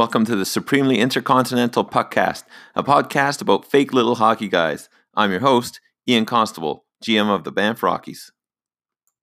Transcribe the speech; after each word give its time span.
Welcome 0.00 0.24
to 0.24 0.34
the 0.34 0.46
Supremely 0.46 0.96
Intercontinental 0.98 1.84
Puckcast, 1.84 2.44
a 2.74 2.82
podcast 2.82 3.42
about 3.42 3.70
fake 3.70 3.92
little 3.92 4.14
hockey 4.14 4.48
guys. 4.48 4.88
I'm 5.14 5.30
your 5.30 5.40
host, 5.40 5.78
Ian 6.08 6.24
Constable, 6.24 6.86
GM 7.04 7.28
of 7.28 7.44
the 7.44 7.52
Banff 7.52 7.82
Rockies. 7.82 8.32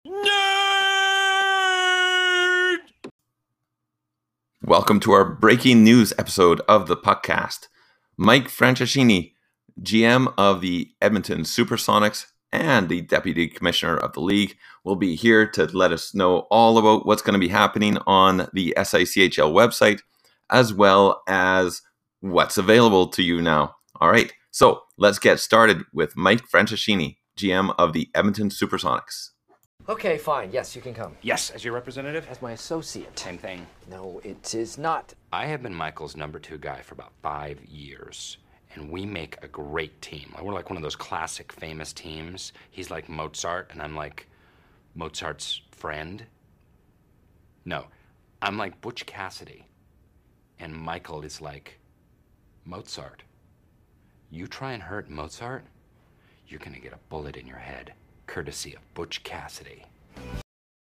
Nerd! 0.06 0.28
Welcome 4.62 5.00
to 5.00 5.14
our 5.14 5.26
breaking 5.26 5.84
news 5.84 6.14
episode 6.20 6.62
of 6.70 6.88
the 6.88 6.96
Puckcast. 6.96 7.70
Mike 8.16 8.48
Franceschini, 8.48 9.34
GM 9.82 10.32
of 10.38 10.62
the 10.62 10.92
Edmonton 11.02 11.42
Supersonics 11.42 12.28
and 12.52 12.88
the 12.88 13.02
Deputy 13.02 13.48
Commissioner 13.48 13.98
of 13.98 14.14
the 14.14 14.22
League, 14.22 14.56
will 14.84 14.96
be 14.96 15.16
here 15.16 15.48
to 15.54 15.66
let 15.76 15.92
us 15.92 16.14
know 16.14 16.42
all 16.52 16.78
about 16.78 17.08
what's 17.08 17.24
going 17.24 17.34
to 17.34 17.40
be 17.40 17.48
happening 17.48 17.98
on 18.06 18.48
the 18.54 18.76
SICHL 18.78 19.52
website 19.52 20.02
as 20.50 20.74
well 20.74 21.22
as 21.28 21.82
what's 22.22 22.58
available 22.58 23.08
to 23.10 23.24
you 23.24 23.42
now. 23.42 23.76
All 24.00 24.10
right, 24.10 24.32
so 24.52 24.82
let's 24.98 25.20
get 25.20 25.40
started 25.40 25.84
with 25.94 26.16
Mike 26.16 26.48
Franceschini, 26.48 27.18
GM 27.38 27.74
of 27.78 27.94
the 27.94 28.10
Edmonton 28.14 28.50
Supersonics. 28.50 29.30
Okay, 29.90 30.18
fine. 30.18 30.52
Yes, 30.52 30.76
you 30.76 30.82
can 30.82 30.94
come. 30.94 31.16
Yes, 31.22 31.50
as 31.50 31.64
your 31.64 31.74
representative? 31.74 32.28
As 32.30 32.42
my 32.42 32.52
associate. 32.52 33.18
Same 33.18 33.38
thing. 33.38 33.66
No, 33.90 34.20
it 34.24 34.54
is 34.54 34.78
not. 34.78 35.14
I 35.32 35.46
have 35.46 35.64
been 35.64 35.74
Michael's 35.74 36.18
number 36.18 36.40
two 36.40 36.58
guy 36.58 36.82
for 36.82 36.94
about 36.94 37.14
five 37.22 37.64
years, 37.64 38.38
and 38.76 38.92
we 38.92 39.06
make 39.06 39.38
a 39.42 39.48
great 39.48 40.02
team. 40.02 40.36
We're 40.42 40.54
like 40.54 40.70
one 40.70 40.78
of 40.78 40.84
those 40.84 40.96
classic 40.96 41.54
famous 41.54 41.94
teams. 41.94 42.52
He's 42.70 42.92
like 42.92 43.08
Mozart, 43.08 43.70
and 43.72 43.82
I'm 43.82 43.96
like 43.96 44.28
Mozart's 44.94 45.62
friend. 45.72 46.26
No, 47.64 47.86
I'm 48.42 48.58
like 48.58 48.82
Butch 48.82 49.06
Cassidy 49.06 49.68
and 50.60 50.74
Michael 50.74 51.22
is 51.22 51.42
like, 51.42 51.80
Mozart. 52.66 53.24
You 54.30 54.48
try 54.48 54.74
and 54.74 54.84
hurt 54.84 55.10
Mozart, 55.10 55.64
you're 56.48 56.60
gonna 56.60 56.80
get 56.80 56.94
a 56.94 57.00
bullet 57.10 57.38
in 57.38 57.48
your 57.48 57.58
head, 57.58 57.94
courtesy 58.26 58.76
of 58.76 58.94
Butch 58.94 59.24
Cassidy. 59.24 59.86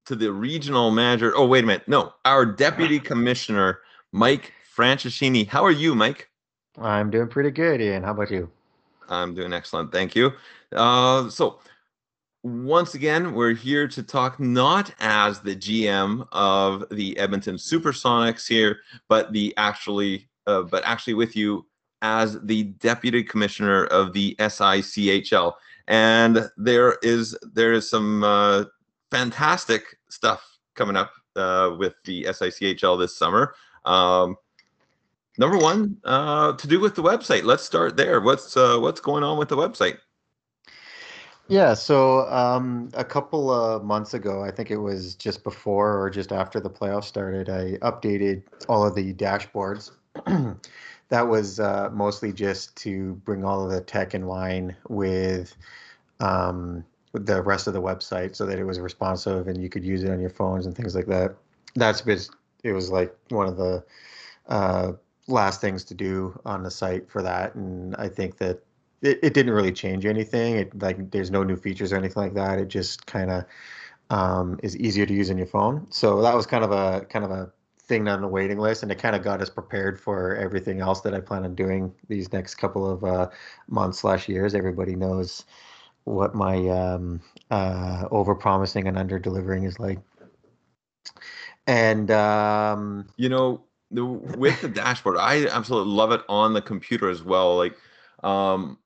To 0.08 0.16
the 0.16 0.32
regional 0.32 0.92
manager. 0.92 1.34
Oh, 1.36 1.48
wait 1.48 1.64
a 1.64 1.68
minute. 1.68 1.88
No, 1.88 2.14
our 2.26 2.46
deputy 2.46 3.00
commissioner, 3.12 3.80
Mike 4.12 4.54
Franceschini. 4.76 5.48
How 5.48 5.64
are 5.64 5.72
you, 5.72 5.96
Mike? 5.96 6.30
I'm 6.80 7.10
doing 7.10 7.28
pretty 7.28 7.52
good, 7.52 7.82
Ian. 7.82 8.04
How 8.04 8.12
about 8.12 8.30
you? 8.32 8.50
I'm 9.10 9.34
doing 9.34 9.54
excellent. 9.54 9.92
Thank 9.92 10.16
you. 10.16 10.32
Uh, 10.72 11.30
so, 11.30 11.60
once 12.46 12.94
again, 12.94 13.34
we're 13.34 13.56
here 13.56 13.88
to 13.88 14.04
talk 14.04 14.40
not 14.40 14.94
as 15.00 15.40
the 15.40 15.56
GM 15.56 16.28
of 16.32 16.86
the 16.92 17.18
Edmonton 17.18 17.56
Supersonics 17.56 18.48
here, 18.48 18.82
but 19.08 19.34
the 19.34 19.52
actually, 19.58 20.30
uh, 20.46 20.62
but 20.62 20.84
actually 20.86 21.16
with 21.16 21.36
you 21.36 21.66
as 22.04 22.40
the 22.44 22.66
deputy 22.66 23.24
commissioner 23.24 23.86
of 23.86 24.14
the 24.14 24.36
SICHL. 24.38 25.54
And 25.88 26.48
there 26.56 27.00
is 27.02 27.36
there 27.42 27.74
is 27.74 27.90
some 27.90 28.24
uh, 28.24 28.66
fantastic 29.10 29.98
stuff 30.10 30.46
coming 30.76 30.96
up 30.96 31.14
uh, 31.36 31.72
with 31.80 31.96
the 32.04 32.26
SICHL 32.26 33.00
this 33.00 33.18
summer. 33.18 33.56
Um, 33.86 34.36
number 35.40 35.58
one, 35.58 35.98
uh, 36.04 36.54
to 36.54 36.68
do 36.68 36.80
with 36.80 36.94
the 36.94 37.02
website. 37.02 37.44
Let's 37.44 37.64
start 37.64 37.98
there. 37.98 38.22
What's 38.22 38.56
uh, 38.56 38.78
what's 38.78 39.02
going 39.02 39.24
on 39.24 39.40
with 39.40 39.50
the 39.50 39.58
website? 39.58 39.98
Yeah, 41.48 41.76
so 41.76 42.28
um, 42.30 42.90
a 42.96 43.04
couple 43.04 43.52
of 43.52 43.84
months 43.84 44.16
ago, 44.16 44.44
I 44.44 44.50
think 44.50 44.72
it 44.72 44.78
was 44.78 45.14
just 45.14 45.44
before 45.44 46.02
or 46.02 46.10
just 46.10 46.32
after 46.32 46.60
the 46.60 46.72
playoffs 46.72 47.04
started, 47.04 47.50
I 47.50 47.78
updated 47.88 48.42
all 48.68 48.86
of 48.86 48.96
the 48.96 49.14
dashboards. 49.14 49.92
that 51.10 51.22
was 51.22 51.60
uh, 51.60 51.90
mostly 51.94 52.34
just 52.34 52.76
to 52.78 53.14
bring 53.26 53.46
all 53.46 53.64
of 53.64 53.70
the 53.70 53.82
tech 53.82 54.16
in 54.16 54.26
line 54.26 54.76
with, 54.90 55.56
um, 56.20 56.84
the 57.14 57.42
rest 57.44 57.68
of 57.68 57.74
the 57.74 57.82
website 57.82 58.36
so 58.36 58.46
that 58.46 58.58
it 58.58 58.64
was 58.64 58.80
responsive 58.80 59.48
and 59.48 59.62
you 59.62 59.70
could 59.70 59.84
use 59.84 60.04
it 60.04 60.10
on 60.10 60.20
your 60.20 60.30
phones 60.30 60.66
and 60.66 60.76
things 60.76 60.96
like 60.96 61.06
that. 61.06 61.36
That's 61.76 62.02
been, 62.02 62.20
it 62.64 62.74
was 62.74 62.90
like 62.90 63.16
one 63.30 63.48
of 63.48 63.56
the 63.56 63.84
uh, 64.48 64.94
last 65.28 65.62
things 65.62 65.84
to 65.86 65.94
do 65.94 66.40
on 66.44 66.64
the 66.64 66.72
site 66.72 67.10
for 67.10 67.22
that. 67.22 67.56
And 67.56 67.96
I 67.98 68.10
think 68.10 68.38
that 68.38 68.64
it, 69.06 69.20
it 69.22 69.34
didn't 69.34 69.54
really 69.54 69.72
change 69.72 70.06
anything. 70.06 70.56
It 70.56 70.82
like 70.82 71.12
there's 71.12 71.32
no 71.32 71.44
new 71.44 71.56
features 71.56 71.94
or 71.94 71.98
anything 71.98 72.22
like 72.22 72.34
that. 72.34 72.60
It 72.60 72.68
just 72.68 73.06
kind 73.06 73.32
of 73.32 73.46
um, 74.10 74.60
is 74.64 74.76
easier 74.78 75.06
to 75.06 75.14
use 75.14 75.30
on 75.30 75.38
your 75.38 75.48
phone. 75.48 75.88
So 75.92 76.22
that 76.22 76.36
was 76.36 76.46
kind 76.46 76.64
of 76.64 76.72
a 76.72 77.06
kind 77.06 77.26
of 77.26 77.32
a 77.32 77.52
thing 77.80 78.08
on 78.08 78.22
the 78.22 78.28
waiting 78.28 78.58
list, 78.58 78.84
and 78.84 78.92
it 78.92 78.98
kind 78.98 79.16
of 79.16 79.24
got 79.24 79.42
us 79.42 79.50
prepared 79.50 80.00
for 80.00 80.36
everything 80.36 80.82
else 80.82 81.02
that 81.02 81.14
I 81.14 81.20
plan 81.20 81.44
on 81.44 81.56
doing 81.56 81.94
these 82.08 82.34
next 82.34 82.56
couple 82.56 82.90
of 82.90 83.04
uh, 83.04 83.30
months 83.68 84.00
slash 84.00 84.28
years. 84.28 84.56
Everybody 84.56 84.96
knows 84.96 85.46
what 86.04 86.36
my 86.36 86.68
um, 86.70 87.22
uh, 87.52 88.08
over 88.12 88.36
promising 88.36 88.88
and 88.88 88.98
under 88.98 89.20
delivering 89.20 89.64
is 89.64 89.80
like. 89.80 90.00
And 91.68 92.12
um, 92.12 93.08
you 93.18 93.30
know, 93.30 93.64
the, 93.92 94.06
with 94.06 94.62
the 94.62 94.70
dashboard, 94.70 95.18
I 95.18 95.48
absolutely 95.48 95.94
love 95.94 96.12
it 96.12 96.22
on 96.30 96.54
the 96.54 96.62
computer 96.62 97.10
as 97.10 97.24
well. 97.24 97.58
Like, 97.58 97.76
um, 98.24 98.78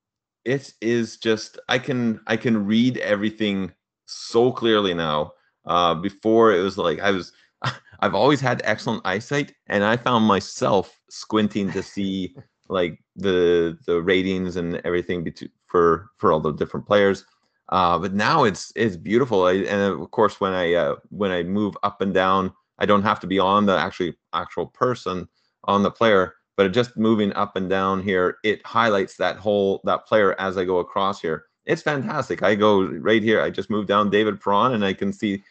it 0.50 0.74
is 0.82 1.18
just 1.18 1.60
I 1.70 1.78
can 1.78 2.20
I 2.26 2.36
can 2.36 2.66
read 2.66 2.98
everything 2.98 3.72
so 4.08 4.52
clearly 4.52 4.96
now. 4.96 5.34
Uh, 5.66 5.94
before 5.94 6.52
it 6.52 6.62
was 6.62 6.76
like 6.78 7.00
I 7.00 7.12
was 7.12 7.32
I've 8.00 8.16
always 8.16 8.42
had 8.42 8.62
excellent 8.66 9.06
eyesight, 9.06 9.54
and 9.68 9.84
I 9.84 9.96
found 9.96 10.26
myself 10.26 11.00
squinting 11.10 11.72
to 11.74 11.84
see 11.84 12.36
like 12.70 13.00
the 13.16 13.78
the 13.86 14.02
ratings 14.02 14.56
and 14.56 14.82
everything 14.84 15.24
between, 15.24 15.52
for 15.68 16.10
for 16.18 16.32
all 16.32 16.40
the 16.40 16.54
different 16.54 16.88
players. 16.88 17.26
Uh, 17.70 18.00
but 18.00 18.14
now 18.16 18.44
it's 18.44 18.74
it's 18.76 18.98
beautiful, 18.98 19.46
I, 19.46 19.54
and 19.54 20.02
of 20.02 20.10
course 20.10 20.42
when 20.42 20.54
I 20.54 20.74
uh, 20.74 20.96
when 21.10 21.32
I 21.32 21.44
move 21.44 21.78
up 21.84 22.02
and 22.02 22.14
down, 22.14 22.52
I 22.80 22.88
don't 22.88 23.04
have 23.04 23.20
to 23.20 23.28
be 23.28 23.38
on 23.38 23.68
the 23.68 23.78
actually 23.78 24.16
actual 24.34 24.66
person 24.66 25.28
on 25.66 25.84
the 25.84 25.92
player 25.92 26.34
but 26.60 26.74
just 26.74 26.98
moving 26.98 27.32
up 27.36 27.56
and 27.56 27.70
down 27.70 28.04
here, 28.04 28.40
it 28.44 28.60
highlights 28.66 29.16
that 29.16 29.38
whole 29.38 29.80
that 29.86 30.06
player 30.06 30.38
as 30.42 30.58
I 30.58 30.66
go 30.66 30.80
across 30.80 31.22
here. 31.22 31.46
It's 31.66 31.82
fantastic. 31.82 32.44
I 32.44 32.54
go 32.54 32.84
right 32.84 33.24
here. 33.24 33.42
I 33.42 33.50
just 33.50 33.70
move 33.70 33.88
down 33.88 34.10
David 34.10 34.42
Perron, 34.42 34.74
and 34.74 34.84
I 34.84 34.92
can 34.92 35.14
see, 35.14 35.42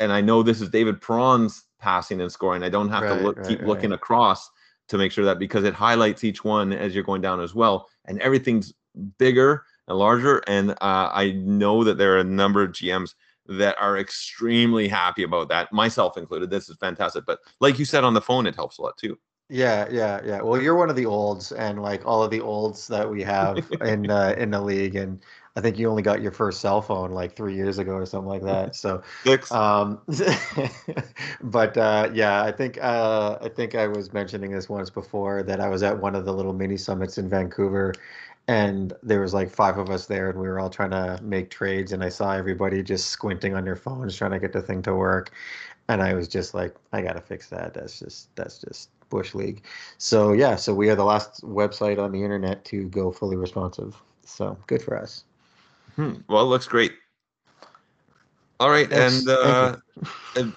and 0.00 0.10
I 0.10 0.22
know 0.22 0.42
this 0.42 0.62
is 0.62 0.70
David 0.70 1.02
Perron's 1.02 1.64
passing 1.80 2.22
and 2.22 2.32
scoring. 2.32 2.62
I 2.62 2.70
don't 2.70 2.88
have 2.88 3.02
right, 3.02 3.18
to 3.18 3.22
look, 3.22 3.36
right, 3.36 3.46
keep 3.46 3.58
right. 3.58 3.68
looking 3.68 3.92
across 3.92 4.50
to 4.88 4.96
make 4.96 5.12
sure 5.12 5.26
that 5.26 5.38
because 5.38 5.64
it 5.64 5.74
highlights 5.74 6.24
each 6.24 6.44
one 6.44 6.72
as 6.72 6.94
you're 6.94 7.04
going 7.04 7.20
down 7.20 7.42
as 7.42 7.54
well, 7.54 7.86
and 8.06 8.18
everything's 8.22 8.72
bigger 9.18 9.66
and 9.86 9.98
larger. 9.98 10.42
And 10.46 10.70
uh, 10.70 11.10
I 11.12 11.32
know 11.44 11.84
that 11.84 11.98
there 11.98 12.14
are 12.14 12.20
a 12.20 12.24
number 12.24 12.62
of 12.62 12.72
GMs 12.72 13.12
that 13.48 13.76
are 13.78 13.98
extremely 13.98 14.88
happy 14.88 15.24
about 15.24 15.50
that, 15.50 15.74
myself 15.74 16.16
included. 16.16 16.48
This 16.48 16.70
is 16.70 16.78
fantastic. 16.78 17.26
But 17.26 17.40
like 17.60 17.78
you 17.78 17.84
said 17.84 18.02
on 18.02 18.14
the 18.14 18.22
phone, 18.22 18.46
it 18.46 18.54
helps 18.54 18.78
a 18.78 18.82
lot 18.82 18.96
too. 18.96 19.18
Yeah, 19.50 19.86
yeah, 19.90 20.20
yeah. 20.24 20.40
Well, 20.40 20.60
you're 20.60 20.74
one 20.74 20.88
of 20.88 20.96
the 20.96 21.04
olds, 21.04 21.52
and 21.52 21.82
like 21.82 22.06
all 22.06 22.22
of 22.22 22.30
the 22.30 22.40
olds 22.40 22.88
that 22.88 23.08
we 23.08 23.22
have 23.22 23.70
in 23.82 24.10
uh, 24.10 24.34
in 24.38 24.50
the 24.50 24.60
league, 24.60 24.96
and 24.96 25.20
I 25.54 25.60
think 25.60 25.78
you 25.78 25.88
only 25.90 26.02
got 26.02 26.22
your 26.22 26.32
first 26.32 26.60
cell 26.62 26.80
phone 26.80 27.12
like 27.12 27.36
three 27.36 27.54
years 27.54 27.76
ago 27.78 27.92
or 27.92 28.06
something 28.06 28.28
like 28.28 28.42
that. 28.42 28.74
So, 28.74 29.02
Six. 29.22 29.52
um, 29.52 30.00
but 31.42 31.76
uh, 31.76 32.10
yeah, 32.14 32.42
I 32.42 32.52
think 32.52 32.78
uh, 32.82 33.38
I 33.42 33.50
think 33.50 33.74
I 33.74 33.86
was 33.86 34.14
mentioning 34.14 34.50
this 34.50 34.70
once 34.70 34.88
before 34.88 35.42
that 35.42 35.60
I 35.60 35.68
was 35.68 35.82
at 35.82 36.00
one 36.00 36.14
of 36.14 36.24
the 36.24 36.32
little 36.32 36.54
mini 36.54 36.78
summits 36.78 37.18
in 37.18 37.28
Vancouver, 37.28 37.92
and 38.48 38.94
there 39.02 39.20
was 39.20 39.34
like 39.34 39.50
five 39.50 39.76
of 39.76 39.90
us 39.90 40.06
there, 40.06 40.30
and 40.30 40.40
we 40.40 40.48
were 40.48 40.58
all 40.58 40.70
trying 40.70 40.90
to 40.92 41.20
make 41.22 41.50
trades, 41.50 41.92
and 41.92 42.02
I 42.02 42.08
saw 42.08 42.32
everybody 42.32 42.82
just 42.82 43.10
squinting 43.10 43.54
on 43.54 43.66
their 43.66 43.76
phones 43.76 44.16
trying 44.16 44.30
to 44.30 44.40
get 44.40 44.54
the 44.54 44.62
thing 44.62 44.80
to 44.82 44.94
work, 44.94 45.32
and 45.88 46.02
I 46.02 46.14
was 46.14 46.28
just 46.28 46.54
like, 46.54 46.74
I 46.92 47.02
gotta 47.02 47.20
fix 47.20 47.50
that. 47.50 47.74
That's 47.74 47.98
just 47.98 48.34
that's 48.36 48.58
just 48.58 48.88
Bush 49.08 49.34
League. 49.34 49.62
So 49.98 50.32
yeah, 50.32 50.56
so 50.56 50.74
we 50.74 50.90
are 50.90 50.94
the 50.94 51.04
last 51.04 51.42
website 51.42 51.98
on 51.98 52.12
the 52.12 52.22
internet 52.22 52.64
to 52.66 52.88
go 52.88 53.10
fully 53.10 53.36
responsive. 53.36 53.96
So 54.24 54.56
good 54.66 54.82
for 54.82 54.98
us. 54.98 55.24
Hmm. 55.96 56.14
Well, 56.28 56.42
it 56.42 56.46
looks 56.46 56.66
great. 56.66 56.92
All 58.60 58.70
right, 58.70 58.90
and 58.92 59.28
uh, 59.28 59.76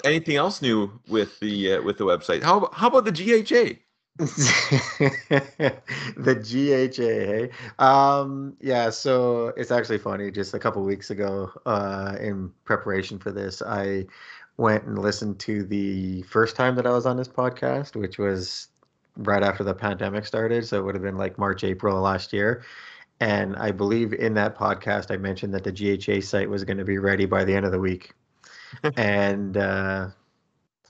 anything 0.04 0.36
else 0.36 0.62
new 0.62 0.92
with 1.08 1.40
the 1.40 1.74
uh, 1.74 1.82
with 1.82 1.98
the 1.98 2.06
website? 2.06 2.44
How 2.44 2.70
how 2.72 2.88
about 2.88 3.06
the 3.06 3.12
GHA? 3.12 3.80
the 4.18 5.82
GHA, 6.18 7.04
hey? 7.04 7.50
Um, 7.78 8.56
yeah, 8.60 8.90
so 8.90 9.54
it's 9.58 9.72
actually 9.72 10.00
funny. 10.00 10.32
Just 10.32 10.54
a 10.54 10.60
couple 10.60 10.84
weeks 10.84 11.12
ago, 11.12 11.52
uh, 11.66 12.16
in 12.20 12.52
preparation 12.66 13.20
for 13.20 13.32
this, 13.32 13.62
I 13.62 14.08
went 14.57 14.83
and 14.86 14.98
listened 14.98 15.39
to 15.39 15.63
the 15.63 16.24
first 16.24 16.56
time 16.56 16.75
that 16.75 16.88
I 16.88 16.92
was 16.92 17.06
on 17.06 17.15
this 17.15 17.27
podcast, 17.27 17.95
which 17.95 18.18
was 18.18 18.68
right 19.18 19.44
after 19.44 19.63
the 19.63 19.74
pandemic 19.74 20.25
started. 20.25 20.65
So 20.68 20.80
it 20.80 20.83
would 20.83 20.95
have 20.95 21.04
been 21.04 21.18
like 21.18 21.38
March, 21.38 21.63
April 21.63 22.00
last 22.01 22.33
year. 22.33 22.63
And 23.19 23.56
I 23.56 23.71
believe 23.71 24.13
in 24.13 24.33
that 24.36 24.56
podcast, 24.56 25.12
I 25.12 25.18
mentioned 25.18 25.54
that 25.54 25.63
the 25.63 25.71
GHA 25.71 26.21
site 26.21 26.50
was 26.50 26.63
going 26.63 26.77
to 26.77 26.86
be 26.86 26.98
ready 26.98 27.25
by 27.25 27.44
the 27.44 27.56
end 27.56 27.65
of 27.65 27.71
the 27.71 27.80
week. 27.80 28.13
and 28.98 29.57
uh, 29.57 30.09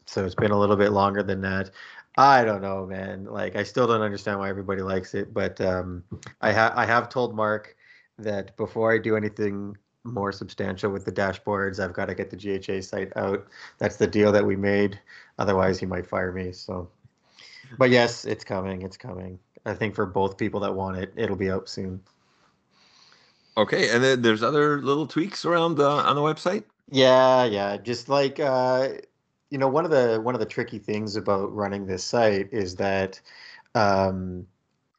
so 0.06 0.26
it's 0.26 0.36
been 0.36 0.52
a 0.52 0.60
little 0.60 0.76
bit 0.76 0.92
longer 0.92 1.24
than 1.24 1.42
that. 1.42 1.72
I 2.18 2.44
don't 2.44 2.62
know, 2.62 2.86
man. 2.86 3.26
Like, 3.26 3.56
I 3.56 3.64
still 3.64 3.86
don't 3.86 4.02
understand 4.02 4.40
why 4.40 4.50
everybody 4.50 4.82
likes 4.82 5.14
it, 5.14 5.34
but 5.34 5.62
um, 5.62 6.04
I 6.42 6.52
have 6.52 6.74
I 6.76 6.86
have 6.86 7.10
told 7.10 7.36
Mark 7.36 7.76
that 8.18 8.58
before 8.58 8.92
I 8.92 8.98
do 8.98 9.16
anything 9.16 9.78
more 10.14 10.32
substantial 10.32 10.92
with 10.92 11.06
the 11.06 11.12
dashboards, 11.12 11.84
I've 11.84 11.94
got 11.94 12.06
to 12.06 12.16
get 12.16 12.30
the 12.30 12.38
GHA 12.38 12.82
site 12.82 13.16
out. 13.16 13.46
That's 13.78 13.98
the 13.98 14.08
deal 14.08 14.32
that 14.32 14.46
we 14.46 14.56
made. 14.56 15.00
Otherwise, 15.40 15.80
he 15.80 15.86
might 15.86 16.08
fire 16.08 16.32
me. 16.32 16.52
So, 16.52 16.90
but 17.78 17.90
yes, 17.90 18.26
it's 18.26 18.44
coming. 18.44 18.82
It's 18.82 18.98
coming. 18.98 19.40
I 19.66 19.74
think 19.74 19.96
for 19.96 20.06
both 20.06 20.38
people 20.38 20.60
that 20.62 20.74
want 20.74 20.98
it, 20.98 21.14
it'll 21.16 21.36
be 21.36 21.52
out 21.52 21.70
soon. 21.70 22.02
Okay, 23.58 23.90
and 23.90 24.04
then 24.04 24.22
there's 24.22 24.44
other 24.44 24.82
little 24.82 25.08
tweaks 25.08 25.44
around 25.44 25.80
uh, 25.80 25.98
on 25.98 26.16
the 26.16 26.22
website. 26.22 26.64
Yeah, 26.90 27.44
yeah. 27.46 27.78
Just 27.78 28.08
like 28.08 28.40
uh, 28.40 28.90
you 29.50 29.58
know, 29.58 29.68
one 29.68 29.86
of 29.86 29.92
the 29.92 30.20
one 30.22 30.36
of 30.36 30.40
the 30.40 30.46
tricky 30.46 30.80
things 30.80 31.16
about 31.16 31.54
running 31.54 31.86
this 31.86 32.04
site 32.04 32.50
is 32.52 32.76
that 32.76 33.20
um, 33.76 34.46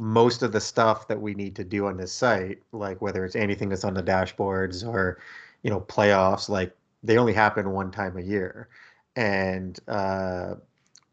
most 0.00 0.42
of 0.42 0.52
the 0.52 0.60
stuff 0.60 1.08
that 1.08 1.20
we 1.20 1.34
need 1.34 1.56
to 1.56 1.64
do 1.64 1.86
on 1.86 1.96
this 1.96 2.12
site, 2.12 2.62
like 2.72 3.02
whether 3.02 3.24
it's 3.24 3.36
anything 3.36 3.68
that's 3.68 3.84
on 3.84 3.94
the 3.94 4.02
dashboards 4.02 4.86
or 4.86 5.20
you 5.62 5.70
know 5.70 5.80
playoffs, 5.82 6.48
like 6.48 6.74
they 7.02 7.18
only 7.18 7.32
happen 7.32 7.70
one 7.70 7.90
time 7.90 8.16
a 8.16 8.22
year, 8.22 8.68
and 9.16 9.78
uh, 9.88 10.54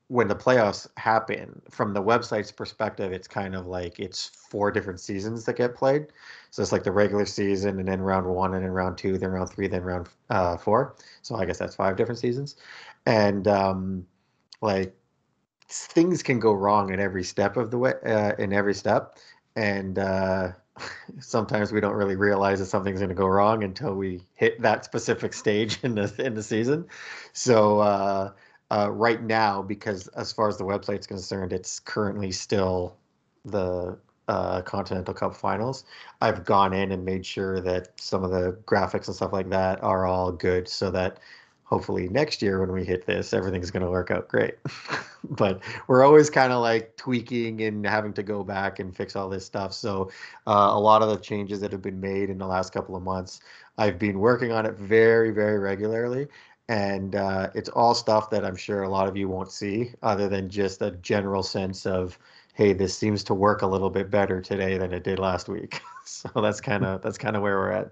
when 0.08 0.28
the 0.28 0.36
playoffs 0.36 0.88
happen, 0.98 1.62
from 1.72 1.94
the 1.94 2.02
website's 2.02 2.52
perspective, 2.52 3.12
it's 3.12 3.28
kind 3.28 3.56
of 3.56 3.66
like 3.66 4.00
it's 4.00 4.28
four 4.28 4.72
different 4.72 5.00
seasons 5.00 5.46
that 5.46 5.56
get 5.58 5.76
played. 5.76 6.08
So 6.52 6.62
it's 6.62 6.72
like 6.72 6.84
the 6.84 6.92
regular 6.92 7.26
season, 7.26 7.80
and 7.80 7.88
then 7.88 8.02
round 8.02 8.28
one, 8.28 8.54
and 8.54 8.64
then 8.64 8.72
round 8.72 8.98
two, 9.00 9.18
then 9.18 9.32
round 9.32 9.50
three, 9.50 9.68
then 9.68 9.84
round 9.84 10.10
uh, 10.30 10.58
four. 10.58 10.96
So 11.24 11.36
I 11.36 11.46
guess 11.46 11.58
that's 11.58 11.76
five 11.76 11.96
different 11.98 12.20
seasons, 12.20 12.56
and 13.08 13.48
um, 13.48 14.06
like 14.62 14.96
things 15.70 16.24
can 16.24 16.40
go 16.40 16.54
wrong 16.54 16.94
in 16.94 17.00
every 17.00 17.24
step 17.24 17.58
of 17.58 17.72
the 17.72 17.78
way, 17.78 17.94
uh, 18.06 18.34
in 18.38 18.54
every 18.54 18.74
step, 18.74 19.18
and 19.56 20.00
uh, 20.00 20.52
sometimes 21.20 21.72
we 21.72 21.80
don't 21.80 21.94
really 21.96 22.16
realize 22.16 22.60
that 22.60 22.66
something's 22.66 23.00
going 23.00 23.10
to 23.10 23.16
go 23.16 23.28
wrong 23.28 23.64
until 23.64 23.96
we 23.96 24.22
hit 24.36 24.62
that 24.62 24.86
specific 24.86 25.34
stage 25.34 25.80
in 25.84 25.96
the 25.96 26.14
in 26.24 26.34
the 26.34 26.44
season. 26.44 26.86
So 27.34 27.80
uh, 27.80 28.32
uh, 28.72 28.92
right 28.92 29.22
now 29.22 29.62
because 29.62 30.08
as 30.10 30.32
far 30.32 30.48
as 30.48 30.58
the 30.58 30.66
website's 30.66 31.08
concerned, 31.08 31.54
it's 31.54 31.80
currently 31.80 32.32
still 32.32 32.98
the 33.44 33.98
uh, 34.28 34.62
Continental 34.62 35.14
Cup 35.14 35.36
finals. 35.36 35.84
I've 36.22 36.46
gone 36.46 36.74
in 36.74 36.92
and 36.92 37.06
made 37.06 37.26
sure 37.26 37.62
that 37.62 38.00
some 38.00 38.24
of 38.24 38.32
the 38.32 38.58
graphics 38.66 39.08
and 39.08 39.16
stuff 39.16 39.34
like 39.34 39.50
that 39.50 39.84
are 39.84 40.06
all 40.06 40.32
good 40.32 40.68
so 40.68 40.90
that 40.92 41.20
hopefully 41.66 42.08
next 42.10 42.42
year 42.42 42.60
when 42.60 42.72
we 42.72 42.86
hit 42.86 43.06
this, 43.06 43.34
everything's 43.34 43.72
going 43.72 43.84
to 43.84 43.90
work 43.90 44.12
out 44.12 44.28
great. 44.28 44.56
but 45.32 45.62
we're 45.88 46.04
always 46.04 46.30
kind 46.30 46.54
of 46.54 46.62
like 46.62 46.96
tweaking 46.96 47.62
and 47.62 47.86
having 47.86 48.14
to 48.14 48.24
go 48.24 48.44
back 48.44 48.80
and 48.80 48.96
fix 48.96 49.16
all 49.16 49.28
this 49.30 49.46
stuff. 49.46 49.74
So 49.74 50.10
uh, 50.48 50.70
a 50.72 50.80
lot 50.80 51.02
of 51.02 51.10
the 51.10 51.18
changes 51.18 51.60
that 51.62 51.72
have 51.72 51.82
been 51.82 52.00
made 52.00 52.30
in 52.30 52.38
the 52.38 52.48
last 52.48 52.72
couple 52.72 52.96
of 52.96 53.04
months, 53.04 53.42
I've 53.78 54.00
been 54.00 54.20
working 54.20 54.52
on 54.52 54.66
it 54.66 54.76
very, 54.76 55.32
very 55.32 55.60
regularly 55.60 56.28
and 56.68 57.16
uh, 57.16 57.50
it's 57.54 57.70
all 57.70 57.94
stuff 57.94 58.30
that 58.32 58.44
I'm 58.44 58.56
sure 58.56 58.84
a 58.84 58.90
lot 58.90 59.08
of 59.08 59.16
you 59.16 59.28
won't 59.28 59.52
see, 59.52 59.92
other 60.02 60.28
than 60.28 60.50
just 60.50 60.82
a 60.82 60.92
general 60.92 61.44
sense 61.44 61.86
of, 61.86 62.18
hey, 62.54 62.74
this 62.74 62.98
seems 62.98 63.24
to 63.26 63.34
work 63.34 63.62
a 63.62 63.68
little 63.68 63.90
bit 63.90 64.10
better 64.10 64.42
today 64.42 64.78
than 64.78 64.94
it 64.94 65.04
did 65.04 65.20
last 65.20 65.48
week. 65.48 65.82
so 66.06 66.30
that's 66.36 66.62
kind 66.62 66.84
of 66.86 67.02
that's 67.02 67.18
kind 67.18 67.36
of 67.36 67.42
where 67.44 67.58
we're 67.58 67.72
at. 67.72 67.92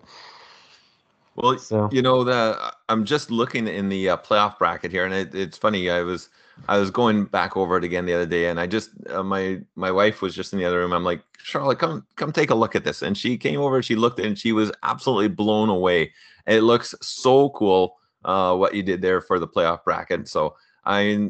Well, 1.36 1.58
so. 1.58 1.90
you 1.92 2.02
know, 2.02 2.24
the 2.24 2.74
I'm 2.90 3.06
just 3.06 3.32
looking 3.32 3.68
in 3.68 3.90
the 3.90 4.10
uh, 4.10 4.18
playoff 4.18 4.58
bracket 4.60 4.92
here, 4.92 5.06
and 5.06 5.14
it, 5.14 5.34
it's 5.34 5.58
funny. 5.58 5.90
I 5.90 6.02
was 6.02 6.30
I 6.68 6.78
was 6.78 6.92
going 6.92 7.26
back 7.26 7.58
over 7.58 7.78
it 7.78 7.84
again 7.84 8.06
the 8.06 8.14
other 8.14 8.26
day, 8.26 8.48
and 8.48 8.60
I 8.60 8.68
just 8.68 8.92
uh, 9.10 9.24
my 9.24 9.62
my 9.76 9.92
wife 9.92 10.22
was 10.22 10.36
just 10.36 10.54
in 10.54 10.60
the 10.60 10.66
other 10.66 10.80
room. 10.80 10.94
I'm 10.94 11.04
like, 11.04 11.24
Charlotte, 11.40 11.80
come 11.80 12.06
come 12.16 12.32
take 12.32 12.52
a 12.52 12.56
look 12.56 12.76
at 12.76 12.84
this, 12.84 13.02
and 13.02 13.18
she 13.18 13.38
came 13.38 13.60
over. 13.60 13.82
She 13.82 13.96
looked, 13.96 14.20
and 14.20 14.38
she 14.38 14.52
was 14.52 14.72
absolutely 14.84 15.30
blown 15.30 15.70
away. 15.70 16.14
It 16.46 16.62
looks 16.62 16.94
so 17.02 17.50
cool 17.52 17.98
uh, 18.26 18.56
what 18.56 18.76
you 18.76 18.84
did 18.84 19.02
there 19.02 19.22
for 19.22 19.40
the 19.40 19.48
playoff 19.48 19.84
bracket. 19.84 20.28
So 20.28 20.56
I, 20.86 21.30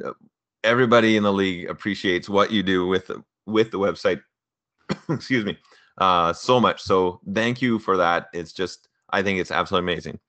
everybody 0.63 1.17
in 1.17 1.23
the 1.23 1.33
league 1.33 1.69
appreciates 1.69 2.27
what 2.27 2.51
you 2.51 2.63
do 2.63 2.87
with 2.87 3.09
with 3.45 3.71
the 3.71 3.79
website. 3.79 4.21
Excuse 5.09 5.45
me, 5.45 5.57
uh, 5.99 6.33
so 6.33 6.59
much. 6.59 6.81
So 6.81 7.21
thank 7.33 7.61
you 7.61 7.79
for 7.79 7.95
that. 7.97 8.27
It's 8.33 8.51
just 8.51 8.89
I 9.13 9.23
think 9.23 9.39
it's 9.39 9.51
absolutely 9.51 9.93
amazing. 9.93 10.19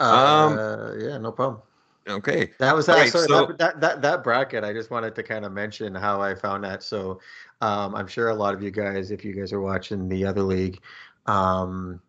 Um, 0.00 0.58
uh, 0.58 0.94
yeah, 0.94 1.18
no 1.18 1.30
problem. 1.30 1.62
Okay, 2.08 2.50
that 2.58 2.74
was 2.74 2.88
right, 2.88 3.12
sorry, 3.12 3.28
so, 3.28 3.46
that, 3.46 3.58
that, 3.58 3.80
that 3.80 4.02
that 4.02 4.24
bracket. 4.24 4.64
I 4.64 4.72
just 4.72 4.90
wanted 4.90 5.14
to 5.14 5.22
kind 5.22 5.44
of 5.44 5.52
mention 5.52 5.94
how 5.94 6.20
I 6.20 6.34
found 6.34 6.64
that. 6.64 6.82
So 6.82 7.20
um, 7.60 7.94
I'm 7.94 8.08
sure 8.08 8.30
a 8.30 8.34
lot 8.34 8.54
of 8.54 8.62
you 8.62 8.70
guys, 8.70 9.10
if 9.10 9.24
you 9.24 9.34
guys 9.34 9.52
are 9.52 9.60
watching 9.60 10.08
the 10.08 10.24
other 10.24 10.42
league, 10.42 10.80
um, 11.26 12.00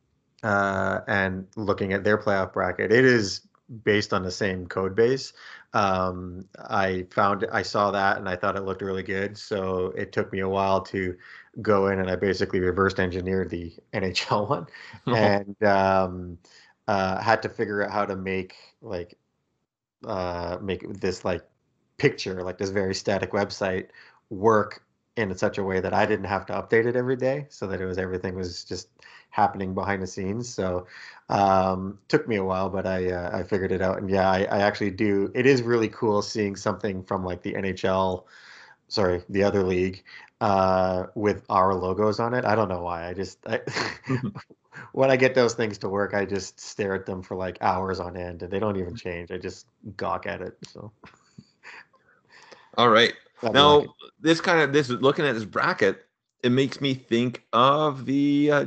uh, 0.43 1.01
and 1.07 1.45
looking 1.57 1.93
at 1.93 2.03
their 2.03 2.17
playoff 2.17 2.53
bracket, 2.53 2.91
it 2.91 3.05
is 3.05 3.41
based 3.83 4.13
on 4.13 4.23
the 4.23 4.31
same 4.31 4.65
code 4.65 4.95
base. 4.95 5.33
Um, 5.73 6.47
I 6.57 7.05
found 7.11 7.45
I 7.51 7.61
saw 7.61 7.91
that 7.91 8.17
and 8.17 8.27
I 8.27 8.35
thought 8.35 8.55
it 8.55 8.61
looked 8.61 8.81
really 8.81 9.03
good. 9.03 9.37
So 9.37 9.93
it 9.97 10.11
took 10.11 10.31
me 10.31 10.39
a 10.39 10.49
while 10.49 10.81
to 10.81 11.15
go 11.61 11.87
in 11.87 11.99
and 11.99 12.09
I 12.09 12.15
basically 12.15 12.59
reversed 12.59 12.99
engineered 12.99 13.49
the 13.49 13.73
NHL 13.93 14.49
one 14.49 14.67
and 15.07 15.63
um, 15.63 16.37
uh, 16.87 17.21
had 17.21 17.41
to 17.43 17.49
figure 17.49 17.83
out 17.83 17.91
how 17.91 18.05
to 18.05 18.15
make 18.15 18.55
like 18.81 19.17
uh, 20.05 20.57
make 20.61 20.99
this 20.99 21.25
like 21.25 21.43
picture 21.97 22.41
like 22.41 22.57
this 22.57 22.69
very 22.69 22.95
static 22.95 23.31
website 23.31 23.87
work 24.29 24.83
in 25.17 25.35
such 25.37 25.57
a 25.57 25.63
way 25.63 25.79
that 25.79 25.93
I 25.93 26.05
didn't 26.05 26.25
have 26.25 26.45
to 26.47 26.53
update 26.53 26.85
it 26.85 26.95
every 26.95 27.15
day, 27.15 27.45
so 27.49 27.67
that 27.67 27.81
it 27.81 27.85
was 27.85 27.97
everything 27.97 28.35
was 28.35 28.63
just 28.63 28.87
happening 29.29 29.73
behind 29.73 30.01
the 30.01 30.07
scenes. 30.07 30.49
So 30.49 30.87
um, 31.29 31.99
took 32.07 32.27
me 32.27 32.37
a 32.37 32.43
while, 32.43 32.69
but 32.69 32.85
I 32.87 33.11
uh, 33.11 33.37
I 33.37 33.43
figured 33.43 33.71
it 33.71 33.81
out. 33.81 33.97
And 33.97 34.09
yeah, 34.09 34.29
I, 34.29 34.43
I 34.45 34.59
actually 34.59 34.91
do. 34.91 35.31
It 35.35 35.45
is 35.45 35.61
really 35.61 35.89
cool 35.89 36.21
seeing 36.21 36.55
something 36.55 37.03
from 37.03 37.25
like 37.25 37.41
the 37.41 37.53
NHL, 37.53 38.23
sorry, 38.91 39.23
the 39.29 39.43
other 39.43 39.63
league, 39.63 40.03
uh, 40.41 41.05
with 41.15 41.43
our 41.49 41.73
logos 41.73 42.19
on 42.19 42.33
it. 42.33 42.45
I 42.45 42.55
don't 42.55 42.67
know 42.67 42.83
why. 42.83 43.07
I 43.07 43.13
just 43.13 43.39
I, 43.47 43.61
when 44.91 45.09
I 45.09 45.15
get 45.15 45.33
those 45.33 45.53
things 45.53 45.77
to 45.79 45.89
work, 45.89 46.13
I 46.13 46.25
just 46.25 46.59
stare 46.59 46.93
at 46.93 47.05
them 47.05 47.23
for 47.23 47.35
like 47.35 47.57
hours 47.61 47.99
on 47.99 48.17
end, 48.17 48.43
and 48.43 48.51
they 48.51 48.59
don't 48.59 48.77
even 48.77 48.95
change. 48.95 49.31
I 49.31 49.37
just 49.37 49.67
gawk 49.97 50.27
at 50.27 50.41
it. 50.41 50.57
So. 50.67 50.91
All 52.77 52.89
right. 52.89 53.13
now 53.43 53.79
like 53.79 53.89
this 54.19 54.41
kind 54.41 54.61
of 54.61 54.73
this 54.73 54.89
looking 54.89 55.25
at 55.25 55.33
this 55.33 55.45
bracket, 55.45 56.05
it 56.43 56.51
makes 56.51 56.81
me 56.81 56.93
think 56.93 57.43
of 57.53 58.05
the 58.05 58.51
uh, 58.51 58.65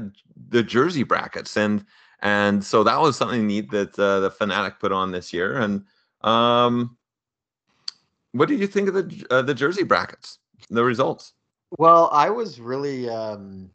the 0.49 0.63
jersey 0.63 1.03
brackets 1.03 1.57
and 1.57 1.85
and 2.25 2.65
so 2.65 2.83
that 2.85 2.99
was 2.99 3.17
something 3.17 3.47
neat 3.47 3.71
that 3.71 3.99
uh, 3.99 4.21
the 4.21 4.31
Fanatic 4.31 4.81
put 4.81 4.93
on 4.93 5.13
this 5.13 5.31
year. 5.31 5.59
And 5.59 5.85
um, 6.23 6.97
what 8.35 8.49
did 8.49 8.59
you 8.59 8.67
think 8.67 8.89
of 8.89 8.95
the 8.95 9.27
uh, 9.31 9.43
the 9.43 9.55
jersey 9.55 9.85
brackets, 9.85 10.39
the 10.69 10.85
results? 10.85 11.33
Well, 11.79 12.11
I 12.13 12.31
was 12.31 12.61
really 12.61 13.09
um, 13.09 13.71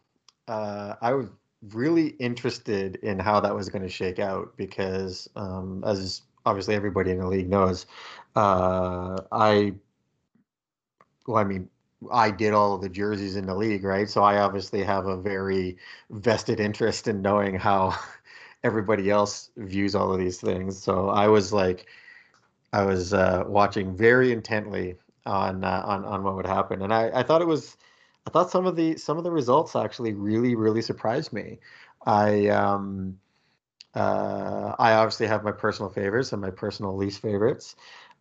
uh, 0.47 0.95
I 1.01 1.13
was 1.13 1.27
really 1.73 2.09
interested 2.19 2.97
in 2.97 3.19
how 3.19 3.39
that 3.39 3.55
was 3.55 3.69
going 3.69 3.81
to 3.81 3.89
shake 3.89 4.19
out 4.19 4.55
because, 4.57 5.29
um, 5.35 5.83
as 5.85 6.21
obviously 6.45 6.75
everybody 6.75 7.11
in 7.11 7.19
the 7.19 7.27
league 7.27 7.49
knows, 7.49 7.85
uh, 8.35 9.17
I 9.31 9.73
well, 11.25 11.37
I 11.37 11.45
mean, 11.45 11.69
I 12.11 12.29
did 12.29 12.53
all 12.53 12.75
of 12.75 12.81
the 12.81 12.89
jerseys 12.89 13.37
in 13.37 13.45
the 13.45 13.55
league, 13.55 13.83
right? 13.85 14.09
So 14.09 14.23
I 14.23 14.39
obviously 14.39 14.83
have 14.83 15.05
a 15.05 15.15
very 15.15 15.77
vested 16.09 16.59
interest 16.59 17.07
in 17.07 17.21
knowing 17.21 17.55
how 17.55 17.95
everybody 18.63 19.09
else 19.09 19.51
views 19.55 19.95
all 19.95 20.11
of 20.11 20.19
these 20.19 20.41
things. 20.41 20.81
So 20.81 21.09
I 21.09 21.27
was 21.27 21.53
like, 21.53 21.87
I 22.73 22.83
was 22.83 23.13
uh, 23.13 23.43
watching 23.47 23.95
very 23.95 24.31
intently 24.31 24.95
on 25.25 25.63
uh, 25.63 25.83
on 25.85 26.05
on 26.05 26.23
what 26.23 26.35
would 26.35 26.45
happen, 26.45 26.81
and 26.81 26.93
I, 26.93 27.11
I 27.13 27.23
thought 27.23 27.41
it 27.41 27.47
was, 27.47 27.77
I 28.27 28.29
thought 28.29 28.51
some 28.51 28.65
of 28.65 28.75
the 28.75 28.97
some 28.97 29.17
of 29.17 29.23
the 29.23 29.31
results 29.31 29.75
actually 29.75 30.13
really 30.13 30.55
really 30.55 30.81
surprised 30.81 31.33
me. 31.33 31.59
I 32.05 32.47
um, 32.47 33.19
uh, 33.95 34.75
I 34.77 34.93
obviously 34.93 35.27
have 35.27 35.43
my 35.43 35.51
personal 35.51 35.89
favorites 35.89 36.31
and 36.31 36.41
my 36.41 36.51
personal 36.51 36.95
least 36.95 37.21
favorites. 37.21 37.75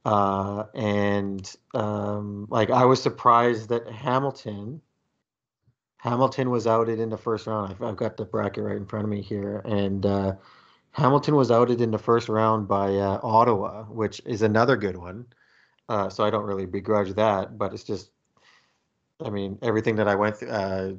Uh, 0.05 0.65
and 0.75 1.55
um, 1.75 2.47
like 2.49 2.71
I 2.71 2.85
was 2.85 3.03
surprised 3.03 3.69
that 3.69 3.89
Hamilton 3.91 4.81
Hamilton 5.99 6.51
was 6.51 6.67
outed 6.67 7.01
in 7.01 7.11
the 7.11 7.19
first 7.19 7.47
round. 7.47 7.73
I've, 7.73 7.83
I've 7.83 7.97
got 7.97 8.17
the 8.17 8.25
bracket 8.25 8.65
right 8.65 8.77
in 8.77 8.87
front 8.87 9.05
of 9.05 9.11
me 9.11 9.21
here, 9.21 9.61
and 9.65 10.07
uh, 10.07 10.33
Hamilton 10.93 11.37
was 11.37 11.51
outed 11.51 11.81
in 11.81 11.91
the 11.91 11.99
first 11.99 12.29
round 12.29 12.69
by 12.69 12.97
uh, 12.97 13.21
Ottawa, 13.23 13.85
which 13.85 14.21
is 14.27 14.43
another 14.43 14.77
good 14.77 14.97
one. 14.97 15.27
Uh, 15.89 16.09
so 16.11 16.25
I 16.25 16.31
don't 16.31 16.45
really 16.45 16.67
begrudge 16.67 17.15
that, 17.15 17.57
but 17.59 17.73
it's 17.73 17.85
just, 17.85 18.11
I 19.25 19.31
mean, 19.31 19.59
everything 19.63 19.97
that 19.97 20.09
I 20.09 20.15
went 20.15 20.37
through. 20.37 20.49
Uh, 20.51 20.93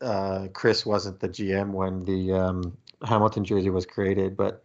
uh, 0.00 0.48
Chris 0.54 0.86
wasn't 0.86 1.20
the 1.20 1.28
GM 1.28 1.72
when 1.72 2.00
the 2.04 2.32
um, 2.32 2.76
Hamilton 3.06 3.44
jersey 3.44 3.70
was 3.70 3.86
created, 3.86 4.36
but 4.36 4.62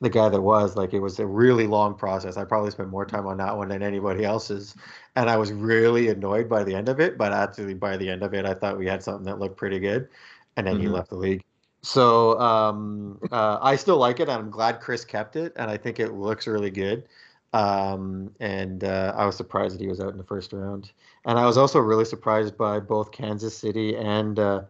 the 0.00 0.10
guy 0.10 0.28
that 0.28 0.40
was 0.40 0.76
like 0.76 0.94
it 0.94 1.00
was 1.00 1.18
a 1.18 1.26
really 1.26 1.66
long 1.66 1.94
process. 1.96 2.36
I 2.36 2.44
probably 2.44 2.70
spent 2.70 2.90
more 2.90 3.06
time 3.06 3.26
on 3.26 3.38
that 3.38 3.56
one 3.56 3.68
than 3.68 3.82
anybody 3.82 4.24
else's, 4.24 4.76
and 5.16 5.30
I 5.30 5.36
was 5.36 5.52
really 5.52 6.08
annoyed 6.08 6.48
by 6.48 6.64
the 6.64 6.74
end 6.74 6.88
of 6.88 7.00
it. 7.00 7.18
But 7.18 7.32
actually, 7.32 7.74
by 7.74 7.96
the 7.96 8.10
end 8.10 8.22
of 8.22 8.34
it, 8.34 8.46
I 8.46 8.54
thought 8.54 8.78
we 8.78 8.86
had 8.86 9.02
something 9.02 9.24
that 9.26 9.38
looked 9.40 9.56
pretty 9.56 9.80
good, 9.80 10.08
and 10.56 10.66
then 10.66 10.78
he 10.78 10.86
Mhm. 10.86 10.92
left 10.92 11.10
the 11.10 11.16
league. 11.16 11.44
So 11.86 12.36
um, 12.40 13.20
uh, 13.30 13.58
I 13.62 13.76
still 13.76 13.96
like 13.96 14.18
it. 14.18 14.28
I'm 14.28 14.50
glad 14.50 14.80
Chris 14.80 15.04
kept 15.04 15.36
it, 15.36 15.52
and 15.54 15.70
I 15.70 15.76
think 15.76 16.00
it 16.00 16.14
looks 16.14 16.48
really 16.48 16.70
good. 16.70 17.04
Um, 17.52 18.34
and 18.40 18.82
uh, 18.82 19.14
I 19.16 19.24
was 19.24 19.36
surprised 19.36 19.76
that 19.76 19.80
he 19.80 19.86
was 19.86 20.00
out 20.00 20.10
in 20.10 20.18
the 20.18 20.24
first 20.24 20.52
round. 20.52 20.90
And 21.26 21.38
I 21.38 21.46
was 21.46 21.56
also 21.56 21.78
really 21.78 22.04
surprised 22.04 22.58
by 22.58 22.80
both 22.80 23.12
Kansas 23.12 23.56
City 23.56 23.96
and 23.96 24.36
uh, 24.36 24.62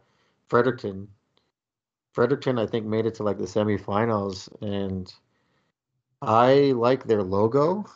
Fredericton. 0.49 1.09
Fredericton, 2.13 2.59
I 2.59 2.67
think, 2.67 2.85
made 2.85 3.07
it 3.07 3.15
to 3.15 3.23
like 3.23 3.39
the 3.39 3.45
semifinals, 3.45 4.51
and 4.61 5.11
I 6.21 6.73
like 6.77 7.05
their 7.05 7.23
logo, 7.23 7.87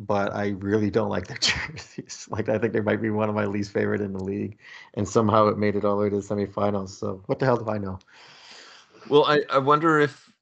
but 0.00 0.34
I 0.34 0.48
really 0.48 0.90
don't 0.90 1.10
like 1.10 1.28
their 1.28 1.38
jerseys. 1.40 2.26
Like, 2.28 2.48
I 2.48 2.58
think 2.58 2.72
they 2.72 2.80
might 2.80 3.00
be 3.00 3.10
one 3.10 3.28
of 3.28 3.36
my 3.36 3.44
least 3.44 3.70
favorite 3.72 4.00
in 4.00 4.14
the 4.14 4.24
league, 4.24 4.58
and 4.94 5.08
somehow 5.08 5.46
it 5.46 5.58
made 5.58 5.76
it 5.76 5.84
all 5.84 5.96
the 5.96 6.02
way 6.02 6.10
to 6.10 6.16
the 6.16 6.22
semifinals. 6.22 6.88
So, 6.88 7.22
what 7.26 7.38
the 7.38 7.46
hell 7.46 7.56
do 7.56 7.70
I 7.70 7.78
know? 7.78 8.00
Well, 9.08 9.24
I, 9.26 9.42
I 9.50 9.58
wonder 9.58 9.98
if 10.00 10.32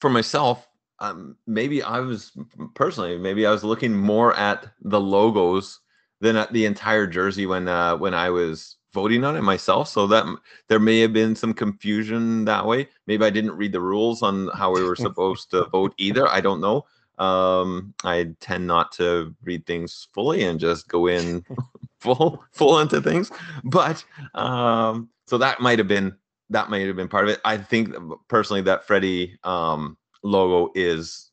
for 0.00 0.10
myself, 0.10 0.66
um, 0.98 1.36
maybe 1.46 1.82
I 1.82 2.00
was 2.00 2.32
personally, 2.74 3.18
maybe 3.18 3.46
I 3.46 3.50
was 3.50 3.64
looking 3.64 3.96
more 3.96 4.34
at 4.34 4.66
the 4.82 5.00
logos 5.00 5.80
than 6.20 6.36
at 6.36 6.52
the 6.52 6.66
entire 6.66 7.06
jersey 7.06 7.46
when 7.46 7.68
uh, 7.68 7.96
when 7.96 8.14
I 8.14 8.30
was 8.30 8.76
voting 8.92 9.24
on 9.24 9.36
it 9.36 9.42
myself. 9.42 9.88
So 9.88 10.06
that 10.08 10.26
there 10.68 10.80
may 10.80 11.00
have 11.00 11.12
been 11.12 11.34
some 11.34 11.54
confusion 11.54 12.44
that 12.44 12.66
way. 12.66 12.88
Maybe 13.06 13.24
I 13.24 13.30
didn't 13.30 13.56
read 13.56 13.72
the 13.72 13.80
rules 13.80 14.22
on 14.22 14.48
how 14.48 14.72
we 14.72 14.84
were 14.84 14.96
supposed 14.96 15.50
to 15.52 15.64
vote 15.72 15.94
either. 15.96 16.28
I 16.28 16.40
don't 16.40 16.60
know. 16.60 16.84
Um, 17.18 17.94
I 18.02 18.30
tend 18.40 18.66
not 18.66 18.92
to 18.92 19.34
read 19.44 19.66
things 19.66 20.08
fully 20.14 20.42
and 20.44 20.58
just 20.58 20.88
go 20.88 21.06
in 21.06 21.44
full 22.00 22.42
full 22.52 22.78
into 22.80 23.00
things. 23.00 23.30
But 23.64 24.04
um, 24.34 25.10
so 25.26 25.38
that 25.38 25.60
might 25.60 25.78
have 25.78 25.88
been 25.88 26.16
that 26.50 26.68
might 26.70 26.86
have 26.86 26.96
been 26.96 27.08
part 27.08 27.24
of 27.24 27.30
it. 27.30 27.40
I 27.44 27.56
think 27.56 27.94
personally 28.28 28.62
that 28.62 28.86
Freddie 28.86 29.38
um, 29.44 29.96
logo 30.22 30.70
is 30.74 31.30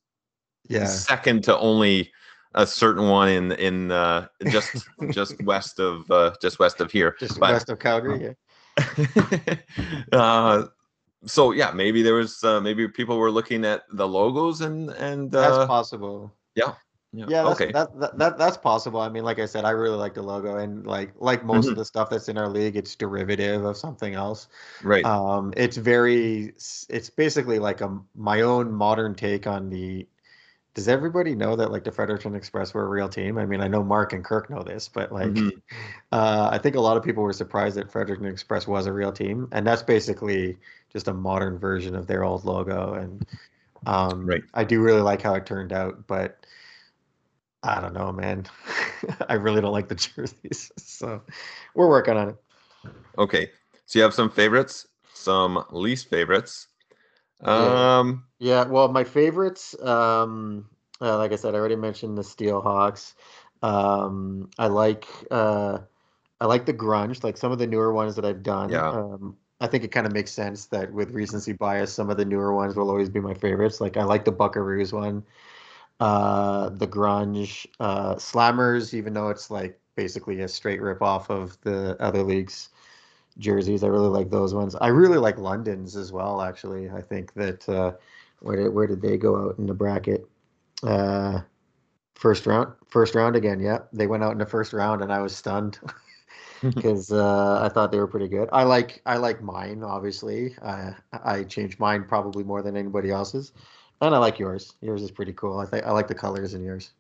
Yeah, 0.70 0.86
second 0.86 1.44
to 1.46 1.58
only 1.58 2.12
a 2.56 2.66
certain 2.66 3.10
one 3.10 3.30
in 3.30 3.52
in 3.54 3.92
uh, 3.92 4.28
just 4.50 4.88
just 5.12 5.42
west 5.44 5.80
of 5.80 6.10
uh, 6.10 6.34
just 6.42 6.60
west 6.60 6.82
of 6.82 6.92
here. 6.92 7.16
just 7.20 7.40
But- 7.40 7.52
west 7.54 7.70
of 7.70 7.80
Calgary. 7.80 8.24
Yeah. 8.24 8.34
uh, 10.14 10.66
so 11.26 11.52
yeah, 11.52 11.72
maybe 11.72 12.04
there 12.04 12.14
was 12.14 12.44
uh, 12.44 12.62
maybe 12.62 12.88
people 12.88 13.18
were 13.18 13.32
looking 13.32 13.66
at 13.66 13.84
the 13.92 14.08
logos 14.08 14.62
and 14.62 14.92
and 14.92 15.32
That's 15.32 15.58
uh, 15.58 15.68
possible. 15.68 16.34
yeah, 16.56 16.74
Yeah, 17.26 17.44
that's, 17.44 17.62
okay. 17.62 17.72
that, 17.72 18.00
that, 18.00 18.18
that 18.18 18.38
that's 18.38 18.58
possible. 18.58 19.00
I 19.00 19.10
mean, 19.10 19.24
like 19.24 19.40
I 19.40 19.46
said, 19.46 19.66
I 19.66 19.72
really 19.72 19.98
like 19.98 20.14
the 20.14 20.22
logo, 20.22 20.58
and 20.58 20.86
like 20.86 21.14
like 21.18 21.44
most 21.44 21.70
of 21.70 21.76
the 21.76 21.86
stuff 21.86 22.10
that's 22.10 22.30
in 22.30 22.38
our 22.38 22.50
league, 22.50 22.76
it's 22.76 22.96
derivative 22.96 23.66
of 23.66 23.78
something 23.78 24.14
else. 24.14 24.48
right. 24.84 25.06
Um, 25.06 25.54
it's 25.58 25.78
very, 25.78 26.54
it's 26.90 27.10
basically 27.10 27.60
like 27.60 27.82
a 27.82 28.00
my 28.16 28.42
own 28.42 28.72
modern 28.72 29.16
take 29.16 29.48
on 29.48 29.70
the. 29.70 30.08
Does 30.74 30.88
everybody 30.88 31.34
know 31.34 31.56
that 31.56 31.72
like 31.72 31.84
the 31.84 31.92
Fredericton 31.92 32.36
Express 32.36 32.72
were 32.74 32.86
a 32.86 32.90
real 32.90 33.10
team? 33.10 33.40
I 33.40 33.46
mean, 33.48 33.62
I 33.62 33.68
know 33.68 33.84
Mark 33.84 34.14
and 34.14 34.24
Kirk 34.24 34.48
know 34.52 34.62
this, 34.62 34.88
but 34.88 35.12
like, 35.12 35.34
Mhm. 35.34 35.52
uh, 36.12 36.50
I 36.52 36.60
think 36.60 36.76
a 36.76 36.80
lot 36.80 36.98
of 36.98 37.04
people 37.04 37.24
were 37.24 37.34
surprised 37.34 37.78
that 37.78 37.92
Fredericton 37.92 38.28
Express 38.28 38.68
was 38.68 38.86
a 38.86 38.94
real 38.94 39.12
team, 39.12 39.48
and 39.52 39.66
that's 39.66 39.82
basically 39.82 40.58
just 40.94 41.08
a 41.08 41.14
modern 41.14 41.58
version 41.58 41.96
of 41.96 42.06
their 42.06 42.24
old 42.24 42.46
logo. 42.46 42.94
And 42.94 43.26
um, 43.86 44.28
Right. 44.28 44.44
I 44.54 44.64
do 44.64 44.82
really 44.82 45.02
like 45.02 45.22
how 45.22 45.36
it 45.36 45.46
turned 45.46 45.74
out, 45.74 46.06
but 46.08 46.46
I 47.68 47.82
don't 47.82 47.94
know, 47.94 48.12
man. 48.12 48.46
I 49.30 49.34
really 49.34 49.62
don't 49.62 49.74
like 49.74 49.90
the 49.90 49.96
jerseys, 50.16 50.72
so 50.78 51.22
we're 51.76 51.90
working 51.90 52.18
on 52.18 52.30
it. 52.30 52.36
Okay, 53.18 53.52
so 53.86 54.00
you 54.00 54.04
have 54.04 54.14
some 54.14 54.30
favorites, 54.30 54.88
some 55.14 55.64
least 55.72 56.10
favorites. 56.10 56.68
Yeah. 57.44 58.00
Um, 58.00 58.26
Yeah, 58.40 58.66
well, 58.66 58.88
my 58.88 59.04
favorites, 59.04 59.80
um, 59.82 60.70
uh, 61.02 61.18
like 61.18 61.32
I 61.32 61.36
said, 61.36 61.56
I 61.56 61.58
already 61.58 61.76
mentioned 61.76 62.18
the 62.18 62.24
Steelhawks. 62.24 63.14
Um, 63.62 64.50
I 64.58 64.68
like 64.68 65.08
uh, 65.32 65.80
I 66.40 66.46
like 66.46 66.66
the 66.66 66.74
grunge, 66.74 67.24
like 67.24 67.38
some 67.38 67.52
of 67.52 67.58
the 67.60 67.68
newer 67.68 67.92
ones 67.94 68.16
that 68.16 68.26
I've 68.26 68.44
done. 68.44 68.70
Yeah. 68.70 68.90
Um, 68.90 69.38
I 69.60 69.68
think 69.68 69.84
it 69.84 69.92
kind 69.92 70.06
of 70.06 70.14
makes 70.14 70.32
sense 70.32 70.68
that 70.68 70.94
with 70.94 71.12
recency 71.12 71.54
bias, 71.54 71.92
some 71.92 72.12
of 72.12 72.18
the 72.18 72.26
newer 72.26 72.54
ones 72.54 72.76
will 72.76 72.90
always 72.90 73.10
be 73.10 73.20
my 73.20 73.34
favorites. 73.34 73.82
Like 73.82 73.98
I 73.98 74.04
like 74.04 74.24
the 74.26 74.32
Buckaroos 74.32 74.94
one, 74.94 75.24
uh, 76.00 76.70
the 76.70 76.88
grunge, 76.88 77.66
uh, 77.80 78.16
Slammers, 78.16 78.94
even 78.94 79.14
though 79.14 79.30
it's 79.30 79.50
like 79.50 79.80
basically 79.96 80.42
a 80.42 80.48
straight 80.48 80.82
rip 80.82 81.02
off 81.02 81.30
of 81.30 81.60
the 81.62 81.98
other 82.00 82.24
leagues 82.24 82.70
jerseys. 83.38 83.84
I 83.84 83.88
really 83.88 84.10
like 84.10 84.30
those 84.30 84.54
ones. 84.54 84.76
I 84.76 84.88
really 84.88 85.18
like 85.18 85.38
London's 85.38 85.96
as 85.96 86.12
well. 86.12 86.42
Actually, 86.42 86.90
I 86.90 87.02
think 87.02 87.34
that 87.34 87.68
uh, 87.70 87.94
where 88.40 88.58
did 88.58 88.70
where 88.74 88.88
did 88.88 89.02
they 89.02 89.18
go 89.18 89.48
out 89.48 89.58
in 89.58 89.66
the 89.66 89.74
bracket? 89.74 90.28
Uh, 90.84 91.42
first 92.16 92.46
round, 92.46 92.74
first 92.88 93.16
round 93.16 93.36
again. 93.36 93.60
Yeah, 93.60 93.80
they 93.94 94.08
went 94.08 94.24
out 94.24 94.32
in 94.32 94.38
the 94.38 94.46
first 94.46 94.74
round, 94.74 95.02
and 95.02 95.12
I 95.12 95.20
was 95.20 95.36
stunned 95.36 95.80
because 96.62 97.12
uh, 97.12 97.62
I 97.62 97.70
thought 97.70 97.92
they 97.92 98.00
were 98.00 98.08
pretty 98.08 98.28
good. 98.28 98.50
I 98.52 98.64
like 98.64 99.02
I 99.06 99.18
like 99.18 99.42
mine. 99.42 99.84
Obviously, 99.84 100.56
I 100.62 101.44
changed 101.44 101.80
mine 101.80 102.06
probably 102.08 102.44
more 102.44 102.62
than 102.62 102.76
anybody 102.76 103.12
else's, 103.12 103.52
and 104.02 104.16
I 104.16 104.18
like 104.18 104.40
yours. 104.40 104.74
Yours 104.82 105.02
is 105.02 105.12
pretty 105.12 105.34
cool. 105.34 105.60
I 105.60 105.66
think 105.66 105.86
I 105.86 105.92
like 105.92 106.08
the 106.08 106.16
colors 106.16 106.54
in 106.54 106.64
yours. 106.64 106.92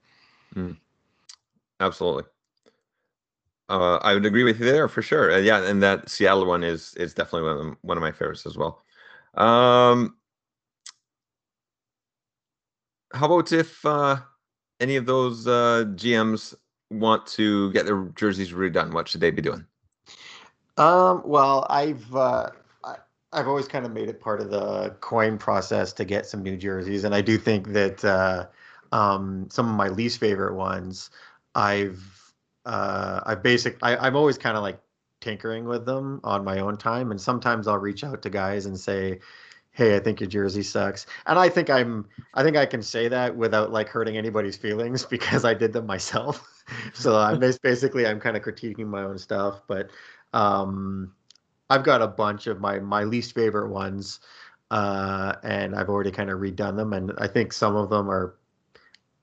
absolutely. 1.79 2.23
Uh, 3.69 3.97
I 3.97 4.13
would 4.13 4.25
agree 4.25 4.43
with 4.43 4.59
you 4.59 4.65
there 4.65 4.87
for 4.87 5.01
sure. 5.01 5.31
Uh, 5.33 5.37
yeah, 5.37 5.63
and 5.63 5.83
that 5.83 6.09
Seattle 6.09 6.45
one 6.45 6.63
is 6.63 6.93
is 6.95 7.13
definitely 7.13 7.49
one 7.49 7.67
of, 7.67 7.77
one 7.81 7.97
of 7.97 8.01
my 8.01 8.11
favorites 8.11 8.45
as 8.45 8.57
well. 8.57 8.83
Um, 9.33 10.17
how 13.13 13.25
about 13.25 13.51
if 13.51 13.85
uh, 13.85 14.17
any 14.79 14.95
of 14.95 15.05
those 15.05 15.47
uh, 15.47 15.85
GMs 15.95 16.55
want 16.89 17.25
to 17.27 17.71
get 17.73 17.85
their 17.85 18.05
jerseys 18.15 18.53
redone? 18.53 18.93
What 18.93 19.07
should 19.07 19.21
they 19.21 19.31
be 19.31 19.41
doing? 19.41 19.65
Um, 20.77 21.23
well, 21.25 21.65
I've 21.69 22.15
uh, 22.15 22.51
I've 23.33 23.47
always 23.47 23.67
kind 23.67 23.85
of 23.85 23.91
made 23.91 24.09
it 24.09 24.21
part 24.21 24.39
of 24.41 24.49
the 24.49 24.95
coin 25.01 25.37
process 25.37 25.91
to 25.93 26.05
get 26.05 26.25
some 26.25 26.43
new 26.43 26.55
jerseys, 26.57 27.03
and 27.03 27.13
I 27.13 27.21
do 27.21 27.37
think 27.37 27.73
that 27.73 28.03
uh, 28.05 28.47
um, 28.91 29.47
some 29.51 29.69
of 29.69 29.75
my 29.75 29.89
least 29.89 30.19
favorite 30.19 30.55
ones, 30.55 31.09
I've 31.55 32.33
uh, 32.65 33.21
I 33.25 33.35
basic 33.35 33.77
I, 33.81 33.97
I'm 33.97 34.15
always 34.15 34.37
kind 34.37 34.55
of 34.55 34.63
like 34.63 34.79
tinkering 35.19 35.65
with 35.65 35.85
them 35.85 36.21
on 36.23 36.43
my 36.45 36.59
own 36.59 36.77
time, 36.77 37.11
and 37.11 37.19
sometimes 37.19 37.67
I'll 37.67 37.79
reach 37.79 38.03
out 38.03 38.21
to 38.21 38.29
guys 38.29 38.65
and 38.65 38.79
say, 38.79 39.19
"Hey, 39.71 39.95
I 39.95 39.99
think 39.99 40.21
your 40.21 40.29
jersey 40.29 40.63
sucks," 40.63 41.05
and 41.25 41.37
I 41.37 41.49
think 41.49 41.69
I'm 41.69 42.07
I 42.33 42.43
think 42.43 42.55
I 42.55 42.65
can 42.65 42.81
say 42.81 43.09
that 43.09 43.35
without 43.35 43.71
like 43.71 43.89
hurting 43.89 44.17
anybody's 44.17 44.57
feelings 44.57 45.05
because 45.17 45.43
I 45.45 45.53
did 45.53 45.73
them 45.73 45.85
myself. 45.85 46.47
so 46.93 47.17
I'm 47.17 47.39
basically 47.39 48.07
I'm 48.07 48.19
kind 48.21 48.37
of 48.37 48.43
critiquing 48.43 48.87
my 48.87 49.03
own 49.03 49.17
stuff, 49.17 49.61
but 49.67 49.89
um, 50.33 51.13
I've 51.69 51.83
got 51.83 52.01
a 52.01 52.07
bunch 52.07 52.47
of 52.47 52.59
my 52.59 52.79
my 52.79 53.03
least 53.03 53.33
favorite 53.33 53.69
ones, 53.69 54.19
uh, 54.71 55.35
and 55.43 55.75
I've 55.75 55.89
already 55.89 56.11
kind 56.11 56.29
of 56.29 56.39
redone 56.39 56.77
them, 56.77 56.93
and 56.93 57.13
I 57.17 57.27
think 57.27 57.53
some 57.53 57.75
of 57.75 57.89
them 57.89 58.09
are. 58.09 58.35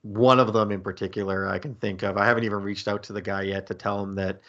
One 0.03 0.39
of 0.39 0.53
them 0.53 0.71
in 0.71 0.81
particular 0.81 1.47
I 1.47 1.57
can 1.57 1.73
think 1.73 2.03
of. 2.03 2.15
I 2.15 2.27
haven't 2.27 2.43
even 2.43 2.61
reached 2.61 2.87
out 2.87 3.01
to 3.03 3.13
the 3.13 3.23
guy 3.23 3.41
yet 3.41 3.65
to 3.65 3.73
tell 3.73 4.03
him 4.03 4.13
that 4.13 4.39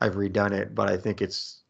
I've 0.00 0.14
redone 0.14 0.52
it, 0.52 0.72
but 0.72 0.88
I 0.88 0.96
think 0.96 1.20
it's 1.20 1.62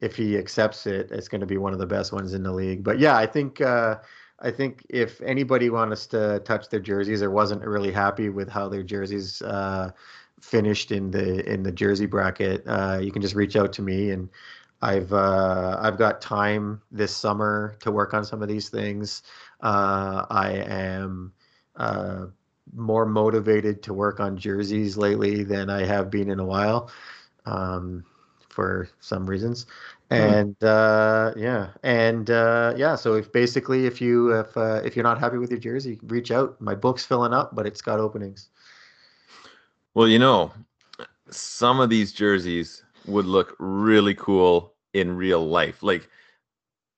if 0.00 0.16
he 0.16 0.36
accepts 0.36 0.86
it, 0.86 1.10
it's 1.12 1.28
going 1.28 1.40
to 1.40 1.46
be 1.46 1.58
one 1.58 1.72
of 1.72 1.78
the 1.78 1.86
best 1.86 2.12
ones 2.12 2.34
in 2.34 2.42
the 2.42 2.52
league. 2.52 2.82
But 2.82 2.98
yeah, 2.98 3.16
I 3.16 3.24
think 3.24 3.60
uh, 3.60 3.98
I 4.40 4.50
think 4.50 4.84
if 4.90 5.20
anybody 5.22 5.70
wants 5.70 6.06
to 6.08 6.40
touch 6.40 6.68
their 6.68 6.80
jerseys 6.80 7.22
or 7.22 7.30
wasn't 7.30 7.62
really 7.62 7.92
happy 7.92 8.28
with 8.28 8.48
how 8.48 8.68
their 8.68 8.82
jerseys 8.82 9.40
uh, 9.42 9.92
finished 10.40 10.90
in 10.90 11.12
the 11.12 11.48
in 11.48 11.62
the 11.62 11.72
jersey 11.72 12.06
bracket, 12.06 12.64
uh, 12.66 12.98
you 13.00 13.12
can 13.12 13.22
just 13.22 13.36
reach 13.36 13.54
out 13.54 13.72
to 13.74 13.82
me 13.82 14.10
and 14.10 14.28
I've 14.82 15.12
uh, 15.12 15.78
I've 15.80 15.96
got 15.96 16.20
time 16.20 16.82
this 16.90 17.14
summer 17.14 17.76
to 17.80 17.92
work 17.92 18.14
on 18.14 18.24
some 18.24 18.42
of 18.42 18.48
these 18.48 18.68
things. 18.68 19.22
Uh, 19.60 20.26
I 20.28 20.50
am 20.66 21.32
uh, 21.76 22.26
more 22.74 23.06
motivated 23.06 23.82
to 23.84 23.94
work 23.94 24.18
on 24.18 24.36
jerseys 24.36 24.96
lately 24.96 25.44
than 25.44 25.70
I 25.70 25.84
have 25.84 26.10
been 26.10 26.28
in 26.28 26.40
a 26.40 26.44
while, 26.44 26.90
um, 27.46 28.04
for 28.48 28.88
some 28.98 29.24
reasons. 29.24 29.66
And 30.10 30.62
uh, 30.64 31.32
yeah, 31.36 31.68
and 31.84 32.28
uh, 32.28 32.74
yeah. 32.76 32.96
So 32.96 33.14
if 33.14 33.30
basically 33.30 33.86
if 33.86 34.00
you 34.00 34.32
if 34.32 34.56
uh, 34.56 34.82
if 34.84 34.96
you're 34.96 35.04
not 35.04 35.20
happy 35.20 35.38
with 35.38 35.50
your 35.50 35.60
jersey, 35.60 36.00
reach 36.02 36.32
out. 36.32 36.60
My 36.60 36.74
book's 36.74 37.04
filling 37.04 37.32
up, 37.32 37.54
but 37.54 37.66
it's 37.66 37.80
got 37.80 38.00
openings. 38.00 38.48
Well, 39.94 40.08
you 40.08 40.18
know, 40.18 40.52
some 41.30 41.78
of 41.78 41.88
these 41.88 42.12
jerseys 42.12 42.82
would 43.06 43.26
look 43.26 43.54
really 43.58 44.14
cool 44.14 44.71
in 44.94 45.16
real 45.16 45.46
life. 45.46 45.82
Like 45.82 46.08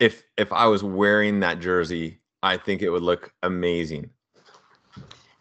if 0.01 0.23
if 0.37 0.53
I 0.53 0.67
was 0.67 0.83
wearing 0.83 1.41
that 1.41 1.61
jersey 1.61 2.21
I 2.45 2.59
think 2.59 2.83
it 2.83 2.91
would 2.91 3.03
look 3.03 3.33
amazing. 3.43 4.11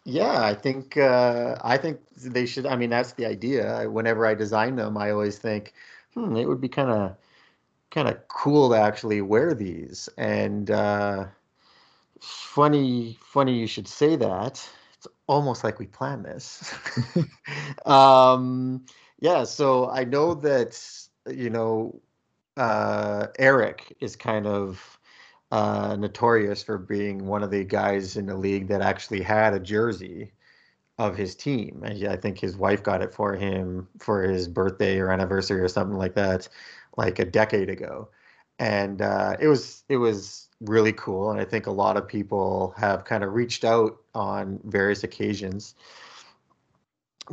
Yeah, 0.06 0.42
I 0.42 0.56
think 0.56 0.96
uh, 0.96 1.58
I 1.62 1.78
think 1.78 2.00
they 2.16 2.46
should. 2.46 2.66
I 2.66 2.78
mean, 2.78 2.90
that's 2.90 3.12
the 3.12 3.26
idea. 3.26 3.90
Whenever 3.90 4.26
I 4.26 4.34
design 4.34 4.78
them, 4.78 4.98
I 4.98 5.12
always 5.12 5.38
think, 5.38 5.74
hmm, 6.14 6.38
it 6.38 6.48
would 6.48 6.62
be 6.62 6.70
kind 6.70 6.90
of 6.90 7.18
kind 7.92 8.08
of 8.08 8.26
cool 8.30 8.70
to 8.70 8.76
actually 8.76 9.22
wear 9.22 9.54
these. 9.54 10.08
And 10.18 10.72
uh, 10.72 11.26
funny, 12.22 13.18
funny 13.22 13.60
you 13.60 13.68
should 13.68 13.88
say 13.88 14.16
that. 14.16 14.66
It's 14.94 15.08
almost 15.28 15.66
like 15.66 15.80
we 15.80 15.88
planned 15.88 16.24
this. 16.24 16.74
um, 17.86 18.86
yeah, 19.20 19.44
so 19.44 19.90
I 19.90 20.06
know 20.06 20.36
that 20.36 20.82
you 21.30 21.50
know 21.50 22.02
uh, 22.58 23.28
Eric 23.40 23.96
is 24.00 24.16
kind 24.16 24.48
of 24.48 25.00
uh, 25.52 25.96
notorious 25.98 26.64
for 26.64 26.78
being 26.78 27.28
one 27.28 27.44
of 27.44 27.52
the 27.52 27.64
guys 27.64 28.18
in 28.18 28.26
the 28.26 28.36
league 28.36 28.68
that 28.68 28.82
actually 28.82 29.22
had 29.22 29.54
a 29.54 29.60
jersey 29.60 30.32
of 30.98 31.18
his 31.18 31.36
team. 31.36 31.84
And 31.86 32.08
I 32.08 32.16
think 32.16 32.40
his 32.40 32.56
wife 32.58 32.84
got 32.84 33.02
it 33.02 33.14
for 33.14 33.36
him 33.36 33.88
for 34.00 34.24
his 34.24 34.48
birthday 34.48 35.00
or 35.00 35.12
anniversary 35.12 35.62
or 35.62 35.68
something 35.68 35.98
like 35.98 36.16
that, 36.16 36.48
like 36.98 37.20
a 37.20 37.26
decade 37.26 37.70
ago. 37.70 38.10
And 38.60 39.02
uh, 39.02 39.36
it 39.40 39.48
was 39.48 39.84
it 39.90 39.98
was 39.98 40.50
really 40.62 40.94
cool. 40.94 41.32
And 41.32 41.40
I 41.40 41.46
think 41.46 41.68
a 41.68 41.72
lot 41.72 41.98
of 41.98 42.08
people 42.08 42.74
have 42.78 43.06
kind 43.06 43.24
of 43.24 43.34
reached 43.34 43.66
out 43.66 43.98
on 44.14 44.60
various 44.64 45.04
occasions 45.04 45.76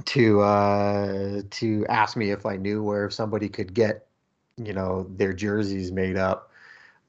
to 0.07 0.41
uh, 0.41 1.43
to 1.51 1.87
ask 1.89 2.17
me 2.17 2.31
if 2.31 2.47
I 2.47 2.57
knew 2.57 2.83
where 2.83 3.11
somebody 3.11 3.49
could 3.49 3.75
get, 3.75 4.07
you 4.65 4.73
know, 4.73 5.07
their 5.17 5.33
jerseys 5.33 5.93
made 5.93 6.17
up 6.17 6.51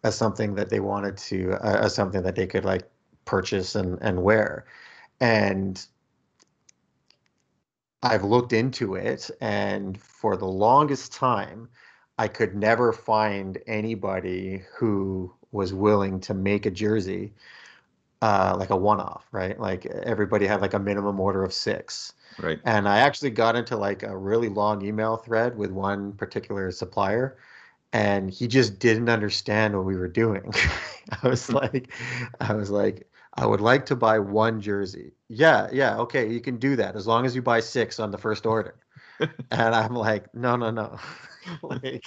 as 0.03 0.15
something 0.15 0.55
that 0.55 0.70
they 0.70 0.79
wanted 0.79 1.17
to 1.17 1.53
uh, 1.53 1.86
as 1.86 1.96
something 1.96 2.24
that 2.24 2.36
they 2.36 2.48
could 2.48 2.65
like 2.65 2.89
purchase 3.25 3.75
and 3.75 3.98
and 4.01 4.24
wear. 4.24 4.65
And 5.20 5.86
I've 8.03 8.24
looked 8.24 8.53
into 8.53 8.96
it 8.96 9.29
and 9.41 10.00
for 10.01 10.36
the 10.36 10.48
longest 10.48 11.13
time 11.13 11.70
I 12.17 12.27
could 12.27 12.55
never 12.55 12.93
find 12.93 13.60
anybody 13.67 14.63
who 14.75 15.34
was 15.51 15.74
willing 15.74 16.20
to 16.22 16.34
make 16.34 16.65
a 16.65 16.72
jersey 16.72 17.34
uh, 18.22 18.56
like 18.58 18.70
a 18.70 18.75
one-off, 18.75 19.25
right? 19.32 19.60
Like 19.60 19.86
everybody 19.86 20.46
had 20.46 20.62
like 20.62 20.74
a 20.74 20.80
minimum 20.80 21.20
order 21.20 21.44
of 21.44 21.54
six. 21.54 22.13
Right. 22.40 22.60
And 22.63 22.88
I 22.88 23.00
actually 23.00 23.32
got 23.32 23.56
into 23.56 23.75
like 23.78 24.04
a 24.04 24.16
really 24.16 24.50
long 24.50 24.86
email 24.86 25.18
thread 25.18 25.58
with 25.58 25.72
one 25.72 26.13
particular 26.13 26.72
supplier 26.72 27.38
and 27.94 28.32
he 28.32 28.48
just 28.48 28.80
didn't 28.80 29.10
understand 29.10 29.75
what 29.75 29.86
we 29.86 29.98
were 29.98 30.08
doing. 30.08 30.54
I 31.24 31.28
was 31.28 31.50
like, 31.54 31.92
I 32.40 32.54
was 32.54 32.70
like, 32.70 33.08
I 33.34 33.46
would 33.46 33.62
like 33.62 33.86
to 33.88 33.96
buy 33.96 34.20
one 34.20 34.62
jersey. 34.62 35.13
Yeah, 35.30 35.70
yeah, 35.72 35.98
okay, 36.00 36.30
you 36.30 36.42
can 36.42 36.58
do 36.58 36.75
that 36.75 36.96
as 36.96 37.08
long 37.08 37.25
as 37.25 37.36
you 37.36 37.42
buy 37.42 37.62
six 37.62 38.00
on 38.00 38.12
the 38.12 38.18
first 38.18 38.46
order. 38.46 38.75
and 39.20 39.75
I'm 39.75 39.96
like, 39.96 40.34
no, 40.34 40.56
no, 40.56 40.72
no. 40.72 41.00
like 41.62 42.05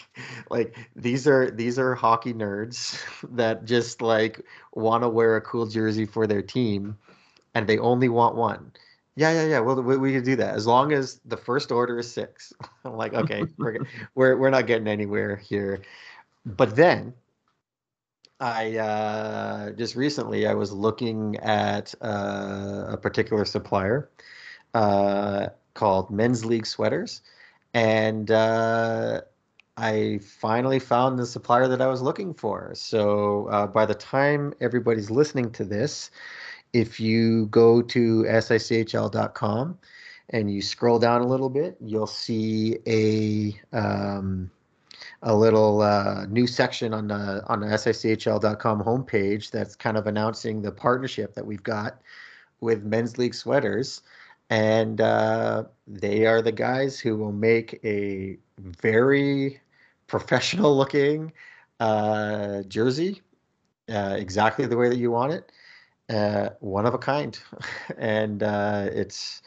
like 0.51 0.77
these 0.97 1.27
are 1.27 1.51
these 1.51 1.79
are 1.79 1.95
hockey 1.95 2.35
nerds 2.35 2.99
that 3.37 3.65
just 3.65 4.03
like 4.03 4.41
want 4.73 5.03
to 5.03 5.09
wear 5.09 5.37
a 5.37 5.41
cool 5.41 5.67
jersey 5.67 6.07
for 6.07 6.27
their 6.27 6.43
team 6.43 6.97
and 7.55 7.67
they 7.67 7.79
only 7.79 8.09
want 8.09 8.37
one 8.37 8.73
yeah, 9.17 9.33
yeah, 9.33 9.47
yeah. 9.47 9.61
Well, 9.61 9.81
we, 9.81 9.97
we 9.97 10.13
could 10.13 10.25
do 10.25 10.37
that 10.37 10.55
as 10.55 10.67
long 10.67 10.93
as 10.93 11.21
the 11.25 11.37
first 11.37 11.71
order 11.71 11.99
is 11.99 12.11
six. 12.11 12.53
I'm 12.85 12.97
like, 12.97 13.15
okay, 13.15 13.45
we're 13.59 13.79
we're 14.15 14.37
we're 14.37 14.51
not 14.51 14.67
getting 14.67 14.89
anywhere 14.89 15.37
here. 15.37 15.83
But 16.45 16.75
then, 16.75 17.15
I 18.41 18.77
uh, 18.77 19.71
just 19.73 19.95
recently 19.95 20.47
I 20.47 20.55
was 20.55 20.73
looking 20.73 21.37
at 21.37 21.95
uh, 22.03 22.87
a 22.89 22.97
particular 22.97 23.45
supplier 23.45 24.11
uh, 24.75 25.49
called 25.75 26.11
Men's 26.11 26.45
League 26.45 26.67
Sweaters, 26.67 27.23
and 27.75 28.31
uh, 28.31 29.21
I 29.77 30.21
finally 30.23 30.79
found 30.79 31.19
the 31.19 31.27
supplier 31.27 31.69
that 31.69 31.83
I 31.83 31.89
was 31.89 32.01
looking 32.01 32.33
for. 32.33 32.73
So 32.75 33.49
uh, 33.49 33.67
by 33.67 33.85
the 33.85 33.95
time 33.95 34.55
everybody's 34.61 35.11
listening 35.11 35.51
to 35.53 35.65
this 35.65 36.11
if 36.75 36.99
you 36.99 37.47
go 37.47 37.81
to 37.81 38.25
sichl.com 38.25 39.79
and 40.31 40.51
you 40.51 40.61
scroll 40.61 40.99
down 40.99 41.23
a 41.23 41.27
little 41.27 41.49
bit, 41.49 41.77
you'll 41.81 42.07
see 42.07 42.79
a 42.87 43.59
um, 43.75 44.51
a 45.23 45.35
little 45.35 45.81
uh, 45.81 46.27
new 46.27 46.47
section 46.47 46.93
on 46.93 47.09
the 47.09 47.43
on 47.47 47.61
the 47.61 47.67
sichl.com 47.67 48.83
homepage 48.83 49.51
that's 49.51 49.77
kind 49.77 49.97
of 49.97 50.07
announcing 50.07 50.61
the 50.61 50.73
partnership 50.73 51.35
that 51.35 51.47
we've 51.47 51.63
got 51.63 52.01
with 52.61 52.83
Men's 52.83 53.19
League 53.19 53.35
Sweaters, 53.35 54.03
and 54.51 55.01
uh, 55.01 55.65
they 55.87 56.27
are 56.27 56.43
the 56.43 56.53
guys 56.53 56.99
who 57.01 57.17
will 57.17 57.33
make 57.33 57.81
a 57.85 58.39
very 58.59 59.61
professional 60.07 60.77
looking 60.77 61.33
uh, 61.81 62.63
jersey, 62.63 63.23
uh, 63.93 64.17
exactly 64.19 64.67
the 64.67 64.77
way 64.77 64.89
that 64.89 64.99
you 64.99 65.11
want 65.11 65.33
it 65.33 65.51
uh, 66.11 66.51
one 66.61 66.87
of 66.87 66.95
a 66.95 66.99
kind, 66.99 67.39
and 67.99 68.43
uh, 68.43 68.89
it's. 68.93 69.43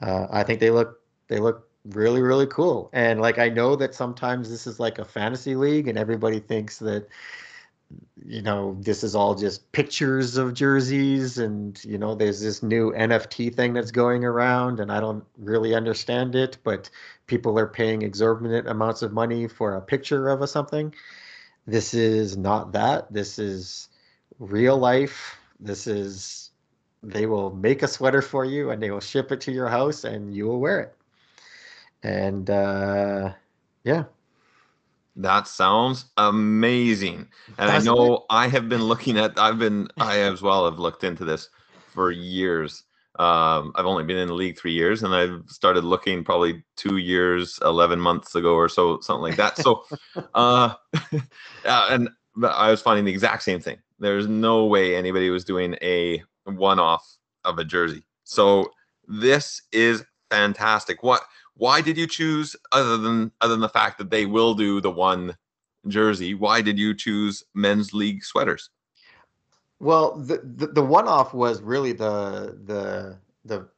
Uh, 0.00 0.26
I 0.30 0.42
think 0.42 0.58
they 0.60 0.70
look 0.70 1.00
they 1.28 1.38
look 1.38 1.68
really 1.86 2.22
really 2.22 2.46
cool, 2.46 2.90
and 2.92 3.20
like 3.20 3.38
I 3.38 3.48
know 3.48 3.76
that 3.76 3.94
sometimes 3.94 4.50
this 4.50 4.66
is 4.66 4.80
like 4.80 4.98
a 4.98 5.04
fantasy 5.04 5.54
league, 5.54 5.88
and 5.88 5.98
everybody 5.98 6.40
thinks 6.40 6.78
that 6.78 7.06
you 8.24 8.42
know 8.42 8.76
this 8.80 9.02
is 9.02 9.14
all 9.14 9.34
just 9.34 9.70
pictures 9.72 10.36
of 10.36 10.54
jerseys 10.54 11.38
and 11.38 11.84
you 11.84 11.98
know 11.98 12.14
there's 12.14 12.40
this 12.40 12.62
new 12.62 12.92
nft 12.92 13.54
thing 13.54 13.72
that's 13.72 13.90
going 13.90 14.24
around 14.24 14.80
and 14.80 14.92
i 14.92 15.00
don't 15.00 15.24
really 15.38 15.74
understand 15.74 16.34
it 16.34 16.58
but 16.64 16.88
people 17.26 17.58
are 17.58 17.66
paying 17.66 18.02
exorbitant 18.02 18.68
amounts 18.68 19.02
of 19.02 19.12
money 19.12 19.48
for 19.48 19.76
a 19.76 19.80
picture 19.80 20.28
of 20.28 20.42
a 20.42 20.46
something 20.46 20.94
this 21.66 21.94
is 21.94 22.36
not 22.36 22.72
that 22.72 23.12
this 23.12 23.38
is 23.38 23.88
real 24.38 24.78
life 24.78 25.36
this 25.60 25.86
is 25.86 26.50
they 27.02 27.26
will 27.26 27.50
make 27.54 27.82
a 27.82 27.88
sweater 27.88 28.22
for 28.22 28.44
you 28.44 28.70
and 28.70 28.82
they 28.82 28.90
will 28.90 29.00
ship 29.00 29.32
it 29.32 29.40
to 29.42 29.52
your 29.52 29.68
house 29.68 30.04
and 30.04 30.34
you 30.34 30.46
will 30.46 30.60
wear 30.60 30.80
it. 30.80 30.96
And 32.02 32.48
uh, 32.48 33.32
yeah. 33.84 34.04
That 35.16 35.46
sounds 35.46 36.06
amazing. 36.16 37.28
And 37.58 37.70
Doesn't 37.70 37.88
I 37.88 37.94
know 37.94 38.14
it? 38.14 38.22
I 38.30 38.48
have 38.48 38.68
been 38.68 38.82
looking 38.82 39.18
at 39.18 39.38
I've 39.38 39.58
been 39.58 39.88
I 39.98 40.20
as 40.20 40.40
well 40.40 40.64
have 40.64 40.78
looked 40.78 41.04
into 41.04 41.24
this 41.24 41.48
for 41.92 42.10
years. 42.10 42.84
Um, 43.18 43.72
I've 43.74 43.84
only 43.84 44.04
been 44.04 44.16
in 44.16 44.28
the 44.28 44.34
league 44.34 44.58
three 44.58 44.72
years, 44.72 45.02
and 45.02 45.14
I've 45.14 45.42
started 45.46 45.84
looking 45.84 46.24
probably 46.24 46.64
two 46.76 46.96
years, 46.96 47.58
eleven 47.62 48.00
months 48.00 48.34
ago 48.34 48.54
or 48.54 48.70
so, 48.70 49.00
something 49.00 49.22
like 49.22 49.36
that. 49.36 49.58
So, 49.58 49.84
uh, 50.34 50.74
and 51.64 52.08
I 52.42 52.70
was 52.70 52.80
finding 52.80 53.04
the 53.04 53.12
exact 53.12 53.42
same 53.42 53.60
thing. 53.60 53.76
There's 53.98 54.26
no 54.26 54.64
way 54.64 54.96
anybody 54.96 55.28
was 55.28 55.44
doing 55.44 55.76
a 55.82 56.22
one 56.44 56.80
off 56.80 57.06
of 57.44 57.58
a 57.58 57.64
jersey. 57.64 58.02
So 58.24 58.72
this 59.06 59.62
is 59.72 60.04
fantastic. 60.30 61.02
What 61.02 61.22
why 61.62 61.80
did 61.80 61.96
you 61.96 62.08
choose 62.08 62.56
other 62.72 62.96
than 62.96 63.30
other 63.40 63.52
than 63.52 63.60
the 63.60 63.68
fact 63.68 63.98
that 63.98 64.10
they 64.10 64.26
will 64.26 64.54
do 64.54 64.80
the 64.80 64.90
one 64.90 65.36
jersey, 65.86 66.34
why 66.34 66.60
did 66.60 66.76
you 66.76 66.92
choose 66.92 67.44
men's 67.54 67.94
league 67.94 68.24
sweaters? 68.24 68.68
Well, 69.78 70.16
the 70.16 70.40
the, 70.42 70.66
the 70.66 70.82
one 70.82 71.06
off 71.06 71.32
was 71.32 71.62
really 71.62 71.92
the 71.92 72.58
the 72.64 73.16
the 73.44 73.68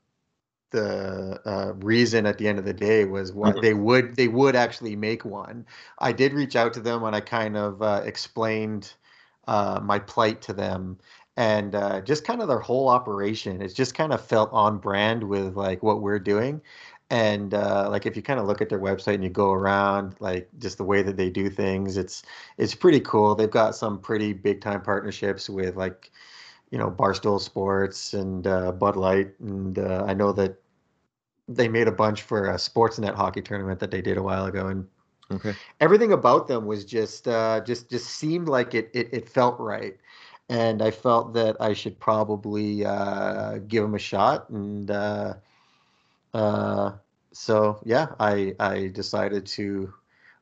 the 0.70 1.40
uh, 1.44 1.74
reason 1.74 2.24
at 2.24 2.38
the 2.38 2.48
end 2.48 2.58
of 2.58 2.64
the 2.64 2.72
day 2.72 3.04
was 3.04 3.34
what 3.34 3.52
mm-hmm. 3.52 3.60
they 3.60 3.74
would 3.74 4.16
they 4.16 4.28
would 4.28 4.56
actually 4.56 4.96
make 4.96 5.26
one. 5.26 5.66
I 5.98 6.12
did 6.12 6.32
reach 6.32 6.56
out 6.56 6.72
to 6.74 6.80
them 6.80 7.04
and 7.04 7.14
I 7.14 7.20
kind 7.20 7.54
of 7.54 7.82
uh, 7.82 8.00
explained 8.06 8.94
uh, 9.46 9.78
my 9.82 9.98
plight 9.98 10.40
to 10.42 10.54
them 10.54 10.98
and 11.36 11.74
uh, 11.74 12.00
just 12.00 12.24
kind 12.24 12.40
of 12.40 12.48
their 12.48 12.60
whole 12.60 12.88
operation 12.88 13.60
it's 13.60 13.74
just 13.74 13.94
kind 13.94 14.12
of 14.12 14.24
felt 14.24 14.50
on 14.52 14.78
brand 14.78 15.22
with 15.22 15.56
like 15.56 15.82
what 15.82 16.00
we're 16.00 16.18
doing 16.18 16.60
and 17.10 17.54
uh, 17.54 17.88
like 17.90 18.06
if 18.06 18.16
you 18.16 18.22
kind 18.22 18.40
of 18.40 18.46
look 18.46 18.60
at 18.60 18.68
their 18.68 18.80
website 18.80 19.14
and 19.14 19.24
you 19.24 19.30
go 19.30 19.52
around 19.52 20.16
like 20.20 20.48
just 20.58 20.78
the 20.78 20.84
way 20.84 21.02
that 21.02 21.16
they 21.16 21.30
do 21.30 21.50
things 21.50 21.96
it's 21.96 22.22
it's 22.58 22.74
pretty 22.74 23.00
cool. 23.00 23.34
They've 23.34 23.50
got 23.50 23.76
some 23.76 24.00
pretty 24.00 24.32
big 24.32 24.60
time 24.60 24.82
partnerships 24.82 25.48
with 25.50 25.76
like 25.76 26.10
you 26.70 26.78
know 26.78 26.90
barstool 26.90 27.40
sports 27.40 28.14
and 28.14 28.46
uh, 28.46 28.72
bud 28.72 28.96
light. 28.96 29.38
And 29.40 29.78
uh, 29.78 30.04
i 30.08 30.14
know 30.14 30.32
that 30.32 30.56
they 31.48 31.68
made 31.68 31.88
a 31.88 31.92
bunch 31.92 32.22
for 32.22 32.48
a 32.50 32.54
sportsnet 32.54 33.14
hockey 33.14 33.42
tournament 33.42 33.80
that 33.80 33.90
they 33.90 34.02
did 34.02 34.16
a 34.16 34.22
while 34.22 34.46
ago. 34.46 34.68
And 34.68 34.86
Okay. 35.30 35.56
Everything 35.80 36.12
about 36.12 36.48
them 36.48 36.66
was 36.66 36.84
just 36.84 37.28
uh, 37.28 37.60
just 37.64 37.90
just 37.90 38.06
seemed 38.08 38.48
like 38.48 38.74
it, 38.74 38.90
it 38.94 39.08
it 39.12 39.28
felt 39.28 39.58
right, 39.58 39.96
and 40.48 40.82
I 40.82 40.90
felt 40.90 41.34
that 41.34 41.56
I 41.60 41.72
should 41.72 41.98
probably 41.98 42.84
uh, 42.84 43.58
give 43.68 43.82
them 43.82 43.94
a 43.94 43.98
shot, 43.98 44.48
and 44.50 44.90
uh, 46.34 46.92
so 47.32 47.80
yeah, 47.84 48.08
I 48.20 48.54
I 48.60 48.88
decided 48.88 49.46
to 49.46 49.92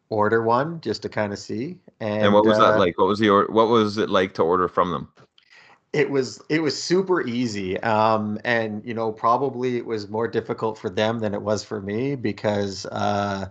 order 0.08 0.42
one 0.42 0.80
just 0.80 1.02
to 1.02 1.08
kind 1.08 1.32
of 1.32 1.38
see. 1.38 1.78
And, 2.00 2.24
and 2.24 2.34
what 2.34 2.44
was 2.44 2.58
that 2.58 2.74
uh, 2.74 2.78
like? 2.78 2.98
What 2.98 3.08
was 3.08 3.18
the 3.18 3.28
or- 3.28 3.46
what 3.46 3.68
was 3.68 3.98
it 3.98 4.10
like 4.10 4.34
to 4.34 4.42
order 4.42 4.68
from 4.68 4.90
them? 4.90 5.08
it 5.92 6.08
was 6.10 6.40
it 6.48 6.60
was 6.60 6.80
super 6.80 7.20
easy 7.26 7.78
um 7.80 8.38
and 8.44 8.84
you 8.84 8.94
know 8.94 9.12
probably 9.12 9.76
it 9.76 9.84
was 9.84 10.08
more 10.08 10.26
difficult 10.26 10.78
for 10.78 10.88
them 10.88 11.18
than 11.18 11.34
it 11.34 11.42
was 11.42 11.62
for 11.62 11.80
me 11.80 12.14
because 12.14 12.86
uh 12.86 13.46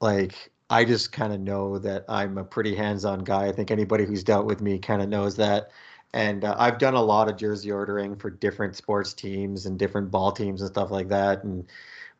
like 0.00 0.50
i 0.70 0.84
just 0.84 1.12
kind 1.12 1.32
of 1.32 1.40
know 1.40 1.78
that 1.78 2.04
i'm 2.08 2.38
a 2.38 2.44
pretty 2.44 2.74
hands-on 2.74 3.22
guy 3.24 3.46
i 3.46 3.52
think 3.52 3.70
anybody 3.70 4.04
who's 4.04 4.24
dealt 4.24 4.46
with 4.46 4.60
me 4.60 4.78
kind 4.78 5.02
of 5.02 5.08
knows 5.08 5.36
that 5.36 5.70
and 6.14 6.44
uh, 6.44 6.54
i've 6.58 6.78
done 6.78 6.94
a 6.94 7.02
lot 7.02 7.28
of 7.28 7.36
jersey 7.36 7.70
ordering 7.70 8.16
for 8.16 8.30
different 8.30 8.76
sports 8.76 9.12
teams 9.12 9.66
and 9.66 9.78
different 9.78 10.10
ball 10.10 10.32
teams 10.32 10.60
and 10.60 10.70
stuff 10.70 10.90
like 10.90 11.08
that. 11.08 11.44
And 11.44 11.66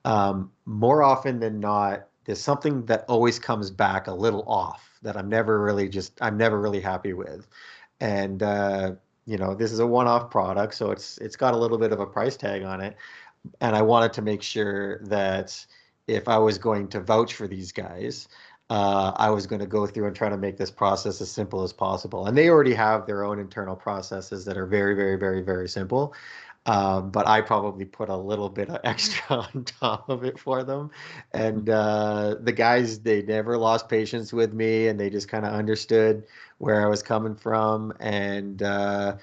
um 0.04 0.50
more 0.64 1.02
often 1.02 1.40
than 1.40 1.60
not 1.60 2.06
there's 2.24 2.40
something 2.40 2.84
that 2.86 3.04
always 3.08 3.38
comes 3.38 3.70
back 3.70 4.06
a 4.06 4.12
little 4.12 4.44
off 4.48 4.98
that 5.02 5.16
i'm 5.16 5.28
never 5.28 5.60
really 5.62 5.88
just 5.88 6.12
i'm 6.20 6.36
never 6.36 6.60
really 6.60 6.80
happy 6.80 7.12
with. 7.12 7.46
And 8.00 8.42
uh 8.42 8.92
you 9.26 9.38
know 9.38 9.54
this 9.54 9.72
is 9.72 9.78
a 9.80 9.86
one-off 9.86 10.30
product 10.30 10.74
so 10.74 10.90
it's 10.90 11.18
it's 11.18 11.36
got 11.36 11.54
a 11.54 11.56
little 11.56 11.78
bit 11.78 11.92
of 11.92 12.00
a 12.00 12.06
price 12.06 12.36
tag 12.36 12.62
on 12.62 12.80
it. 12.80 12.96
And 13.60 13.76
i 13.76 13.82
wanted 13.82 14.12
to 14.14 14.22
make 14.22 14.42
sure 14.42 14.98
that 15.04 15.66
if 16.06 16.28
i 16.28 16.38
was 16.38 16.58
going 16.58 16.88
to 16.88 17.00
vouch 17.00 17.34
for 17.34 17.48
these 17.48 17.72
guys 17.72 18.28
uh, 18.70 19.12
i 19.16 19.30
was 19.30 19.46
going 19.46 19.60
to 19.60 19.66
go 19.66 19.86
through 19.86 20.06
and 20.06 20.16
try 20.16 20.28
to 20.28 20.36
make 20.36 20.56
this 20.56 20.70
process 20.70 21.20
as 21.20 21.30
simple 21.30 21.62
as 21.62 21.72
possible 21.72 22.26
and 22.26 22.36
they 22.36 22.48
already 22.48 22.74
have 22.74 23.06
their 23.06 23.24
own 23.24 23.38
internal 23.38 23.76
processes 23.76 24.44
that 24.44 24.56
are 24.56 24.66
very 24.66 24.94
very 24.94 25.16
very 25.16 25.42
very 25.42 25.68
simple 25.68 26.14
um, 26.66 27.10
but 27.10 27.28
I 27.28 27.40
probably 27.42 27.84
put 27.84 28.08
a 28.08 28.16
little 28.16 28.48
bit 28.48 28.68
of 28.68 28.80
extra 28.84 29.36
on 29.36 29.64
top 29.64 30.08
of 30.08 30.24
it 30.24 30.38
for 30.38 30.64
them. 30.64 30.90
And 31.32 31.70
uh, 31.70 32.36
the 32.40 32.52
guys, 32.52 33.00
they 33.00 33.22
never 33.22 33.56
lost 33.56 33.88
patience 33.88 34.32
with 34.32 34.52
me 34.52 34.88
and 34.88 34.98
they 34.98 35.08
just 35.08 35.28
kind 35.28 35.46
of 35.46 35.52
understood 35.52 36.24
where 36.58 36.84
I 36.84 36.88
was 36.88 37.02
coming 37.02 37.36
from. 37.36 37.92
And 38.00 38.62
uh, 38.62 39.16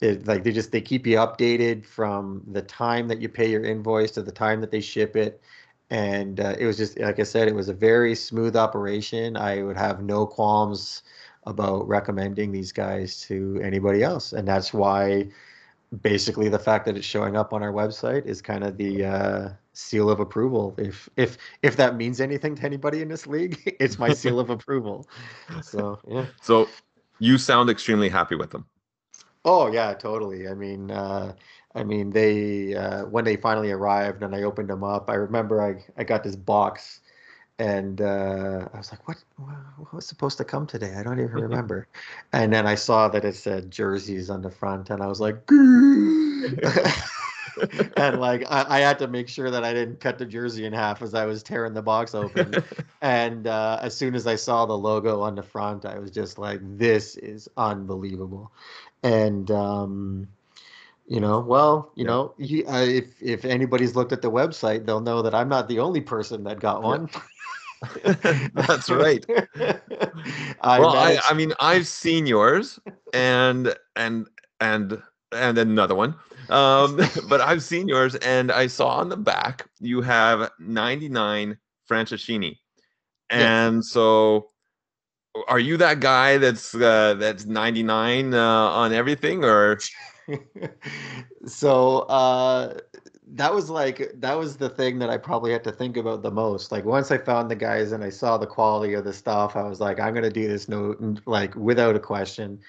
it, 0.00 0.26
like 0.26 0.44
they 0.44 0.52
just 0.52 0.70
they 0.70 0.80
keep 0.80 1.06
you 1.06 1.16
updated 1.16 1.84
from 1.84 2.42
the 2.52 2.62
time 2.62 3.08
that 3.08 3.20
you 3.20 3.28
pay 3.28 3.50
your 3.50 3.64
invoice 3.64 4.12
to 4.12 4.22
the 4.22 4.32
time 4.32 4.60
that 4.60 4.70
they 4.70 4.80
ship 4.80 5.16
it. 5.16 5.42
And 5.90 6.40
uh, 6.40 6.54
it 6.58 6.66
was 6.66 6.76
just 6.76 6.98
like 6.98 7.20
I 7.20 7.24
said, 7.24 7.48
it 7.48 7.54
was 7.54 7.68
a 7.68 7.74
very 7.74 8.14
smooth 8.14 8.56
operation. 8.56 9.36
I 9.36 9.62
would 9.62 9.76
have 9.76 10.02
no 10.02 10.26
qualms 10.26 11.02
about 11.46 11.86
recommending 11.86 12.52
these 12.52 12.72
guys 12.72 13.20
to 13.22 13.60
anybody 13.62 14.02
else, 14.02 14.32
and 14.32 14.48
that's 14.48 14.72
why 14.72 15.28
basically 16.02 16.48
the 16.48 16.58
fact 16.58 16.84
that 16.86 16.96
it's 16.96 17.06
showing 17.06 17.36
up 17.36 17.52
on 17.52 17.62
our 17.62 17.72
website 17.72 18.26
is 18.26 18.42
kind 18.42 18.64
of 18.64 18.76
the 18.76 19.04
uh, 19.04 19.48
seal 19.72 20.10
of 20.10 20.20
approval. 20.20 20.74
If 20.78 21.08
if 21.16 21.38
if 21.62 21.76
that 21.76 21.96
means 21.96 22.20
anything 22.20 22.54
to 22.56 22.64
anybody 22.64 23.02
in 23.02 23.08
this 23.08 23.26
league, 23.26 23.76
it's 23.80 23.98
my 23.98 24.12
seal 24.12 24.40
of 24.40 24.50
approval. 24.50 25.06
So 25.62 25.98
yeah. 26.08 26.26
So 26.40 26.68
you 27.18 27.38
sound 27.38 27.70
extremely 27.70 28.08
happy 28.08 28.34
with 28.34 28.50
them. 28.50 28.66
Oh 29.44 29.70
yeah, 29.70 29.92
totally. 29.94 30.48
I 30.48 30.54
mean, 30.54 30.90
uh, 30.90 31.34
I 31.74 31.84
mean 31.84 32.10
they 32.10 32.74
uh, 32.74 33.04
when 33.06 33.24
they 33.24 33.36
finally 33.36 33.70
arrived 33.70 34.22
and 34.22 34.34
I 34.34 34.42
opened 34.42 34.68
them 34.68 34.84
up, 34.84 35.10
I 35.10 35.14
remember 35.14 35.62
I 35.62 35.84
I 36.00 36.04
got 36.04 36.24
this 36.24 36.36
box 36.36 37.00
and 37.58 38.00
uh, 38.00 38.68
I 38.72 38.76
was 38.76 38.90
like, 38.90 39.06
what, 39.06 39.18
what 39.36 39.94
was 39.94 40.06
supposed 40.06 40.38
to 40.38 40.44
come 40.44 40.66
today? 40.66 40.94
I 40.96 41.02
don't 41.02 41.20
even 41.20 41.34
remember. 41.34 41.86
and 42.32 42.52
then 42.52 42.66
I 42.66 42.74
saw 42.74 43.08
that 43.08 43.24
it 43.24 43.36
said 43.36 43.70
jerseys 43.70 44.28
on 44.28 44.42
the 44.42 44.50
front, 44.50 44.90
and 44.90 45.02
I 45.02 45.06
was 45.06 45.20
like, 45.20 45.36
and 47.96 48.20
like 48.20 48.44
I, 48.50 48.66
I, 48.68 48.80
had 48.80 48.98
to 48.98 49.06
make 49.06 49.28
sure 49.28 49.50
that 49.50 49.64
I 49.64 49.72
didn't 49.72 50.00
cut 50.00 50.18
the 50.18 50.26
jersey 50.26 50.64
in 50.64 50.72
half 50.72 51.02
as 51.02 51.14
I 51.14 51.26
was 51.26 51.42
tearing 51.42 51.74
the 51.74 51.82
box 51.82 52.14
open. 52.14 52.54
and 53.02 53.46
uh, 53.46 53.78
as 53.80 53.96
soon 53.96 54.14
as 54.14 54.26
I 54.26 54.34
saw 54.34 54.66
the 54.66 54.76
logo 54.76 55.20
on 55.20 55.36
the 55.36 55.42
front, 55.42 55.84
I 55.84 55.98
was 55.98 56.10
just 56.10 56.38
like, 56.38 56.60
this 56.76 57.16
is 57.16 57.48
unbelievable. 57.56 58.50
And 59.04 59.50
um, 59.50 60.26
you 61.06 61.20
know 61.20 61.40
well 61.40 61.92
you 61.96 62.04
yeah. 62.04 62.10
know 62.10 62.34
you, 62.38 62.64
uh, 62.66 62.82
if 62.82 63.20
if 63.20 63.44
anybody's 63.44 63.94
looked 63.94 64.12
at 64.12 64.22
the 64.22 64.30
website 64.30 64.86
they'll 64.86 65.00
know 65.00 65.20
that 65.20 65.34
i'm 65.34 65.48
not 65.48 65.68
the 65.68 65.78
only 65.78 66.00
person 66.00 66.44
that 66.44 66.60
got 66.60 66.82
one. 66.82 67.08
That's 68.54 68.90
right. 68.90 69.24
I 70.60 70.78
well, 70.78 70.96
I, 70.96 71.18
I 71.28 71.34
mean, 71.34 71.52
I've 71.60 71.86
seen 71.86 72.26
yours, 72.26 72.78
and 73.12 73.74
and 73.96 74.26
and 74.60 75.02
and 75.32 75.58
another 75.58 75.94
one. 75.94 76.14
Um, 76.48 77.00
but 77.28 77.40
I've 77.40 77.62
seen 77.62 77.88
yours, 77.88 78.14
and 78.16 78.50
I 78.50 78.66
saw 78.66 78.88
on 78.88 79.08
the 79.08 79.16
back 79.16 79.68
you 79.80 80.00
have 80.02 80.50
99 80.58 81.58
Franceschini, 81.90 82.58
and 83.30 83.84
so 83.84 84.50
are 85.48 85.58
you 85.58 85.76
that 85.78 86.00
guy 86.00 86.38
that's 86.38 86.74
uh, 86.74 87.14
that's 87.14 87.44
99 87.44 88.34
uh, 88.34 88.38
on 88.38 88.92
everything, 88.92 89.44
or? 89.44 89.78
so 91.46 92.00
uh 92.00 92.78
that 93.34 93.52
was 93.52 93.70
like 93.70 94.12
that 94.16 94.38
was 94.38 94.56
the 94.56 94.68
thing 94.68 94.98
that 94.98 95.10
I 95.10 95.16
probably 95.16 95.52
had 95.52 95.64
to 95.64 95.72
think 95.72 95.96
about 95.96 96.22
the 96.22 96.30
most. 96.30 96.70
Like 96.70 96.84
once 96.84 97.10
I 97.10 97.18
found 97.18 97.50
the 97.50 97.56
guys 97.56 97.92
and 97.92 98.04
I 98.04 98.10
saw 98.10 98.36
the 98.36 98.46
quality 98.46 98.94
of 98.94 99.04
the 99.04 99.12
stuff, 99.12 99.56
I 99.56 99.62
was 99.62 99.80
like, 99.80 99.98
I'm 99.98 100.14
gonna 100.14 100.30
do 100.30 100.46
this 100.46 100.68
no 100.68 100.94
like 101.26 101.54
without 101.56 101.96
a 101.96 102.00
question. 102.00 102.60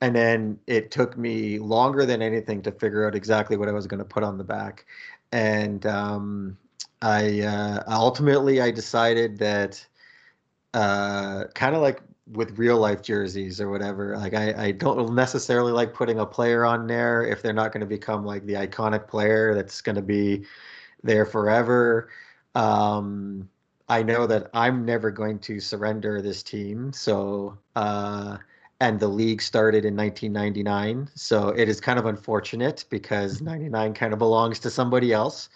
And 0.00 0.14
then 0.14 0.58
it 0.66 0.90
took 0.90 1.16
me 1.16 1.58
longer 1.58 2.04
than 2.04 2.20
anything 2.20 2.60
to 2.62 2.72
figure 2.72 3.06
out 3.06 3.14
exactly 3.14 3.56
what 3.56 3.68
I 3.68 3.72
was 3.72 3.86
gonna 3.86 4.04
put 4.04 4.24
on 4.24 4.36
the 4.36 4.44
back. 4.44 4.84
And 5.32 5.86
um, 5.86 6.58
I 7.00 7.40
uh, 7.40 7.82
ultimately 7.88 8.60
I 8.60 8.70
decided 8.70 9.38
that 9.38 9.86
uh, 10.74 11.44
kind 11.54 11.74
of 11.76 11.82
like 11.82 12.02
with 12.26 12.58
real 12.58 12.78
life 12.78 13.02
jerseys 13.02 13.60
or 13.60 13.70
whatever. 13.70 14.16
Like 14.16 14.34
I, 14.34 14.66
I 14.66 14.70
don't 14.72 15.14
necessarily 15.14 15.72
like 15.72 15.92
putting 15.92 16.20
a 16.20 16.26
player 16.26 16.64
on 16.64 16.86
there 16.86 17.22
if 17.22 17.42
they're 17.42 17.52
not 17.52 17.72
going 17.72 17.80
to 17.80 17.86
become 17.86 18.24
like 18.24 18.46
the 18.46 18.54
iconic 18.54 19.06
player 19.08 19.54
that's 19.54 19.80
going 19.80 19.96
to 19.96 20.02
be 20.02 20.44
there 21.02 21.26
forever. 21.26 22.08
Um, 22.54 23.48
I 23.88 24.02
know 24.02 24.26
that 24.26 24.48
I'm 24.54 24.86
never 24.86 25.10
going 25.10 25.38
to 25.40 25.60
surrender 25.60 26.22
this 26.22 26.42
team. 26.42 26.92
So, 26.92 27.58
uh, 27.76 28.38
and 28.80 28.98
the 28.98 29.08
league 29.08 29.42
started 29.42 29.84
in 29.84 29.94
1999. 29.94 31.10
So 31.14 31.48
it 31.48 31.68
is 31.68 31.80
kind 31.80 31.98
of 31.98 32.06
unfortunate 32.06 32.86
because 32.88 33.42
99 33.42 33.92
kind 33.94 34.12
of 34.12 34.18
belongs 34.18 34.58
to 34.60 34.70
somebody 34.70 35.12
else 35.12 35.50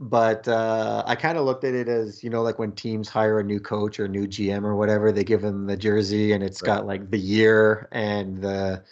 but 0.00 0.48
uh, 0.48 1.02
I 1.06 1.14
kind 1.14 1.36
of 1.36 1.44
looked 1.44 1.62
at 1.64 1.74
it 1.74 1.86
as 1.86 2.24
you 2.24 2.30
know, 2.30 2.40
like 2.40 2.58
when 2.58 2.72
teams 2.72 3.08
hire 3.08 3.38
a 3.38 3.44
new 3.44 3.60
coach 3.60 4.00
or 4.00 4.08
new 4.08 4.26
GM 4.26 4.64
or 4.64 4.74
whatever, 4.74 5.12
they 5.12 5.24
give 5.24 5.42
them 5.42 5.66
the 5.66 5.76
jersey 5.76 6.32
and 6.32 6.42
it's 6.42 6.62
right. 6.62 6.68
got 6.68 6.86
like 6.86 7.10
the 7.10 7.18
year 7.18 7.86
and 7.92 8.40
the 8.40 8.82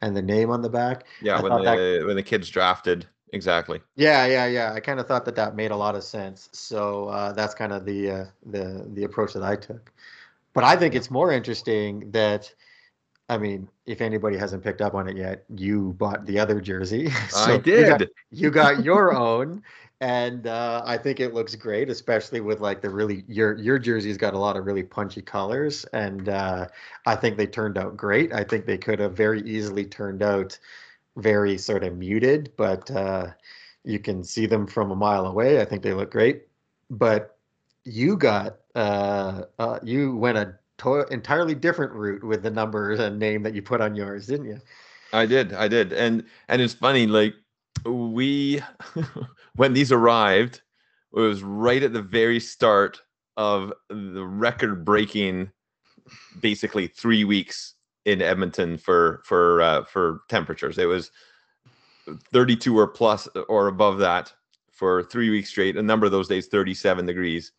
and 0.00 0.16
the 0.16 0.22
name 0.22 0.50
on 0.50 0.62
the 0.62 0.70
back. 0.70 1.06
Yeah, 1.20 1.38
I 1.38 1.42
when 1.42 1.52
the 1.52 1.62
that, 1.62 2.06
when 2.06 2.14
the 2.14 2.22
kids 2.22 2.48
drafted, 2.48 3.04
exactly. 3.32 3.80
Yeah, 3.96 4.26
yeah, 4.26 4.46
yeah. 4.46 4.72
I 4.72 4.78
kind 4.78 5.00
of 5.00 5.08
thought 5.08 5.24
that 5.24 5.34
that 5.34 5.56
made 5.56 5.72
a 5.72 5.76
lot 5.76 5.96
of 5.96 6.04
sense. 6.04 6.48
So 6.52 7.08
uh, 7.08 7.32
that's 7.32 7.54
kind 7.54 7.72
of 7.72 7.84
the 7.84 8.10
uh, 8.10 8.24
the 8.46 8.88
the 8.94 9.02
approach 9.02 9.32
that 9.32 9.42
I 9.42 9.56
took. 9.56 9.92
But 10.52 10.62
I 10.62 10.76
think 10.76 10.94
it's 10.94 11.10
more 11.10 11.32
interesting 11.32 12.12
that. 12.12 12.52
I 13.26 13.38
mean, 13.38 13.70
if 13.86 14.02
anybody 14.02 14.36
hasn't 14.36 14.62
picked 14.62 14.82
up 14.82 14.92
on 14.92 15.08
it 15.08 15.16
yet, 15.16 15.46
you 15.56 15.94
bought 15.94 16.26
the 16.26 16.38
other 16.38 16.60
jersey. 16.60 17.08
so 17.30 17.54
I 17.54 17.56
did. 17.56 17.80
You 17.80 17.86
got, 17.86 18.08
you 18.30 18.50
got 18.50 18.84
your 18.84 19.16
own, 19.16 19.62
and 20.04 20.46
uh, 20.46 20.82
I 20.84 20.98
think 20.98 21.18
it 21.18 21.32
looks 21.32 21.54
great, 21.54 21.88
especially 21.88 22.42
with 22.42 22.60
like 22.60 22.82
the 22.82 22.90
really 22.90 23.24
your 23.26 23.56
your 23.56 23.78
jersey's 23.78 24.18
got 24.18 24.34
a 24.34 24.38
lot 24.38 24.54
of 24.54 24.66
really 24.66 24.82
punchy 24.82 25.22
colors, 25.22 25.86
and 25.94 26.28
uh, 26.28 26.68
I 27.06 27.16
think 27.16 27.38
they 27.38 27.46
turned 27.46 27.78
out 27.78 27.96
great. 27.96 28.30
I 28.30 28.44
think 28.44 28.66
they 28.66 28.76
could 28.76 28.98
have 28.98 29.16
very 29.16 29.40
easily 29.48 29.86
turned 29.86 30.22
out 30.22 30.58
very 31.16 31.56
sort 31.56 31.84
of 31.84 31.96
muted, 31.96 32.52
but 32.58 32.90
uh, 32.90 33.28
you 33.82 33.98
can 33.98 34.22
see 34.22 34.44
them 34.44 34.66
from 34.66 34.90
a 34.90 34.96
mile 34.96 35.24
away. 35.24 35.62
I 35.62 35.64
think 35.64 35.82
they 35.82 35.94
look 35.94 36.10
great, 36.10 36.48
but 36.90 37.38
you 37.84 38.18
got 38.18 38.58
uh, 38.74 39.44
uh, 39.58 39.78
you 39.82 40.16
went 40.16 40.36
a 40.36 40.54
to- 40.78 41.06
entirely 41.10 41.54
different 41.54 41.92
route 41.94 42.22
with 42.22 42.42
the 42.42 42.50
numbers 42.50 43.00
and 43.00 43.18
name 43.18 43.42
that 43.44 43.54
you 43.54 43.62
put 43.62 43.80
on 43.80 43.96
yours, 43.96 44.26
didn't 44.26 44.48
you? 44.48 44.60
I 45.14 45.24
did, 45.24 45.54
I 45.54 45.66
did, 45.66 45.94
and 45.94 46.24
and 46.48 46.60
it's 46.60 46.74
funny 46.74 47.06
like 47.06 47.34
we 47.84 48.62
when 49.56 49.72
these 49.72 49.92
arrived, 49.92 50.62
it 51.16 51.20
was 51.20 51.42
right 51.42 51.82
at 51.82 51.92
the 51.92 52.02
very 52.02 52.40
start 52.40 53.00
of 53.36 53.72
the 53.88 54.24
record 54.24 54.84
breaking 54.84 55.50
basically 56.40 56.86
three 56.86 57.24
weeks 57.24 57.74
in 58.04 58.20
Edmonton 58.20 58.76
for 58.78 59.22
for 59.24 59.62
uh, 59.62 59.84
for 59.84 60.20
temperatures. 60.28 60.78
It 60.78 60.86
was 60.86 61.10
32 62.32 62.78
or 62.78 62.86
plus 62.86 63.28
or 63.48 63.68
above 63.68 63.98
that 63.98 64.32
for 64.72 65.02
three 65.04 65.30
weeks 65.30 65.50
straight. 65.50 65.76
A 65.76 65.82
number 65.82 66.06
of 66.06 66.12
those 66.12 66.28
days, 66.28 66.48
37 66.48 67.06
degrees. 67.06 67.52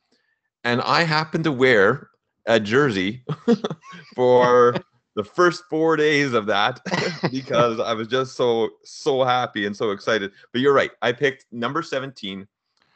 And 0.64 0.82
I 0.82 1.04
happened 1.04 1.44
to 1.46 1.52
wear 1.52 2.10
a 2.46 2.60
jersey 2.60 3.24
for 4.16 4.76
the 5.16 5.24
first 5.24 5.64
four 5.70 5.96
days 5.96 6.34
of 6.34 6.46
that 6.46 6.82
because 7.32 7.80
I 7.80 7.94
was 7.94 8.08
just 8.08 8.36
so 8.36 8.70
so 8.84 9.24
happy 9.24 9.66
and 9.66 9.76
so 9.76 9.92
excited. 9.92 10.32
But 10.52 10.62
you're 10.62 10.74
right. 10.74 10.92
I 11.02 11.12
picked 11.12 11.46
number 11.52 11.82
17 11.82 12.48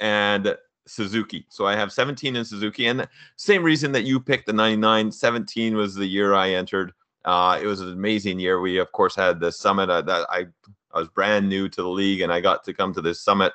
and 0.02 0.58
Suzuki. 0.86 1.46
So 1.50 1.66
I 1.66 1.76
have 1.76 1.92
17 1.92 2.36
in 2.36 2.46
Suzuki. 2.46 2.88
And 2.88 3.08
same 3.38 3.64
reason 3.64 3.92
that 3.94 4.04
you 4.04 4.20
picked 4.20 4.48
the 4.48 4.54
99. 4.54 5.12
17 5.12 5.76
was 5.76 5.96
the 5.96 6.06
year 6.06 6.34
I 6.34 6.52
entered. 6.52 6.94
Uh, 7.26 7.60
it 7.62 7.66
was 7.66 7.82
an 7.82 7.92
amazing 7.92 8.40
year. 8.40 8.60
We 8.60 8.78
of 8.78 8.92
course 8.92 9.16
had 9.16 9.40
the 9.40 9.52
summit 9.52 9.90
uh, 9.90 10.02
that 10.02 10.28
I 10.30 10.48
I 10.92 11.00
was 11.00 11.10
brand 11.10 11.48
new 11.48 11.70
to 11.70 11.82
the 11.82 11.90
league 11.90 12.22
and 12.22 12.34
I 12.34 12.42
got 12.42 12.64
to 12.66 12.74
come 12.74 12.94
to 12.94 13.02
this 13.02 13.22
summit. 13.22 13.54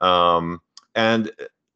Um, 0.00 0.60
and 0.94 1.30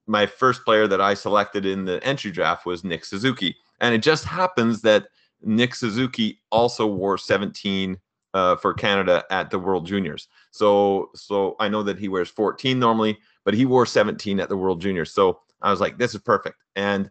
my 0.06 0.26
first 0.26 0.64
player 0.64 0.86
that 0.86 1.00
I 1.00 1.14
selected 1.14 1.66
in 1.66 1.84
the 1.84 2.02
entry 2.04 2.30
draft 2.30 2.66
was 2.66 2.84
Nick 2.84 3.04
Suzuki. 3.04 3.56
And 3.80 3.94
it 3.94 4.02
just 4.02 4.24
happens 4.24 4.82
that 4.82 5.08
Nick 5.44 5.74
Suzuki 5.74 6.40
also 6.50 6.86
wore 6.86 7.18
17 7.18 7.98
uh, 8.34 8.56
for 8.56 8.74
Canada 8.74 9.24
at 9.30 9.50
the 9.50 9.58
World 9.58 9.86
Juniors. 9.86 10.28
So 10.50 11.10
so 11.14 11.56
I 11.60 11.68
know 11.68 11.82
that 11.82 11.98
he 11.98 12.08
wears 12.08 12.28
14 12.28 12.78
normally, 12.78 13.18
but 13.44 13.54
he 13.54 13.64
wore 13.64 13.86
17 13.86 14.40
at 14.40 14.48
the 14.48 14.56
World 14.56 14.80
Juniors. 14.80 15.12
So 15.12 15.40
I 15.62 15.70
was 15.70 15.80
like, 15.80 15.98
this 15.98 16.14
is 16.14 16.20
perfect. 16.20 16.56
And 16.76 17.10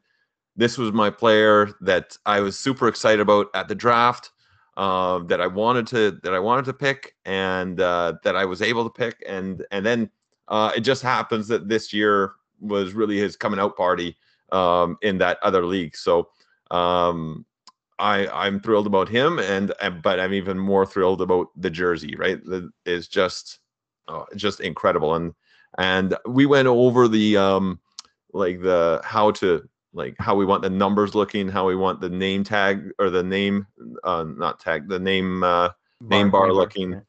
this 0.55 0.77
was 0.77 0.91
my 0.91 1.09
player 1.09 1.71
that 1.81 2.17
I 2.25 2.41
was 2.41 2.59
super 2.59 2.87
excited 2.87 3.21
about 3.21 3.47
at 3.55 3.67
the 3.67 3.75
draft. 3.75 4.31
Uh, 4.75 5.19
that 5.25 5.39
I 5.39 5.45
wanted 5.45 5.85
to 5.87 6.19
that 6.23 6.33
I 6.33 6.39
wanted 6.39 6.65
to 6.65 6.73
pick 6.73 7.13
and 7.25 7.79
uh, 7.79 8.13
that 8.23 8.35
I 8.35 8.43
was 8.43 8.59
able 8.63 8.83
to 8.83 8.89
pick 8.89 9.23
and 9.27 9.63
and 9.69 9.85
then 9.85 10.09
uh, 10.47 10.71
it 10.75 10.79
just 10.79 11.03
happens 11.03 11.47
that 11.49 11.69
this 11.69 11.93
year 11.93 12.33
was 12.59 12.93
really 12.93 13.17
his 13.17 13.35
coming 13.35 13.59
out 13.59 13.77
party 13.77 14.17
um, 14.51 14.97
in 15.03 15.19
that 15.19 15.37
other 15.43 15.63
league. 15.63 15.95
So 15.95 16.29
um, 16.71 17.45
I 17.99 18.27
I'm 18.27 18.59
thrilled 18.59 18.87
about 18.87 19.09
him, 19.09 19.39
and, 19.39 19.73
but 20.01 20.19
I'm 20.19 20.33
even 20.33 20.57
more 20.57 20.85
thrilled 20.85 21.21
about 21.21 21.47
the 21.55 21.69
jersey. 21.69 22.15
Right, 22.15 22.39
is 22.85 23.07
just 23.07 23.59
oh, 24.07 24.25
just 24.35 24.59
incredible, 24.59 25.15
and 25.15 25.33
and 25.77 26.15
we 26.27 26.45
went 26.45 26.67
over 26.67 27.07
the 27.07 27.37
um 27.37 27.79
like 28.33 28.61
the 28.61 29.01
how 29.03 29.31
to 29.31 29.67
like 29.93 30.15
how 30.19 30.35
we 30.35 30.45
want 30.45 30.63
the 30.63 30.69
numbers 30.69 31.15
looking, 31.15 31.47
how 31.47 31.67
we 31.67 31.75
want 31.75 32.01
the 32.01 32.09
name 32.09 32.43
tag 32.43 32.91
or 32.99 33.09
the 33.09 33.23
name 33.23 33.67
uh 34.03 34.23
not 34.23 34.59
tag 34.59 34.87
the 34.87 34.99
name 34.99 35.43
uh 35.43 35.69
name 36.01 36.31
bar, 36.31 36.47
bar 36.47 36.53
looking, 36.53 37.01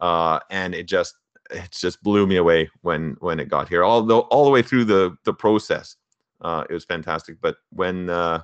uh 0.00 0.40
and 0.50 0.74
it 0.74 0.86
just 0.86 1.14
it 1.50 1.70
just 1.70 2.02
blew 2.02 2.26
me 2.26 2.36
away 2.36 2.70
when 2.82 3.16
when 3.20 3.38
it 3.38 3.48
got 3.48 3.68
here. 3.68 3.84
Although 3.84 4.20
all 4.22 4.44
the 4.44 4.50
way 4.50 4.62
through 4.62 4.84
the 4.84 5.16
the 5.24 5.34
process, 5.34 5.96
uh, 6.40 6.64
it 6.68 6.72
was 6.72 6.84
fantastic. 6.84 7.36
But 7.40 7.56
when 7.70 8.10
uh, 8.10 8.42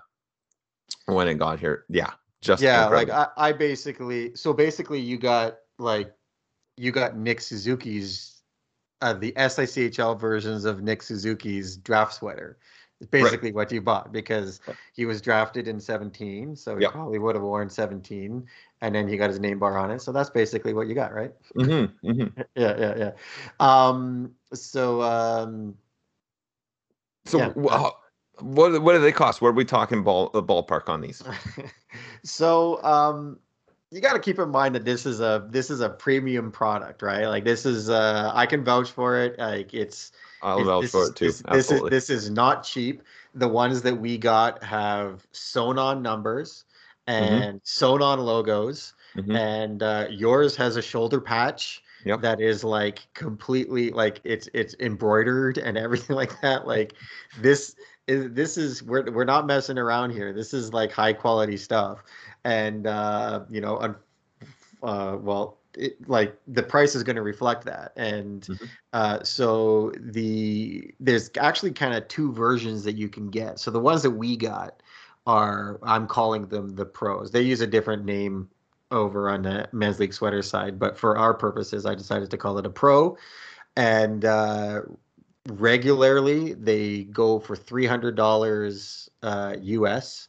when 1.07 1.29
it 1.29 1.35
got 1.35 1.61
here, 1.61 1.85
yeah, 1.88 2.12
just 2.40 2.62
yeah. 2.62 2.85
Incredible. 2.85 3.14
Like 3.14 3.31
I, 3.37 3.48
I 3.48 3.53
basically 3.53 4.35
so 4.35 4.53
basically 4.53 5.01
you 5.01 5.18
got 5.18 5.59
like 5.79 6.12
you 6.77 6.92
got 6.92 7.16
Nick 7.16 7.40
Suzuki's 7.40 8.42
uh, 9.01 9.14
the 9.14 9.33
SICHL 9.33 10.18
versions 10.18 10.64
of 10.64 10.83
Nick 10.83 11.03
Suzuki's 11.03 11.77
draft 11.77 12.14
sweater. 12.14 12.59
It's 13.01 13.09
basically 13.09 13.51
right. 13.51 13.55
what 13.55 13.72
you 13.72 13.81
bought 13.81 14.12
because 14.12 14.61
he 14.92 15.07
was 15.07 15.20
drafted 15.20 15.68
in 15.68 15.79
17, 15.79 16.57
so 16.57 16.77
he 16.77 16.83
yep. 16.83 16.90
probably 16.90 17.20
would 17.20 17.37
have 17.37 17.44
worn 17.44 17.70
17 17.70 18.44
and 18.81 18.94
then 18.94 19.07
he 19.07 19.16
got 19.16 19.31
his 19.31 19.38
name 19.38 19.61
bar 19.61 19.79
on 19.79 19.92
it. 19.92 20.03
So 20.03 20.11
that's 20.11 20.31
basically 20.31 20.74
what 20.74 20.88
you 20.88 20.94
got, 20.94 21.14
right? 21.14 21.33
Mm-hmm, 21.55 22.11
mm-hmm. 22.11 22.40
yeah, 22.57 22.77
yeah, 22.77 22.94
yeah. 22.96 23.11
Um, 23.61 24.33
so, 24.53 25.03
um, 25.03 25.77
so 27.24 27.38
yeah. 27.38 27.53
Uh, 27.70 27.90
what 28.40 28.81
what 28.83 28.92
do 28.92 29.01
they 29.01 29.12
cost? 29.12 29.40
What 29.40 29.48
are 29.48 29.53
we 29.53 29.64
talking 29.64 30.03
ball 30.03 30.31
the 30.31 30.42
ballpark 30.42 30.88
on 30.88 31.01
these? 31.01 31.22
so, 32.22 32.83
um, 32.83 33.38
you 33.90 34.01
got 34.01 34.12
to 34.14 34.18
keep 34.18 34.38
in 34.38 34.51
mind 34.51 34.74
that 34.74 34.85
this 34.85 35.07
is 35.07 35.20
a 35.20 35.46
this 35.51 35.70
is 35.70 35.81
a 35.81 35.88
premium 35.88 36.51
product, 36.51 37.03
right? 37.03 37.27
Like 37.27 37.44
this 37.44 37.66
is 37.66 37.90
uh, 37.90 38.31
I 38.35 38.46
can 38.46 38.64
vouch 38.64 38.90
for 38.90 39.18
it. 39.18 39.38
Like 39.38 39.74
it's. 39.74 40.12
I'll 40.42 40.64
vouch 40.64 40.87
for 40.87 41.09
it 41.09 41.16
too. 41.16 41.27
This, 41.27 41.42
this 41.51 41.70
is 41.70 41.83
this 41.90 42.11
is 42.11 42.31
not 42.31 42.62
cheap. 42.62 43.03
The 43.35 43.48
ones 43.48 43.83
that 43.83 43.94
we 43.94 44.18
got 44.18 44.62
have 44.62 45.27
sewn 45.33 45.79
on 45.79 46.03
numbers 46.03 46.64
Mm-hmm. 47.09 47.33
and 47.33 47.57
mm-hmm. 47.57 47.57
sewn 47.62 48.03
on 48.03 48.20
logos. 48.20 48.94
Mm-hmm. 49.16 49.37
And 49.37 49.83
uh, 49.83 50.07
yours 50.11 50.55
has 50.57 50.77
a 50.77 50.83
shoulder 50.83 51.20
patch 51.20 51.83
yep. 52.05 52.20
that 52.20 52.40
is 52.40 52.62
like 52.62 53.07
completely 53.14 53.90
like 53.90 54.20
it's 54.24 54.48
it's 54.53 54.74
embroidered 54.81 55.59
and 55.59 55.79
everything 55.79 56.16
like 56.22 56.38
that. 56.42 56.66
Like 56.66 56.94
this 57.40 57.70
is 57.70 57.77
this 58.09 58.57
is 58.57 58.83
we're 58.83 59.11
we're 59.11 59.25
not 59.25 59.47
messing 59.47 59.79
around 59.79 60.11
here. 60.11 60.33
This 60.33 60.53
is 60.55 60.73
like 60.73 60.90
high 60.90 61.12
quality 61.12 61.57
stuff. 61.57 62.03
And 62.44 62.87
uh, 62.87 63.44
you 63.49 63.61
know, 63.61 63.94
uh, 64.83 65.16
well, 65.21 65.59
it, 65.75 66.09
like 66.09 66.38
the 66.49 66.62
price 66.62 66.94
is 66.94 67.03
going 67.05 67.16
to 67.16 67.23
reflect 67.23 67.64
that 67.66 67.92
and 67.94 68.40
mm-hmm. 68.40 68.64
uh, 68.94 69.23
so 69.23 69.92
the 70.01 70.92
there's 70.99 71.31
actually 71.38 71.71
kind 71.71 71.94
of 71.94 72.09
two 72.09 72.33
versions 72.33 72.83
that 72.85 72.97
you 72.97 73.09
can 73.09 73.29
get 73.29 73.61
so 73.61 73.71
the 73.71 73.79
ones 73.79 74.03
that 74.03 74.11
we 74.11 74.35
got 74.37 74.83
are 75.29 75.79
I'm 75.83 76.07
calling 76.09 76.47
them 76.47 76.75
the 76.75 76.87
pros. 76.87 77.31
They 77.31 77.42
use 77.42 77.61
a 77.61 77.66
different 77.66 78.05
name 78.05 78.49
over 78.90 79.29
on 79.29 79.42
the 79.42 79.68
men's 79.73 80.01
league 80.01 80.14
sweater 80.14 80.42
side, 80.42 80.79
but 80.79 80.97
for 80.97 81.18
our 81.18 81.35
purposes, 81.35 81.85
I 81.85 81.94
decided 81.94 82.31
to 82.31 82.38
call 82.38 82.59
it 82.59 82.64
a 82.64 82.71
pro. 82.71 83.16
And 83.77 84.25
uh, 84.25 84.83
regularly, 85.49 86.55
they 86.55 87.05
go 87.05 87.39
for 87.39 87.57
three 87.57 87.87
hundred 87.87 88.17
dollars 88.17 89.09
uh, 89.23 89.57
US, 89.61 90.29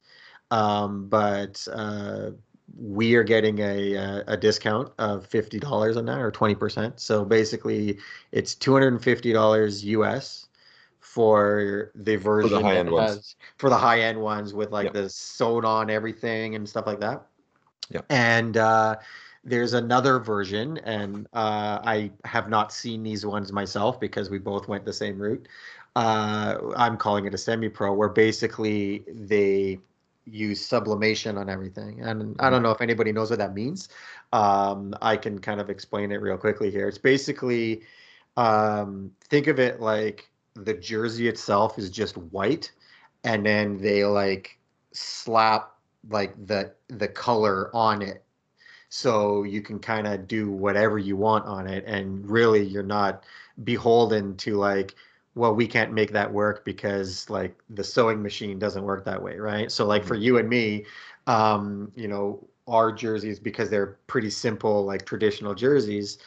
um, 0.52 1.08
but 1.08 1.68
uh, 1.72 2.32
we 2.78 3.16
are 3.16 3.24
getting 3.24 3.60
a 3.60 4.24
a 4.28 4.38
discount 4.38 4.92
of 4.98 5.26
fifty 5.26 5.60
dollars 5.60 5.98
on 5.98 6.06
that, 6.06 6.20
or 6.20 6.32
twenty 6.32 6.56
percent. 6.56 7.00
So 7.00 7.26
basically, 7.26 7.98
it's 8.32 8.56
two 8.56 8.74
hundred 8.74 8.94
and 8.94 9.04
fifty 9.04 9.34
dollars 9.34 9.84
US 9.86 10.48
for 11.00 11.92
the 11.96 12.16
version 12.16 12.50
for 12.50 12.56
the 12.58 12.64
high 12.64 12.78
end 12.78 12.92
ones. 12.92 13.36
For 13.58 13.70
the 13.70 13.78
high 13.78 14.02
end 14.02 14.20
ones 14.22 14.54
with 14.54 14.72
like 14.72 14.94
the 14.94 15.10
sewn 15.10 15.66
on 15.66 15.90
everything 15.90 16.56
and 16.56 16.68
stuff 16.68 16.86
like 16.86 17.00
that. 17.00 17.26
Yeah. 17.90 18.02
And 18.10 18.58
uh, 18.58 18.98
there's 19.44 19.74
another 19.74 20.20
version, 20.20 20.78
and 20.80 21.28
uh, 21.34 21.80
I 21.84 22.12
have 22.26 22.50
not 22.50 22.74
seen 22.74 23.04
these 23.04 23.26
ones 23.26 23.52
myself 23.52 24.00
because 24.00 24.30
we 24.30 24.40
both 24.40 24.68
went 24.68 24.86
the 24.86 24.94
same 24.94 25.20
route. 25.20 25.48
Uh, 25.96 26.58
I'm 26.76 26.98
calling 26.98 27.26
it 27.26 27.34
a 27.34 27.38
semi 27.38 27.70
pro, 27.70 27.94
where 27.94 28.10
basically 28.10 29.06
they 29.08 29.80
use 30.26 30.64
sublimation 30.64 31.38
on 31.38 31.50
everything. 31.50 32.02
And 32.02 32.36
I 32.40 32.50
don't 32.50 32.58
mm-hmm. 32.58 32.64
know 32.64 32.72
if 32.72 32.82
anybody 32.82 33.12
knows 33.12 33.30
what 33.30 33.40
that 33.40 33.54
means. 33.54 33.90
Um, 34.32 34.94
I 35.02 35.18
can 35.18 35.40
kind 35.40 35.60
of 35.60 35.70
explain 35.70 36.12
it 36.12 36.22
real 36.22 36.38
quickly 36.38 36.70
here. 36.70 36.88
It's 36.88 36.98
basically 36.98 37.82
um, 38.38 39.12
think 39.30 39.48
of 39.48 39.60
it 39.60 39.82
like 39.82 40.30
the 40.54 40.74
jersey 40.74 41.28
itself 41.28 41.78
is 41.80 41.90
just 41.90 42.18
white 42.18 42.72
and 43.24 43.46
then 43.46 43.78
they 43.78 44.06
like 44.06 44.58
slap 44.92 45.76
like 46.10 46.34
the 46.48 46.74
the 46.88 47.08
color 47.08 47.70
on 47.76 48.02
it 48.02 48.24
so 48.90 49.44
you 49.44 49.62
can 49.62 49.80
kind 49.80 50.08
of 50.08 50.28
do 50.28 50.52
whatever 50.52 50.98
you 50.98 51.16
want 51.16 51.46
on 51.46 51.68
it 51.68 51.84
and 51.86 52.28
really 52.30 52.64
you're 52.64 52.84
not 52.84 53.24
beholden 53.64 54.36
to 54.36 54.56
like 54.56 54.96
well 55.36 55.54
we 55.54 55.68
can't 55.68 55.94
make 55.94 56.12
that 56.12 56.32
work 56.32 56.66
because 56.66 57.30
like 57.30 57.56
the 57.70 57.84
sewing 57.84 58.22
machine 58.22 58.58
doesn't 58.58 58.84
work 58.84 59.06
that 59.06 59.22
way 59.22 59.38
right 59.38 59.72
so 59.72 59.86
like 59.86 60.04
for 60.04 60.16
mm-hmm. 60.16 60.24
you 60.24 60.38
and 60.40 60.50
me 60.50 60.86
um 61.28 61.92
you 61.96 62.08
know 62.08 62.44
our 62.68 62.92
jerseys 62.92 63.40
because 63.40 63.70
they're 63.70 63.98
pretty 64.08 64.30
simple 64.30 64.84
like 64.86 65.06
traditional 65.06 65.54
jerseys 65.54 66.18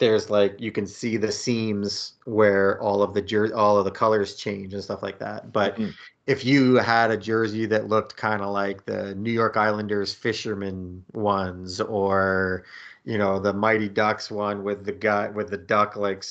there's 0.00 0.30
like 0.30 0.58
you 0.58 0.72
can 0.72 0.86
see 0.86 1.16
the 1.16 1.30
seams 1.30 2.14
where 2.24 2.80
all 2.80 3.02
of 3.02 3.14
the 3.14 3.22
jer- 3.22 3.54
all 3.54 3.78
of 3.78 3.84
the 3.84 3.90
colors 3.90 4.34
change 4.34 4.74
and 4.74 4.82
stuff 4.82 5.02
like 5.02 5.18
that. 5.20 5.52
But 5.52 5.74
mm-hmm. 5.74 5.90
if 6.26 6.44
you 6.44 6.76
had 6.76 7.10
a 7.10 7.16
jersey 7.16 7.66
that 7.66 7.88
looked 7.88 8.16
kind 8.16 8.42
of 8.42 8.48
like 8.48 8.84
the 8.86 9.14
New 9.14 9.30
York 9.30 9.56
Islanders 9.56 10.12
fisherman 10.12 11.04
ones, 11.12 11.80
or 11.80 12.64
you 13.04 13.18
know 13.18 13.38
the 13.38 13.52
Mighty 13.52 13.88
Ducks 13.88 14.30
one 14.30 14.64
with 14.64 14.84
the 14.84 14.92
guy 14.92 15.28
with 15.28 15.50
the 15.50 15.58
duck 15.58 15.94
like 15.94 16.24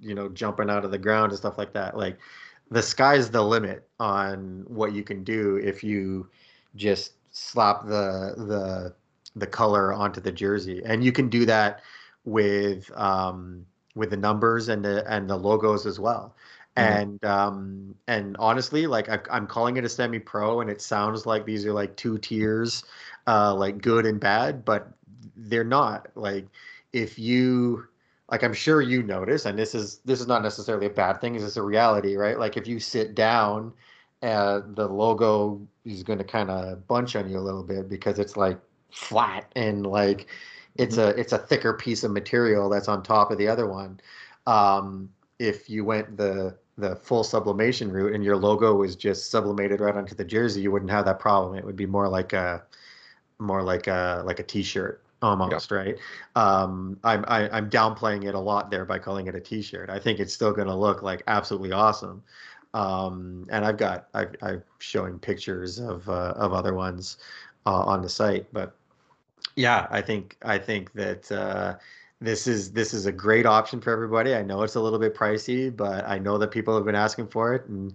you 0.00 0.14
know 0.14 0.28
jumping 0.28 0.68
out 0.68 0.84
of 0.84 0.90
the 0.90 0.98
ground 0.98 1.32
and 1.32 1.38
stuff 1.38 1.56
like 1.56 1.72
that, 1.72 1.96
like 1.96 2.18
the 2.70 2.82
sky's 2.82 3.30
the 3.30 3.42
limit 3.42 3.88
on 4.00 4.64
what 4.66 4.92
you 4.92 5.04
can 5.04 5.22
do 5.22 5.56
if 5.62 5.84
you 5.84 6.28
just 6.74 7.12
slap 7.30 7.84
the 7.86 8.34
the 8.36 8.94
the 9.36 9.46
color 9.46 9.92
onto 9.92 10.20
the 10.20 10.32
jersey, 10.32 10.82
and 10.84 11.04
you 11.04 11.12
can 11.12 11.28
do 11.28 11.46
that 11.46 11.80
with 12.24 12.90
um, 12.96 13.66
with 13.94 14.10
the 14.10 14.16
numbers 14.16 14.68
and 14.68 14.84
the 14.84 15.04
and 15.10 15.28
the 15.28 15.36
logos 15.36 15.86
as 15.86 15.98
well. 15.98 16.34
Mm-hmm. 16.76 17.00
And 17.00 17.24
um, 17.24 17.94
and 18.08 18.36
honestly, 18.38 18.86
like 18.86 19.08
I, 19.08 19.18
I'm 19.30 19.46
calling 19.46 19.76
it 19.76 19.84
a 19.84 19.88
semi 19.88 20.18
pro, 20.18 20.60
and 20.60 20.70
it 20.70 20.80
sounds 20.80 21.26
like 21.26 21.44
these 21.44 21.66
are 21.66 21.72
like 21.72 21.96
two 21.96 22.18
tiers, 22.18 22.84
uh, 23.26 23.54
like 23.54 23.82
good 23.82 24.06
and 24.06 24.18
bad, 24.18 24.64
but 24.64 24.88
they're 25.36 25.64
not. 25.64 26.08
Like 26.14 26.46
if 26.92 27.18
you 27.18 27.86
like 28.30 28.42
I'm 28.42 28.54
sure 28.54 28.80
you 28.80 29.02
notice, 29.02 29.44
and 29.44 29.58
this 29.58 29.74
is 29.74 30.00
this 30.06 30.20
is 30.20 30.26
not 30.26 30.42
necessarily 30.42 30.86
a 30.86 30.90
bad 30.90 31.20
thing, 31.20 31.34
it's 31.34 31.56
a 31.56 31.62
reality, 31.62 32.16
right? 32.16 32.38
Like 32.38 32.56
if 32.56 32.66
you 32.66 32.80
sit 32.80 33.14
down, 33.14 33.74
uh, 34.22 34.60
the 34.74 34.88
logo 34.88 35.60
is 35.84 36.02
going 36.02 36.18
to 36.18 36.24
kind 36.24 36.50
of 36.50 36.86
bunch 36.86 37.16
on 37.16 37.28
you 37.28 37.38
a 37.38 37.40
little 37.40 37.62
bit 37.62 37.88
because 37.88 38.18
it's 38.18 38.36
like 38.36 38.58
flat 38.90 39.50
and 39.56 39.86
like 39.86 40.28
it's 40.76 40.96
mm-hmm. 40.96 41.18
a 41.18 41.20
it's 41.20 41.32
a 41.32 41.38
thicker 41.38 41.74
piece 41.74 42.04
of 42.04 42.10
material 42.10 42.68
that's 42.68 42.88
on 42.88 43.02
top 43.02 43.30
of 43.30 43.38
the 43.38 43.48
other 43.48 43.66
one. 43.66 44.00
Um, 44.46 45.10
if 45.38 45.68
you 45.68 45.84
went 45.84 46.16
the 46.16 46.56
the 46.78 46.96
full 46.96 47.22
sublimation 47.22 47.92
route 47.92 48.14
and 48.14 48.24
your 48.24 48.36
logo 48.36 48.74
was 48.74 48.96
just 48.96 49.30
sublimated 49.30 49.80
right 49.80 49.94
onto 49.94 50.14
the 50.14 50.24
jersey, 50.24 50.62
you 50.62 50.70
wouldn't 50.70 50.90
have 50.90 51.04
that 51.04 51.18
problem. 51.18 51.54
It 51.56 51.64
would 51.64 51.76
be 51.76 51.86
more 51.86 52.08
like 52.08 52.32
a 52.32 52.62
more 53.38 53.62
like 53.62 53.86
a 53.86 54.22
like 54.24 54.38
a 54.38 54.42
t-shirt 54.42 55.02
almost 55.20 55.70
right 55.70 55.98
um 56.36 56.98
i'm 57.04 57.24
I, 57.28 57.48
i'm 57.50 57.70
downplaying 57.70 58.24
it 58.24 58.34
a 58.34 58.38
lot 58.38 58.70
there 58.70 58.84
by 58.84 58.98
calling 58.98 59.28
it 59.28 59.34
a 59.34 59.40
t-shirt 59.40 59.88
i 59.88 59.98
think 59.98 60.18
it's 60.18 60.34
still 60.34 60.52
going 60.52 60.68
to 60.68 60.74
look 60.74 61.02
like 61.02 61.22
absolutely 61.28 61.72
awesome 61.72 62.22
um 62.74 63.46
and 63.50 63.64
i've 63.64 63.76
got 63.76 64.08
i've, 64.14 64.34
i'm 64.42 64.62
showing 64.78 65.18
pictures 65.18 65.78
of 65.78 66.08
uh, 66.08 66.34
of 66.36 66.52
other 66.52 66.74
ones 66.74 67.18
uh, 67.66 67.84
on 67.84 68.02
the 68.02 68.08
site 68.08 68.46
but 68.52 68.74
yeah 69.56 69.86
i 69.90 70.00
think 70.00 70.36
i 70.42 70.58
think 70.58 70.92
that 70.92 71.30
uh 71.32 71.76
this 72.20 72.46
is 72.46 72.72
this 72.72 72.94
is 72.94 73.06
a 73.06 73.12
great 73.12 73.46
option 73.46 73.80
for 73.80 73.92
everybody 73.92 74.34
i 74.34 74.42
know 74.42 74.62
it's 74.62 74.76
a 74.76 74.80
little 74.80 74.98
bit 74.98 75.14
pricey 75.14 75.74
but 75.74 76.06
i 76.08 76.18
know 76.18 76.38
that 76.38 76.50
people 76.50 76.74
have 76.74 76.84
been 76.84 76.94
asking 76.94 77.26
for 77.26 77.54
it 77.54 77.66
and 77.66 77.94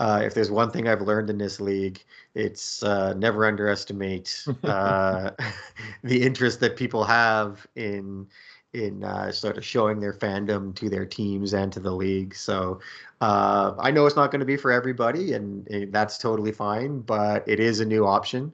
uh, 0.00 0.22
if 0.24 0.34
there's 0.34 0.50
one 0.50 0.70
thing 0.70 0.86
I've 0.86 1.02
learned 1.02 1.28
in 1.28 1.38
this 1.38 1.60
league, 1.60 2.04
it's 2.34 2.82
uh, 2.82 3.14
never 3.14 3.44
underestimate 3.44 4.44
uh, 4.64 5.30
the 6.04 6.22
interest 6.22 6.60
that 6.60 6.76
people 6.76 7.04
have 7.04 7.66
in 7.74 8.26
in 8.74 9.02
uh, 9.02 9.32
sort 9.32 9.56
of 9.56 9.64
showing 9.64 9.98
their 9.98 10.12
fandom 10.12 10.74
to 10.74 10.90
their 10.90 11.06
teams 11.06 11.54
and 11.54 11.72
to 11.72 11.80
the 11.80 11.90
league. 11.90 12.34
So 12.34 12.80
uh, 13.22 13.74
I 13.78 13.90
know 13.90 14.04
it's 14.04 14.14
not 14.14 14.30
going 14.30 14.40
to 14.40 14.46
be 14.46 14.58
for 14.58 14.70
everybody, 14.70 15.32
and, 15.32 15.66
and, 15.68 15.90
that's 15.90 16.18
totally 16.18 16.52
fine. 16.52 17.00
But 17.00 17.48
it 17.48 17.60
is 17.60 17.80
a 17.80 17.86
new 17.86 18.06
option, 18.06 18.52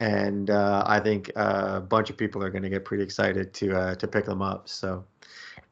and 0.00 0.50
uh, 0.50 0.84
I 0.86 1.00
think 1.00 1.30
a 1.36 1.80
bunch 1.80 2.10
of 2.10 2.16
people 2.16 2.42
are 2.42 2.50
going 2.50 2.62
to 2.62 2.68
get 2.68 2.84
pretty 2.84 3.04
excited 3.04 3.54
to 3.54 3.96
to 3.96 4.08
pick 4.08 4.24
them 4.24 4.42
up. 4.42 4.68
So. 4.68 5.04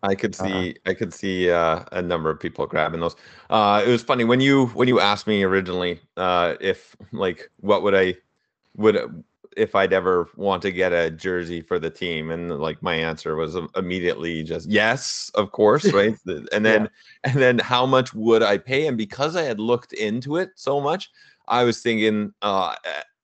I 0.04 0.16
could 0.16 0.34
uh-huh. 0.34 0.48
see 0.48 0.70
uh, 0.70 0.90
I 0.90 0.94
could 0.94 1.14
see 1.14 1.50
uh, 1.50 1.84
a 1.92 2.02
number 2.02 2.28
of 2.28 2.40
people 2.40 2.66
grabbing 2.66 3.00
those. 3.00 3.14
Uh, 3.50 3.82
it 3.86 3.88
was 3.88 4.02
funny 4.02 4.24
when 4.24 4.40
you 4.40 4.66
when 4.68 4.88
you 4.88 4.98
asked 4.98 5.28
me 5.28 5.44
originally 5.44 6.00
uh, 6.16 6.54
if 6.60 6.96
like 7.12 7.50
what 7.60 7.84
would 7.84 7.94
I 7.94 8.16
would 8.76 9.22
if 9.56 9.74
I'd 9.74 9.92
ever 9.92 10.28
want 10.36 10.62
to 10.62 10.72
get 10.72 10.92
a 10.92 11.10
jersey 11.10 11.60
for 11.60 11.78
the 11.78 11.90
team, 11.90 12.30
and 12.30 12.58
like 12.58 12.82
my 12.82 12.94
answer 12.94 13.36
was 13.36 13.56
immediately 13.76 14.42
just 14.42 14.68
yes, 14.68 15.30
of 15.34 15.52
course, 15.52 15.92
right? 15.92 16.16
and 16.26 16.64
then 16.64 16.82
yeah. 16.82 16.88
and 17.30 17.34
then 17.40 17.58
how 17.58 17.86
much 17.86 18.14
would 18.14 18.42
I 18.42 18.58
pay? 18.58 18.86
And 18.86 18.96
because 18.96 19.36
I 19.36 19.42
had 19.42 19.60
looked 19.60 19.92
into 19.92 20.36
it 20.36 20.50
so 20.56 20.80
much, 20.80 21.10
I 21.48 21.64
was 21.64 21.80
thinking, 21.80 22.32
uh, 22.42 22.74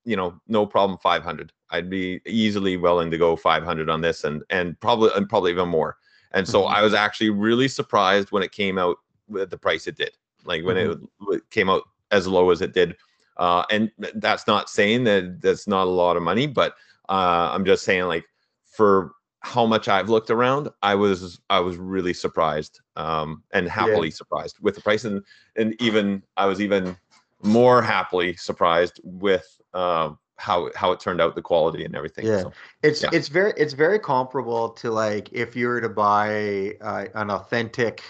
you 0.08 0.16
know, 0.16 0.40
no 0.48 0.64
problem, 0.64 0.98
five 0.98 1.22
hundred. 1.22 1.52
I'd 1.70 1.90
be 1.90 2.22
easily 2.24 2.78
willing 2.78 3.10
to 3.10 3.18
go 3.18 3.36
five 3.36 3.62
hundred 3.62 3.90
on 3.90 4.00
this, 4.00 4.24
and 4.24 4.42
and 4.48 4.78
probably 4.80 5.10
and 5.14 5.28
probably 5.28 5.50
even 5.52 5.68
more. 5.68 5.98
And 6.32 6.48
so 6.48 6.62
mm-hmm. 6.62 6.74
I 6.74 6.82
was 6.82 6.94
actually 6.94 7.28
really 7.28 7.68
surprised 7.68 8.32
when 8.32 8.42
it 8.42 8.52
came 8.52 8.78
out 8.78 8.96
with 9.28 9.50
the 9.50 9.58
price 9.58 9.86
it 9.86 9.96
did. 9.96 10.12
Like 10.46 10.64
when 10.64 10.76
mm-hmm. 10.76 11.34
it 11.34 11.42
came 11.50 11.68
out 11.68 11.82
as 12.10 12.26
low 12.26 12.48
as 12.50 12.62
it 12.62 12.72
did. 12.72 12.96
Uh, 13.36 13.64
and 13.70 13.90
that's 14.14 14.46
not 14.46 14.70
saying 14.70 15.04
that 15.04 15.42
that's 15.42 15.68
not 15.68 15.86
a 15.86 15.90
lot 15.90 16.16
of 16.16 16.22
money, 16.22 16.46
but 16.46 16.72
uh, 17.10 17.50
I'm 17.52 17.66
just 17.66 17.84
saying 17.84 18.04
like 18.04 18.24
for 18.64 19.12
how 19.40 19.66
much 19.66 19.88
I've 19.88 20.08
looked 20.08 20.30
around, 20.30 20.70
I 20.82 20.94
was 20.94 21.38
I 21.50 21.60
was 21.60 21.76
really 21.76 22.14
surprised 22.14 22.80
um, 22.96 23.42
and 23.52 23.68
happily 23.68 24.08
yeah. 24.08 24.14
surprised 24.14 24.56
with 24.62 24.74
the 24.74 24.80
price, 24.80 25.04
and 25.04 25.22
and 25.56 25.80
even 25.82 26.22
I 26.38 26.46
was 26.46 26.62
even 26.62 26.96
more 27.42 27.82
happily 27.82 28.34
surprised 28.36 29.00
with 29.02 29.46
uh, 29.74 30.10
how 30.36 30.70
how 30.74 30.92
it 30.92 31.00
turned 31.00 31.20
out, 31.20 31.34
the 31.34 31.42
quality 31.42 31.84
and 31.84 31.94
everything. 31.94 32.26
Yeah, 32.26 32.42
so, 32.42 32.52
it's 32.82 33.02
yeah. 33.02 33.10
it's 33.12 33.28
very 33.28 33.52
it's 33.56 33.74
very 33.74 33.98
comparable 33.98 34.70
to 34.70 34.90
like 34.90 35.32
if 35.32 35.56
you 35.56 35.68
were 35.68 35.80
to 35.80 35.88
buy 35.88 36.74
uh, 36.80 37.06
an 37.14 37.30
authentic 37.30 38.02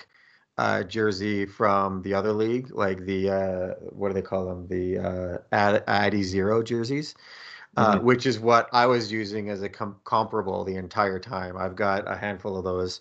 uh, 0.58 0.82
jersey 0.82 1.46
from 1.46 2.02
the 2.02 2.14
other 2.14 2.32
league, 2.32 2.70
like 2.72 3.04
the 3.04 3.30
uh, 3.30 3.74
what 3.90 4.08
do 4.08 4.14
they 4.14 4.22
call 4.22 4.46
them, 4.46 4.66
the 4.68 4.98
uh, 4.98 5.38
Ad, 5.52 5.84
Adizero 5.86 6.64
jerseys. 6.64 7.14
Uh, 7.76 7.94
mm-hmm. 7.94 8.06
which 8.06 8.26
is 8.26 8.40
what 8.40 8.68
I 8.72 8.86
was 8.86 9.12
using 9.12 9.50
as 9.50 9.62
a 9.62 9.68
com- 9.68 10.00
comparable 10.02 10.64
the 10.64 10.74
entire 10.74 11.20
time. 11.20 11.56
I've 11.56 11.76
got 11.76 12.10
a 12.10 12.16
handful 12.16 12.56
of 12.56 12.64
those, 12.64 13.00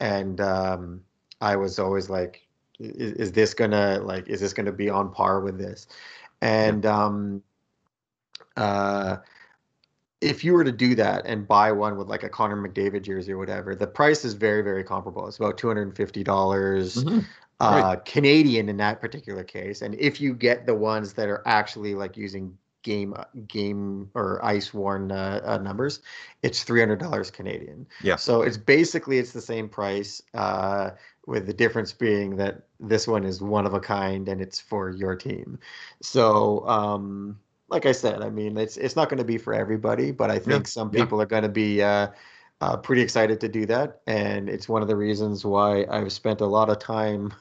and 0.00 0.38
um, 0.40 1.02
I 1.40 1.56
was 1.56 1.78
always 1.78 2.10
like, 2.10 2.46
is, 2.80 3.12
"Is 3.12 3.32
this 3.32 3.54
gonna 3.54 4.00
like? 4.02 4.28
Is 4.28 4.40
this 4.40 4.52
gonna 4.52 4.72
be 4.72 4.88
on 4.88 5.12
par 5.12 5.40
with 5.40 5.58
this?" 5.58 5.86
And 6.40 6.86
um, 6.86 7.42
uh, 8.56 9.16
if 10.20 10.42
you 10.42 10.52
were 10.52 10.64
to 10.64 10.72
do 10.72 10.94
that 10.96 11.26
and 11.26 11.46
buy 11.46 11.72
one 11.72 11.96
with 11.96 12.08
like 12.08 12.22
a 12.22 12.28
Connor 12.28 12.56
McDavid 12.56 13.02
jersey 13.02 13.32
or 13.32 13.38
whatever, 13.38 13.74
the 13.74 13.86
price 13.86 14.24
is 14.24 14.34
very, 14.34 14.62
very 14.62 14.84
comparable. 14.84 15.26
It's 15.28 15.36
about 15.38 15.58
two 15.58 15.68
hundred 15.68 15.82
and 15.82 15.96
fifty 15.96 16.24
dollars 16.24 17.04
mm-hmm. 17.04 17.20
uh, 17.60 17.82
right. 17.82 18.04
Canadian 18.04 18.68
in 18.68 18.76
that 18.78 19.00
particular 19.00 19.44
case. 19.44 19.82
And 19.82 19.94
if 19.94 20.20
you 20.20 20.34
get 20.34 20.66
the 20.66 20.74
ones 20.74 21.12
that 21.14 21.28
are 21.28 21.42
actually 21.46 21.94
like 21.94 22.16
using 22.16 22.56
game 22.82 23.14
game 23.46 24.10
or 24.14 24.44
ice 24.44 24.72
worn 24.72 25.12
uh, 25.12 25.40
uh, 25.44 25.58
numbers, 25.58 26.00
it's 26.42 26.62
three 26.62 26.80
hundred 26.80 27.00
dollars 27.00 27.30
Canadian. 27.30 27.86
Yeah. 28.02 28.16
So 28.16 28.42
it's 28.42 28.56
basically 28.56 29.18
it's 29.18 29.32
the 29.32 29.40
same 29.40 29.68
price. 29.68 30.22
Uh, 30.34 30.90
with 31.28 31.44
the 31.44 31.52
difference 31.52 31.92
being 31.92 32.36
that 32.36 32.62
this 32.80 33.06
one 33.06 33.22
is 33.22 33.42
one 33.42 33.66
of 33.66 33.74
a 33.74 33.80
kind 33.80 34.30
and 34.30 34.40
it's 34.40 34.58
for 34.58 34.88
your 34.88 35.14
team. 35.14 35.58
So 36.00 36.66
um, 36.66 37.38
like 37.68 37.84
I 37.84 37.92
said, 37.92 38.22
I 38.22 38.30
mean, 38.30 38.56
it's 38.56 38.78
it's 38.78 38.96
not 38.96 39.10
going 39.10 39.18
to 39.18 39.24
be 39.24 39.36
for 39.36 39.52
everybody, 39.52 40.10
but 40.10 40.30
I 40.30 40.38
think 40.38 40.64
yeah. 40.64 40.70
some 40.70 40.90
people 40.90 41.18
yeah. 41.18 41.24
are 41.24 41.26
going 41.26 41.42
to 41.42 41.50
be 41.50 41.82
uh, 41.82 42.08
uh, 42.62 42.78
pretty 42.78 43.02
excited 43.02 43.40
to 43.40 43.48
do 43.48 43.66
that, 43.66 44.00
and 44.06 44.48
it's 44.48 44.70
one 44.70 44.80
of 44.80 44.88
the 44.88 44.96
reasons 44.96 45.44
why 45.44 45.84
I've 45.90 46.12
spent 46.12 46.40
a 46.40 46.46
lot 46.46 46.70
of 46.70 46.78
time 46.78 47.34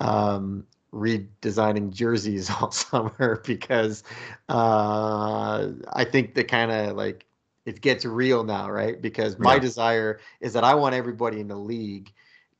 um, 0.00 0.64
redesigning 0.92 1.90
jerseys 1.90 2.50
all 2.60 2.70
summer 2.70 3.42
because 3.46 4.02
uh, 4.48 5.68
I 5.92 6.04
think 6.04 6.34
the 6.34 6.44
kind 6.44 6.70
of 6.70 6.96
like 6.96 7.26
it 7.66 7.80
gets 7.80 8.04
real 8.04 8.42
now, 8.44 8.70
right? 8.70 9.00
Because 9.00 9.38
my 9.38 9.54
yeah. 9.54 9.60
desire 9.60 10.20
is 10.40 10.52
that 10.54 10.64
I 10.64 10.74
want 10.74 10.94
everybody 10.94 11.40
in 11.40 11.48
the 11.48 11.56
league 11.56 12.12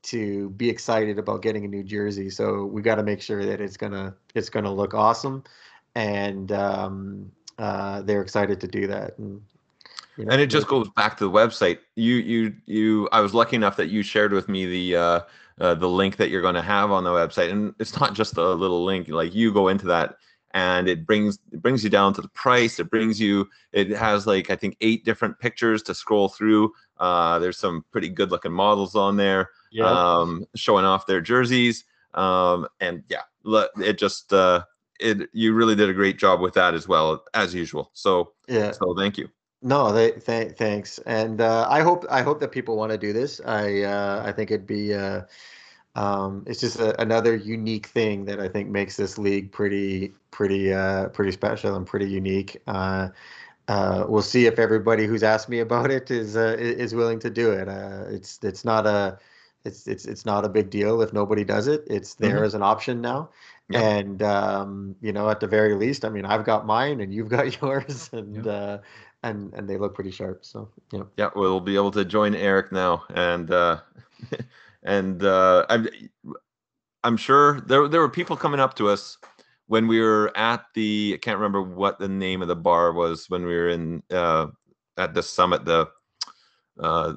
to 0.03 0.51
be 0.51 0.69
excited 0.69 1.19
about 1.19 1.43
getting 1.43 1.65
a 1.65 1.69
new 1.69 1.83
jersey. 1.83 2.31
So 2.31 2.65
we 2.65 2.83
got 2.83 2.97
to 2.97 3.03
make 3.03 3.21
sure 3.21 3.45
that 3.45 3.61
it's 3.61 3.77
gonna 3.77 4.15
it's 4.35 4.49
gonna 4.49 4.73
look 4.73 4.95
awesome 4.95 5.45
and 5.95 6.53
um, 6.53 7.33
uh, 7.59 8.03
they're 8.03 8.23
excited 8.23 8.61
to 8.61 8.69
do 8.69 8.87
that. 8.87 9.19
And, 9.19 9.43
you 10.17 10.25
know, 10.25 10.33
and 10.33 10.41
it 10.41 10.47
just 10.47 10.67
goes 10.67 10.89
back 10.91 11.17
to 11.19 11.25
the 11.25 11.31
website. 11.31 11.79
You, 11.97 12.17
you, 12.17 12.55
you. 12.67 13.09
I 13.13 13.21
was 13.21 13.35
lucky 13.35 13.57
enough 13.57 13.77
that 13.77 13.89
you 13.89 14.03
shared 14.03 14.33
with 14.33 14.49
me 14.49 14.67
the 14.67 14.97
uh, 14.97 15.21
uh, 15.61 15.75
the 15.75 15.89
link 15.89 16.17
that 16.17 16.31
you're 16.31 16.43
going 16.43 16.55
to 16.55 16.63
have 16.63 16.91
on 16.91 17.05
the 17.05 17.11
website, 17.11 17.51
and 17.51 17.75
it's 17.79 17.99
not 18.01 18.15
just 18.15 18.37
a 18.37 18.53
little 18.53 18.85
link. 18.85 19.09
Like 19.09 19.35
you 19.35 19.53
go 19.53 19.69
into 19.69 19.87
that, 19.87 20.17
and 20.53 20.89
it 20.89 21.07
brings 21.07 21.39
it 21.53 21.63
brings 21.63 21.85
you 21.85 21.91
down 21.91 22.15
to 22.15 22.23
the 22.23 22.29
price. 22.29 22.79
It 22.79 22.91
brings 22.91 23.21
you. 23.21 23.49
It 23.73 23.91
has 23.91 24.27
like 24.27 24.51
I 24.51 24.57
think 24.57 24.77
eight 24.81 25.05
different 25.05 25.39
pictures 25.39 25.83
to 25.85 25.95
scroll 25.95 26.29
through. 26.29 26.73
Uh, 26.99 27.39
there's 27.39 27.59
some 27.59 27.85
pretty 27.93 28.09
good 28.09 28.31
looking 28.31 28.53
models 28.53 28.95
on 28.95 29.17
there, 29.17 29.51
yeah. 29.71 29.85
um, 29.85 30.45
showing 30.55 30.85
off 30.85 31.07
their 31.07 31.21
jerseys. 31.21 31.85
Um, 32.15 32.67
and 32.81 33.03
yeah, 33.09 33.23
it 33.77 33.99
just 33.99 34.33
uh, 34.33 34.63
it 34.99 35.29
you 35.33 35.53
really 35.53 35.77
did 35.77 35.89
a 35.89 35.95
great 35.95 36.19
job 36.19 36.41
with 36.41 36.55
that 36.55 36.75
as 36.75 36.89
well 36.89 37.25
as 37.35 37.55
usual. 37.55 37.91
So 37.93 38.33
yeah, 38.49 38.73
so 38.73 38.95
thank 38.97 39.19
you. 39.19 39.29
No, 39.63 39.93
they 39.93 40.13
th- 40.13 40.57
thanks, 40.57 40.99
and 41.01 41.41
uh, 41.41 41.67
I 41.69 41.83
hope 41.83 42.07
I 42.11 42.23
hope 42.23 42.41
that 42.41 42.51
people 42.51 42.77
want 42.77 42.93
to 42.93 42.99
do 42.99 43.13
this. 43.13 43.41
I 43.45 43.83
uh, 43.83 44.23
I 44.25 44.33
think 44.33 44.51
it'd 44.51 44.67
be 44.67 44.95
uh, 44.95 45.23
um, 45.97 46.45
it's 46.47 46.61
just 46.61 46.79
a, 46.79 46.99
another 47.01 47.37
unique 47.37 47.87
thing 47.87 48.25
that 48.25 48.41
I 48.41 48.49
think 48.49 48.71
makes 48.71 48.97
this 48.97 49.19
league 49.19 49.53
pretty 49.53 50.15
pretty 50.31 50.73
uh, 50.73 51.09
pretty 51.09 51.33
special 51.33 51.77
and 51.77 51.87
pretty 51.87 52.09
unique. 52.09 52.63
Uh, 52.67 53.09
uh, 53.69 54.07
we'll 54.09 54.23
see 54.23 54.47
if 54.47 54.59
everybody 54.59 55.07
who's 55.07 55.23
asked 55.23 55.51
me 55.51 55.61
about 55.61 55.91
it 55.91 56.11
is 56.11 56.37
uh, 56.37 56.57
is 56.59 56.95
willing 56.95 57.19
to 57.21 57.29
do 57.29 57.51
it. 57.51 57.69
Uh, 57.69 58.05
it's 58.09 58.39
it's 58.43 58.65
not 58.65 58.87
a 58.87 59.19
it's 59.65 59.87
it's 59.87 60.07
it's 60.07 60.25
not 60.25 60.45
a 60.45 60.49
big 60.49 60.71
deal 60.71 61.03
if 61.03 61.13
nobody 61.13 61.45
does 61.45 61.67
it. 61.67 61.85
It's 61.87 62.15
there 62.15 62.37
mm-hmm. 62.37 62.45
as 62.45 62.55
an 62.55 62.63
option 62.63 63.03
now, 63.03 63.29
yeah. 63.71 63.89
And 63.89 64.23
um, 64.23 64.97
you 65.01 65.13
know, 65.13 65.31
at 65.31 65.39
the 65.39 65.47
very 65.47 65.75
least, 65.75 66.05
I 66.05 66.09
mean, 66.09 66.25
I've 66.25 66.45
got 66.45 66.67
mine 66.67 67.01
and 67.01 67.15
you've 67.15 67.29
got 67.29 67.61
yours, 67.63 68.11
and 68.13 68.45
yeah. 68.45 68.53
uh, 68.53 68.79
and 69.23 69.53
and 69.55 69.69
they 69.69 69.77
look 69.77 69.95
pretty 69.95 70.11
sharp. 70.11 70.45
So 70.45 70.71
yeah. 70.93 71.05
Yeah, 71.17 71.31
we'll 71.35 71.61
be 71.61 71.77
able 71.77 71.91
to 71.93 72.05
join 72.05 72.35
Eric 72.35 72.73
now, 72.73 73.05
and 73.15 73.51
uh, 73.51 73.81
and 74.83 75.23
uh, 75.23 75.67
I'm 75.69 75.89
I'm 77.05 77.17
sure 77.17 77.61
there 77.63 77.89
there 77.89 78.01
were 78.01 78.09
people 78.09 78.37
coming 78.37 78.61
up 78.61 78.75
to 78.77 78.89
us 78.89 79.19
when 79.67 79.87
we 79.87 80.01
were 80.01 80.37
at 80.37 80.65
the 80.75 81.13
I 81.15 81.19
can't 81.19 81.39
remember 81.39 81.63
what 81.63 81.99
the 81.99 82.09
name 82.09 82.43
of 82.43 82.49
the 82.49 82.57
bar 82.57 82.93
was 82.93 83.27
when 83.29 83.45
we 83.45 83.55
were 83.55 83.69
in 83.69 84.03
uh, 84.11 84.49
at 84.97 85.15
the 85.15 85.23
summit 85.23 85.65
the 85.65 85.89
uh, 86.79 87.15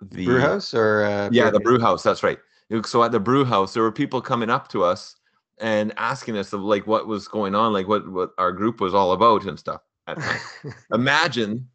the 0.00 0.24
brew 0.24 0.40
house 0.40 0.74
or 0.74 1.04
uh, 1.04 1.28
yeah 1.32 1.50
the 1.50 1.60
brew 1.60 1.78
house 1.78 2.02
that's 2.02 2.22
right 2.22 2.38
so 2.84 3.04
at 3.04 3.12
the 3.12 3.20
brew 3.20 3.44
house 3.44 3.74
there 3.74 3.82
were 3.82 3.92
people 3.92 4.20
coming 4.20 4.50
up 4.50 4.68
to 4.68 4.82
us 4.82 5.16
and 5.58 5.92
asking 5.96 6.36
us 6.36 6.52
of 6.52 6.62
like 6.62 6.86
what 6.86 7.06
was 7.06 7.28
going 7.28 7.54
on, 7.54 7.72
like 7.72 7.88
what 7.88 8.10
what 8.10 8.30
our 8.38 8.52
group 8.52 8.80
was 8.80 8.94
all 8.94 9.12
about 9.12 9.44
and 9.44 9.58
stuff. 9.58 9.82
Imagine, 10.92 11.68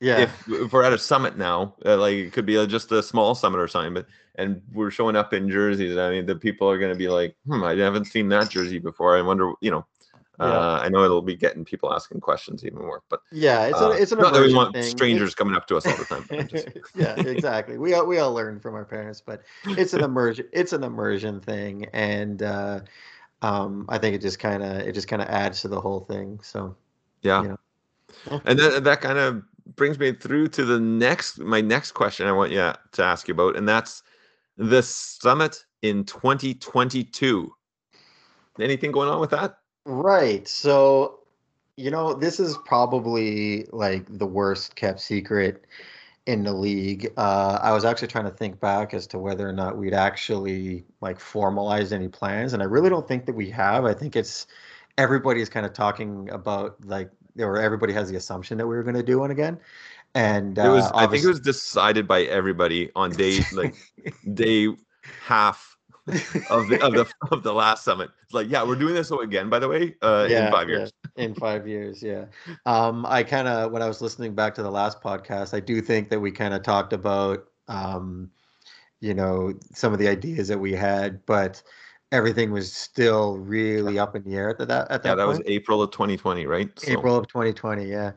yeah, 0.00 0.20
if, 0.20 0.48
if, 0.48 0.72
we're 0.72 0.82
at 0.82 0.92
a 0.92 0.98
summit 0.98 1.38
now, 1.38 1.74
uh, 1.84 1.96
like 1.96 2.14
it 2.14 2.32
could 2.32 2.46
be 2.46 2.56
a, 2.56 2.66
just 2.66 2.92
a 2.92 3.02
small 3.02 3.34
summit 3.34 3.58
or 3.58 3.68
something, 3.68 3.94
but 3.94 4.06
and 4.36 4.60
we're 4.72 4.90
showing 4.90 5.16
up 5.16 5.32
in 5.32 5.48
jerseys. 5.48 5.96
I 5.96 6.10
mean, 6.10 6.26
the 6.26 6.36
people 6.36 6.68
are 6.68 6.78
going 6.78 6.92
to 6.92 6.98
be 6.98 7.08
like, 7.08 7.36
hmm, 7.46 7.62
I 7.62 7.74
haven't 7.76 8.06
seen 8.06 8.28
that 8.30 8.50
jersey 8.50 8.78
before. 8.78 9.16
I 9.16 9.22
wonder, 9.22 9.52
you 9.60 9.70
know, 9.70 9.86
Uh, 10.40 10.80
I 10.82 10.88
know 10.88 11.04
it'll 11.04 11.22
be 11.22 11.36
getting 11.36 11.64
people 11.64 11.92
asking 11.92 12.20
questions 12.20 12.64
even 12.64 12.80
more, 12.80 13.02
but 13.08 13.20
Yeah, 13.30 13.66
it's 13.66 13.80
uh, 13.80 13.90
a, 13.90 14.02
it's 14.02 14.10
an 14.10 14.18
not 14.18 14.32
that 14.32 14.42
we 14.42 14.52
want 14.52 14.74
thing. 14.74 14.96
strangers 14.96 15.34
coming 15.34 15.54
up 15.54 15.66
to 15.68 15.76
us 15.76 15.86
all 15.86 15.96
the 15.96 16.04
time. 16.04 16.48
just- 16.48 16.68
yeah, 16.96 17.14
exactly. 17.20 17.78
We 17.78 17.94
all, 17.94 18.04
we 18.04 18.18
all 18.18 18.34
learn 18.34 18.58
from 18.58 18.74
our 18.74 18.84
parents, 18.84 19.20
but 19.20 19.42
it's 19.64 19.94
an 19.94 20.02
immersion 20.02 20.48
it's 20.52 20.72
an 20.72 20.82
immersion 20.82 21.40
thing, 21.40 21.86
and 21.92 22.42
uh, 22.42 22.80
um, 23.42 23.86
I 23.88 23.98
think 23.98 24.16
it 24.16 24.22
just 24.22 24.40
kind 24.40 24.62
of 24.64 24.78
it 24.78 24.92
just 24.92 25.06
kind 25.06 25.22
of 25.22 25.28
adds 25.28 25.60
to 25.62 25.68
the 25.68 25.80
whole 25.80 26.00
thing. 26.00 26.40
So 26.42 26.76
yeah. 27.24 27.42
you 27.42 27.48
know. 27.48 27.58
Yeah. 28.30 28.40
And 28.44 28.58
that 28.58 28.84
that 28.84 29.00
kind 29.00 29.18
of 29.18 29.42
brings 29.76 29.98
me 29.98 30.12
through 30.12 30.48
to 30.48 30.64
the 30.64 30.78
next 30.78 31.38
my 31.38 31.60
next 31.60 31.92
question 31.92 32.26
I 32.26 32.32
want 32.32 32.52
you 32.52 32.72
to 32.92 33.02
ask 33.02 33.28
you 33.28 33.34
about, 33.34 33.56
and 33.56 33.68
that's 33.68 34.02
the 34.56 34.82
summit 34.82 35.64
in 35.82 36.04
2022. 36.04 37.52
Anything 38.60 38.92
going 38.92 39.08
on 39.08 39.20
with 39.20 39.30
that? 39.30 39.58
Right. 39.84 40.46
So, 40.46 41.20
you 41.76 41.90
know, 41.90 42.14
this 42.14 42.38
is 42.38 42.56
probably 42.64 43.66
like 43.72 44.06
the 44.18 44.26
worst 44.26 44.76
kept 44.76 45.00
secret 45.00 45.66
in 46.26 46.44
the 46.44 46.52
league. 46.52 47.12
Uh, 47.16 47.58
I 47.60 47.72
was 47.72 47.84
actually 47.84 48.08
trying 48.08 48.24
to 48.24 48.30
think 48.30 48.60
back 48.60 48.94
as 48.94 49.06
to 49.08 49.18
whether 49.18 49.46
or 49.46 49.52
not 49.52 49.76
we'd 49.76 49.92
actually 49.92 50.84
like 51.00 51.18
formalized 51.18 51.92
any 51.92 52.08
plans, 52.08 52.52
and 52.52 52.62
I 52.62 52.66
really 52.66 52.90
don't 52.90 53.06
think 53.06 53.26
that 53.26 53.34
we 53.34 53.50
have. 53.50 53.84
I 53.84 53.92
think 53.92 54.16
it's 54.16 54.46
everybody's 54.98 55.48
kind 55.48 55.66
of 55.66 55.72
talking 55.72 56.28
about 56.30 56.76
like, 56.84 57.10
or 57.38 57.58
everybody 57.58 57.92
has 57.92 58.10
the 58.10 58.16
assumption 58.16 58.58
that 58.58 58.66
we 58.66 58.76
were 58.76 58.82
going 58.82 58.94
to 58.94 59.02
do 59.02 59.18
one 59.18 59.30
again. 59.30 59.58
And 60.14 60.56
It 60.56 60.68
was 60.68 60.84
uh, 60.84 60.92
I 60.94 61.06
think 61.06 61.24
it 61.24 61.28
was 61.28 61.40
decided 61.40 62.06
by 62.06 62.22
everybody 62.22 62.90
on 62.94 63.10
day 63.10 63.40
like 63.52 63.74
day 64.34 64.68
half 65.26 65.76
of 66.50 66.68
the 66.68 66.78
of 66.82 66.92
the 66.92 67.06
of 67.32 67.42
the 67.42 67.52
last 67.52 67.84
summit. 67.84 68.10
It's 68.22 68.34
like, 68.34 68.48
yeah, 68.48 68.62
we're 68.62 68.76
doing 68.76 68.94
this 68.94 69.10
again, 69.10 69.48
by 69.48 69.58
the 69.58 69.68
way, 69.68 69.94
uh, 70.02 70.28
in 70.30 70.52
five 70.52 70.68
yeah, 70.68 70.76
years. 70.76 70.92
in 71.16 71.34
five 71.34 71.66
years, 71.66 72.02
yeah. 72.02 72.26
Um, 72.66 73.06
I 73.06 73.22
kind 73.22 73.48
of 73.48 73.72
when 73.72 73.82
I 73.82 73.88
was 73.88 74.00
listening 74.00 74.34
back 74.34 74.54
to 74.56 74.62
the 74.62 74.70
last 74.70 75.00
podcast, 75.00 75.54
I 75.54 75.60
do 75.60 75.80
think 75.80 76.10
that 76.10 76.20
we 76.20 76.30
kind 76.30 76.54
of 76.54 76.62
talked 76.62 76.92
about, 76.92 77.48
um, 77.68 78.30
you 79.00 79.14
know, 79.14 79.54
some 79.72 79.92
of 79.92 79.98
the 79.98 80.08
ideas 80.08 80.46
that 80.48 80.58
we 80.58 80.72
had, 80.72 81.24
but 81.26 81.62
everything 82.12 82.52
was 82.52 82.72
still 82.72 83.38
really 83.38 83.98
up 83.98 84.14
in 84.14 84.22
the 84.24 84.36
air 84.36 84.50
at 84.50 84.58
that 84.58 84.90
at 84.90 85.02
that 85.02 85.08
Yeah, 85.08 85.14
that 85.16 85.26
was. 85.26 85.40
April 85.46 85.82
of 85.82 85.90
2020, 85.90 86.46
right? 86.46 86.70
So- 86.78 86.92
April 86.92 87.16
of 87.16 87.26
2020, 87.28 87.86
yeah. 87.86 88.12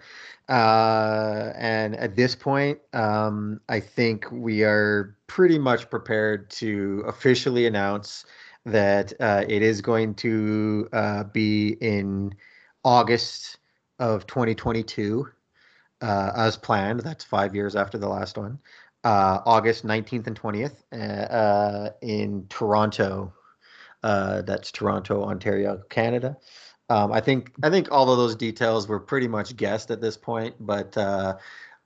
Uh, 0.49 1.51
and 1.57 1.95
at 1.97 2.15
this 2.15 2.35
point, 2.35 2.79
um, 2.93 3.59
I 3.67 3.79
think 3.79 4.25
we 4.31 4.63
are 4.63 5.17
pretty 5.27 5.59
much 5.59 5.89
prepared 5.89 6.49
to 6.51 7.03
officially 7.07 7.65
announce 7.65 8.25
that 8.65 9.13
uh, 9.19 9.43
it 9.47 9.61
is 9.61 9.81
going 9.81 10.13
to 10.15 10.87
uh, 10.93 11.23
be 11.25 11.77
in 11.81 12.33
August 12.83 13.57
of 13.99 14.27
2022, 14.27 15.27
uh, 16.01 16.31
as 16.35 16.55
planned. 16.57 16.99
That's 17.01 17.23
five 17.23 17.55
years 17.55 17.75
after 17.75 17.97
the 17.97 18.07
last 18.07 18.37
one. 18.37 18.59
Uh, 19.03 19.39
August 19.45 19.85
19th 19.85 20.27
and 20.27 20.39
20th 20.39 20.75
uh, 20.91 20.95
uh, 20.95 21.89
in 22.01 22.45
Toronto. 22.49 23.33
Uh, 24.07 24.41
that's 24.41 24.71
Toronto, 24.71 25.21
Ontario, 25.25 25.83
Canada. 25.89 26.37
Um, 26.89 27.11
I 27.11 27.19
think 27.19 27.51
I 27.61 27.69
think 27.69 27.91
all 27.91 28.09
of 28.09 28.17
those 28.17 28.37
details 28.37 28.87
were 28.87 29.01
pretty 29.01 29.27
much 29.27 29.57
guessed 29.57 29.91
at 29.91 29.99
this 29.99 30.15
point, 30.15 30.55
but 30.61 30.97
uh, 30.97 31.35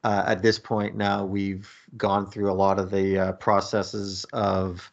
uh, 0.04 0.24
at 0.28 0.44
this 0.44 0.60
point 0.60 0.96
now 0.96 1.26
we've 1.26 1.68
gone 1.98 2.30
through 2.30 2.52
a 2.52 2.54
lot 2.54 2.78
of 2.78 2.92
the 2.92 3.18
uh, 3.18 3.32
processes 3.34 4.24
of 4.34 4.88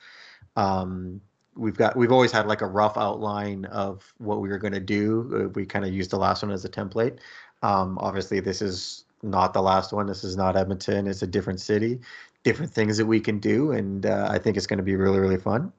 um, 0.56 1.20
we've 1.54 1.76
got 1.76 1.94
we've 1.96 2.12
always 2.12 2.32
had 2.32 2.46
like 2.46 2.62
a 2.62 2.66
rough 2.66 2.96
outline 2.96 3.66
of 3.66 4.10
what 4.16 4.40
we 4.40 4.48
were 4.48 4.56
going 4.56 4.72
to 4.72 4.80
do. 4.80 5.30
Uh, 5.34 5.48
we 5.50 5.66
kind 5.66 5.84
of 5.84 5.92
used 5.92 6.08
the 6.08 6.18
last 6.18 6.42
one 6.42 6.50
as 6.50 6.64
a 6.64 6.70
template. 6.70 7.18
Um, 7.62 7.98
obviously, 8.00 8.40
this 8.40 8.62
is 8.62 9.04
not 9.22 9.52
the 9.52 9.60
last 9.60 9.92
one. 9.92 10.06
This 10.06 10.24
is 10.24 10.34
not 10.34 10.56
Edmonton. 10.56 11.06
It's 11.06 11.20
a 11.20 11.26
different 11.26 11.60
city, 11.60 12.00
different 12.42 12.72
things 12.72 12.96
that 12.96 13.04
we 13.04 13.20
can 13.20 13.38
do, 13.38 13.72
and 13.72 14.06
I 14.06 14.38
think 14.38 14.56
it's 14.56 14.66
going 14.66 14.78
to 14.78 14.82
be 14.82 14.96
really 14.96 15.18
really 15.18 15.36
fun. 15.36 15.74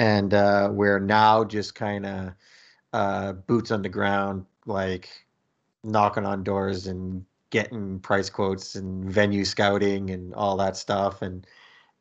And 0.00 0.32
uh, 0.32 0.70
we're 0.72 0.98
now 0.98 1.44
just 1.44 1.74
kind 1.74 2.06
of 2.06 2.32
uh, 2.94 3.32
boots 3.34 3.70
on 3.70 3.82
the 3.82 3.90
ground, 3.90 4.46
like 4.64 5.10
knocking 5.84 6.24
on 6.24 6.42
doors 6.42 6.86
and 6.86 7.22
getting 7.50 8.00
price 8.00 8.30
quotes 8.30 8.76
and 8.76 9.04
venue 9.04 9.44
scouting 9.44 10.08
and 10.08 10.34
all 10.34 10.56
that 10.56 10.78
stuff. 10.78 11.20
And 11.20 11.46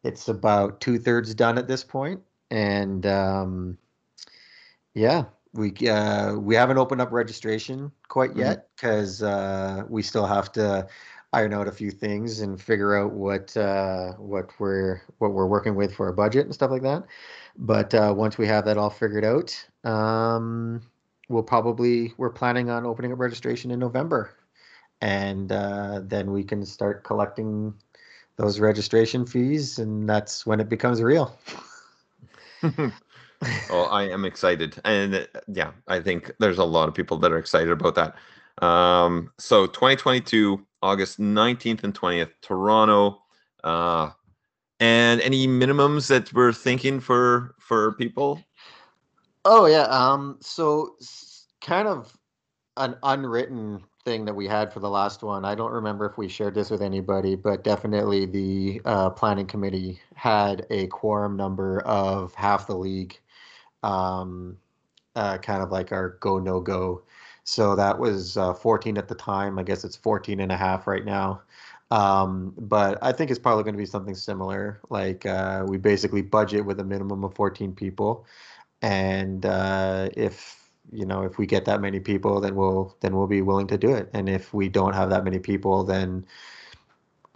it's 0.04 0.30
about 0.30 0.80
two 0.80 0.97
thirds 0.97 1.36
done 1.36 1.58
at 1.58 1.68
this 1.68 1.84
point. 1.84 2.22
And 2.52 3.06
um, 3.06 3.78
yeah, 4.93 5.26
we 5.52 5.74
uh, 5.89 6.36
we 6.36 6.56
haven't 6.56 6.78
opened 6.78 7.02
up 7.02 7.12
registration 7.12 7.91
quite 8.08 8.32
Mhm. 8.32 8.38
yet 8.39 8.70
because 8.76 9.22
uh, 9.22 9.84
we 9.89 10.04
still 10.04 10.26
have 10.26 10.54
to 10.54 10.88
iron 11.34 11.54
out 11.54 11.68
a 11.68 11.72
few 11.72 11.91
things 11.91 12.39
and 12.39 12.62
figure 12.62 12.95
out 12.95 13.12
what 13.12 13.58
uh, 13.58 14.14
what 14.14 14.58
we're 14.58 15.02
what 15.18 15.34
we're 15.34 15.47
working 15.47 15.76
with 15.76 15.93
for 15.93 16.08
a 16.08 16.14
budget 16.14 16.45
and 16.45 16.54
stuff 16.54 16.72
like 16.72 16.84
that. 16.84 17.04
But 17.58 17.93
uh, 17.93 18.14
once 18.16 18.38
we 18.38 18.47
have 18.47 18.66
that 18.66 18.78
all 18.78 18.89
figured 18.89 19.26
out, 19.26 19.68
um, 19.84 20.82
we'll 21.28 21.43
probably 21.43 22.14
we're 22.18 22.30
planning 22.30 22.70
on 22.70 22.86
opening 22.86 23.12
up 23.12 23.20
registration 23.20 23.72
in 23.72 23.80
November, 23.80 24.32
and 25.02 25.52
uh, 25.52 26.02
then 26.04 26.32
we 26.32 26.43
can 26.43 26.66
start 26.66 27.04
collecting 27.04 27.74
those 28.38 28.60
registration 28.60 29.26
fees, 29.26 29.80
and 29.80 30.08
that's 30.08 30.45
when 30.45 30.60
it 30.60 30.70
becomes 30.70 31.02
real. 31.02 31.38
well, 32.64 33.89
I 33.89 34.04
am 34.04 34.26
excited, 34.26 34.80
and 34.86 35.16
uh, 35.16 35.26
yeah, 35.47 35.72
I 35.88 36.00
think 36.00 36.32
there's 36.39 36.60
a 36.60 36.64
lot 36.64 36.88
of 36.88 36.95
people 36.95 37.18
that 37.18 37.32
are 37.32 37.38
excited 37.38 37.72
about 37.72 37.95
that. 37.95 38.16
Um, 38.66 39.32
so 39.38 39.66
2022, 39.68 40.66
August 40.82 41.20
19th 41.20 41.84
and 41.84 41.93
20th, 41.93 42.32
Toronto. 42.41 43.22
Uh, 43.64 44.12
and 44.80 45.22
any 45.22 45.48
minimums 45.48 46.08
that 46.08 46.32
we're 46.34 46.54
thinking 46.54 47.00
for 47.00 47.56
for 47.60 47.94
people? 47.94 48.44
Oh 49.46 49.66
yeah. 49.66 49.84
Um. 49.84 50.38
So 50.42 50.96
kind 51.62 51.88
of 51.88 52.16
an 52.78 52.96
unwritten 53.04 53.84
thing 54.06 54.26
that 54.26 54.34
we 54.34 54.48
had 54.48 54.72
for 54.72 54.80
the 54.80 54.90
last 54.90 55.22
one. 55.24 55.44
I 55.44 55.56
don't 55.56 55.72
remember 55.72 56.06
if 56.06 56.18
we 56.18 56.28
shared 56.28 56.56
this 56.56 56.70
with 56.70 56.82
anybody, 56.82 57.36
but 57.36 57.64
definitely 57.64 58.26
the 58.26 58.82
uh, 58.86 59.10
planning 59.10 59.46
committee 59.46 60.00
had 60.16 60.66
a 60.70 60.88
quorum 60.88 61.36
number 61.36 61.82
of 61.82 62.34
half 62.34 62.68
the 62.68 62.76
league. 62.76 63.20
Um, 63.84 64.58
uh, 65.16 65.38
kind 65.38 65.62
of 65.62 65.72
like 65.72 65.92
our 65.92 66.18
go 66.20 66.40
no 66.40 66.62
go. 66.62 67.04
So 67.44 67.76
that 67.76 67.98
was 67.98 68.38
uh, 68.38 68.54
14 68.54 68.98
at 68.98 69.08
the 69.08 69.16
time. 69.16 69.58
I 69.60 69.64
guess 69.64 69.84
it's 69.84 69.96
14 69.96 70.40
and 70.40 70.52
a 70.52 70.58
half 70.58 70.88
right 70.88 71.04
now. 71.04 71.42
Um, 71.92 72.54
but 72.58 72.98
I 73.02 73.12
think 73.12 73.32
it's 73.32 73.40
probably 73.40 73.64
going 73.64 73.74
to 73.74 73.80
be 73.80 73.86
something 73.86 74.16
similar. 74.16 74.80
Like 74.90 75.26
uh, 75.26 75.66
we 75.68 75.78
basically 75.78 76.22
budget 76.22 76.66
with 76.66 76.80
a 76.80 76.84
minimum 76.84 77.24
of 77.24 77.34
14 77.34 77.74
people 77.74 78.26
and 78.82 79.46
uh, 79.46 80.10
if 80.16 80.70
you 80.92 81.06
know 81.06 81.24
if 81.24 81.38
we 81.38 81.46
get 81.46 81.66
that 81.66 81.82
many 81.82 82.00
people 82.00 82.40
then 82.42 82.56
we'll 82.56 82.96
then 83.02 83.16
we'll 83.16 83.28
be 83.28 83.42
willing 83.42 83.68
to 83.68 83.78
do 83.78 83.94
it 83.94 84.10
and 84.14 84.30
if 84.30 84.54
we 84.54 84.70
don't 84.70 84.94
have 84.94 85.10
that 85.10 85.24
many 85.24 85.40
people 85.40 85.84
then 85.84 86.26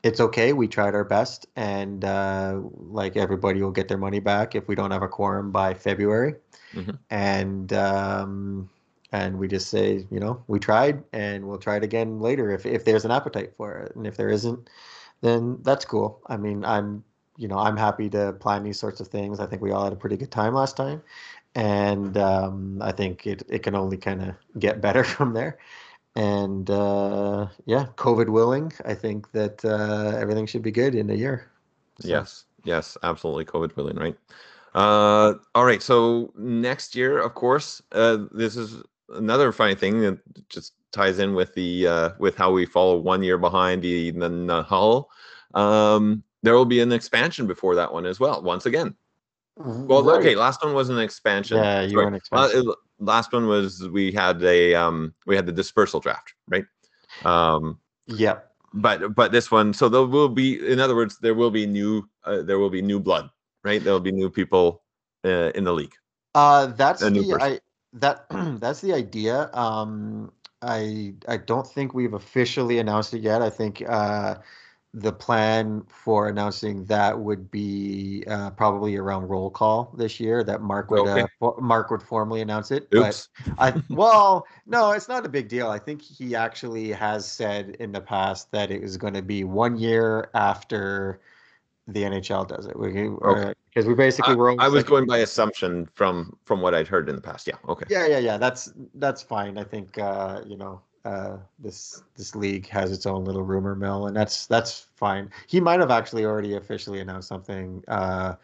it's 0.03 0.19
okay 0.19 0.53
we 0.53 0.67
tried 0.67 0.95
our 0.95 1.03
best 1.03 1.45
and 1.55 2.03
uh, 2.05 2.59
like 2.89 3.15
everybody 3.17 3.61
will 3.61 3.71
get 3.71 3.87
their 3.87 3.97
money 3.97 4.19
back 4.19 4.55
if 4.55 4.67
we 4.67 4.75
don't 4.75 4.91
have 4.91 5.03
a 5.03 5.07
quorum 5.07 5.51
by 5.51 5.73
february 5.73 6.35
Mhm. 6.75 6.97
and 7.11 7.73
um, 7.73 8.69
and 9.13 9.39
we 9.39 9.47
just 9.47 9.69
say 9.69 10.05
you 10.11 10.19
know 10.19 10.43
we 10.47 10.59
tried 10.59 11.01
and 11.13 11.47
we'll 11.47 11.57
try 11.57 11.77
it 11.77 11.83
again 11.83 12.19
later 12.19 12.51
if, 12.51 12.65
if 12.65 12.83
there's 12.83 13.05
an 13.05 13.11
appetite 13.11 13.53
for 13.55 13.77
it 13.77 13.95
and 13.95 14.05
if 14.05 14.17
there 14.17 14.29
isn't 14.29 14.69
then 15.21 15.57
that's 15.63 15.85
cool 15.85 16.19
i 16.27 16.35
mean 16.35 16.65
i'm 16.65 17.03
you 17.37 17.47
know 17.47 17.57
i'm 17.57 17.77
happy 17.77 18.09
to 18.09 18.33
plan 18.41 18.63
these 18.63 18.79
sorts 18.79 18.99
of 18.99 19.07
things 19.07 19.39
i 19.39 19.45
think 19.45 19.61
we 19.61 19.71
all 19.71 19.85
had 19.85 19.93
a 19.93 20.01
pretty 20.03 20.17
good 20.17 20.31
time 20.31 20.53
last 20.53 20.75
time 20.75 21.01
and 21.55 22.17
um, 22.17 22.81
I 22.81 22.91
think 22.91 23.27
it, 23.27 23.43
it 23.47 23.61
can 23.61 23.75
only 23.75 23.97
kind 23.97 24.21
of 24.23 24.35
get 24.59 24.81
better 24.81 25.03
from 25.15 25.33
there. 25.33 25.59
And 26.15 26.69
uh, 26.69 27.47
yeah, 27.65 27.87
COVID 27.95 28.29
willing, 28.29 28.71
I 28.85 28.93
think 28.95 29.31
that 29.31 29.63
uh, 29.65 30.17
everything 30.17 30.45
should 30.47 30.61
be 30.63 30.71
good 30.71 30.95
in 30.95 31.09
a 31.09 31.13
year. 31.15 31.51
So- 32.01 32.07
Yes, 32.07 32.45
yes, 32.63 32.97
absolutely. 33.03 33.45
COVID 33.45 33.75
willing, 33.75 33.97
right? 33.97 34.17
Uh, 34.73 35.35
all 35.53 35.65
right. 35.65 35.81
So 35.83 36.31
next 36.35 36.95
year, 36.95 37.19
of 37.19 37.35
course, 37.35 37.81
uh, 37.91 38.25
this 38.31 38.55
is 38.55 38.81
another 39.09 39.51
funny 39.51 39.75
thing 39.75 40.01
that 40.01 40.17
just 40.49 40.73
ties 40.91 41.19
in 41.19 41.33
with 41.33 41.53
the 41.53 41.87
uh, 41.87 42.09
with 42.19 42.35
how 42.35 42.51
we 42.51 42.65
follow 42.65 42.97
one 42.97 43.23
year 43.23 43.37
behind 43.37 43.81
the 43.81 44.11
the, 44.11 44.63
Hull. 44.63 45.09
Um, 45.53 46.23
there 46.41 46.55
will 46.55 46.65
be 46.65 46.79
an 46.81 46.91
expansion 46.91 47.47
before 47.47 47.75
that 47.75 47.93
one 47.93 48.05
as 48.05 48.19
well. 48.19 48.41
Once 48.41 48.65
again, 48.65 48.95
well, 49.57 50.03
Right. 50.03 50.19
okay. 50.19 50.35
Last 50.35 50.63
one 50.63 50.73
was 50.73 50.89
an 50.89 50.99
expansion. 50.99 51.57
Yeah, 51.57 51.81
you 51.81 51.93
Sorry. 51.93 52.05
were 52.05 52.09
an 52.09 52.15
expansion. 52.15 52.69
uh, 52.69 52.73
last 52.99 53.31
one 53.33 53.47
was 53.47 53.87
we 53.89 54.11
had 54.11 54.41
a 54.43 54.75
um 54.75 55.13
we 55.25 55.35
had 55.35 55.45
the 55.45 55.51
dispersal 55.51 55.99
draft, 55.99 56.33
right? 56.47 56.65
Um, 57.23 57.79
Yep. 58.07 58.49
but 58.73 59.15
but 59.15 59.31
this 59.31 59.51
one 59.51 59.73
so 59.73 59.87
there 59.87 60.03
will 60.03 60.29
be 60.29 60.59
in 60.67 60.79
other 60.79 60.95
words 60.95 61.17
there 61.19 61.35
will 61.35 61.51
be 61.51 61.65
new 61.65 62.03
uh, 62.25 62.41
there 62.41 62.57
will 62.59 62.69
be 62.71 62.81
new 62.81 62.99
blood 62.99 63.29
right 63.63 63.83
there 63.83 63.93
will 63.93 63.99
be 63.99 64.11
new 64.11 64.29
people 64.29 64.81
uh, 65.25 65.51
in 65.55 65.63
the 65.63 65.71
league 65.71 65.93
Uh, 66.35 66.65
that's 66.67 67.01
A 67.03 67.09
new 67.09 67.21
the 67.23 67.29
person. 67.37 67.53
I 67.53 67.59
that 67.93 68.25
that's 68.59 68.81
the 68.81 68.93
idea. 68.93 69.49
Um, 69.53 70.31
I 70.61 71.15
I 71.27 71.37
don't 71.37 71.67
think 71.67 71.93
we've 71.93 72.13
officially 72.13 72.79
announced 72.79 73.13
it 73.13 73.21
yet. 73.21 73.41
I 73.41 73.49
think 73.49 73.83
uh, 73.87 74.35
the 74.93 75.11
plan 75.11 75.83
for 75.87 76.27
announcing 76.27 76.85
that 76.85 77.19
would 77.19 77.49
be 77.49 78.23
uh, 78.27 78.51
probably 78.51 78.95
around 78.95 79.27
roll 79.27 79.49
call 79.49 79.93
this 79.97 80.19
year. 80.19 80.43
That 80.43 80.61
Mark 80.61 80.91
would 80.91 81.01
Okay. 81.01 81.21
uh, 81.21 81.27
for, 81.39 81.59
Mark 81.59 81.91
would 81.91 82.03
formally 82.03 82.41
announce 82.41 82.71
it. 82.71 82.87
Oops. 82.95 83.27
But 83.45 83.59
I 83.59 83.81
well, 83.89 84.47
no, 84.65 84.91
it's 84.91 85.07
not 85.07 85.25
a 85.25 85.29
big 85.29 85.49
deal. 85.49 85.69
I 85.69 85.79
think 85.79 86.01
he 86.01 86.35
actually 86.35 86.91
has 86.91 87.29
said 87.29 87.75
in 87.79 87.91
the 87.91 88.01
past 88.01 88.51
that 88.51 88.71
it 88.71 88.81
was 88.81 88.97
going 88.97 89.13
to 89.15 89.21
be 89.21 89.43
one 89.43 89.77
year 89.77 90.29
after 90.33 91.19
the 91.87 92.03
NHL 92.03 92.47
does 92.47 92.65
it. 92.65 92.77
We 92.79 93.09
Okay. 93.09 93.53
Because 93.73 93.87
we 93.87 93.95
basically 93.95 94.33
I, 94.33 94.37
were. 94.37 94.51
I 94.61 94.67
was 94.67 94.83
like- 94.83 94.85
going 94.87 95.05
by 95.05 95.19
assumption 95.19 95.87
from 95.95 96.37
from 96.45 96.61
what 96.61 96.75
I'd 96.75 96.87
heard 96.87 97.09
in 97.09 97.15
the 97.15 97.21
past. 97.21 97.47
Yeah. 97.47 97.55
Okay. 97.67 97.85
yeah, 97.89 98.05
yeah, 98.07 98.19
yeah. 98.19 98.37
That's 98.37 98.71
that's 98.95 99.21
fine. 99.21 99.57
I 99.57 99.63
think 99.63 99.97
uh, 99.97 100.41
you 100.45 100.57
know 100.57 100.81
uh, 101.05 101.37
this 101.59 102.03
this 102.15 102.35
league 102.35 102.67
has 102.67 102.91
its 102.91 103.05
own 103.05 103.25
little 103.25 103.43
rumor 103.43 103.75
mill, 103.75 104.07
and 104.07 104.15
that's 104.15 104.45
that's 104.47 104.87
fine. 104.95 105.29
He 105.47 105.59
might 105.59 105.79
have 105.79 105.91
actually 105.91 106.25
already 106.25 106.55
officially 106.55 106.99
announced 106.99 107.27
something. 107.27 107.83
Uh, 107.87 108.35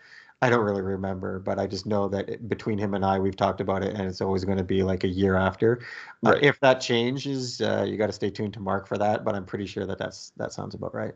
I 0.41 0.49
don't 0.49 0.63
really 0.63 0.81
remember, 0.81 1.37
but 1.39 1.59
I 1.59 1.67
just 1.67 1.85
know 1.85 2.07
that 2.07 2.29
it, 2.29 2.47
between 2.47 2.77
him 2.77 2.93
and 2.93 3.03
I, 3.03 3.19
we've 3.19 3.35
talked 3.35 3.59
about 3.59 3.83
it, 3.83 3.93
and 3.93 4.03
it's 4.07 4.21
always 4.21 4.45
going 4.45 4.57
to 4.57 4.63
be 4.63 4.83
like 4.83 5.03
a 5.03 5.07
year 5.09 5.35
after. 5.35 5.81
Uh, 6.25 6.31
Right. 6.31 6.43
if 6.43 6.57
that 6.61 6.79
changes, 6.79 7.59
uh, 7.59 7.85
you 7.85 7.97
got 7.97 8.07
to 8.07 8.13
stay 8.13 8.29
tuned 8.29 8.53
to 8.53 8.61
Mark 8.61 8.87
for 8.87 8.97
that. 8.97 9.25
But 9.25 9.35
I'm 9.35 9.45
pretty 9.45 9.65
sure 9.65 9.85
that 9.85 9.97
that's 9.97 10.31
that 10.37 10.53
sounds 10.53 10.75
about 10.75 10.95
right. 10.95 11.13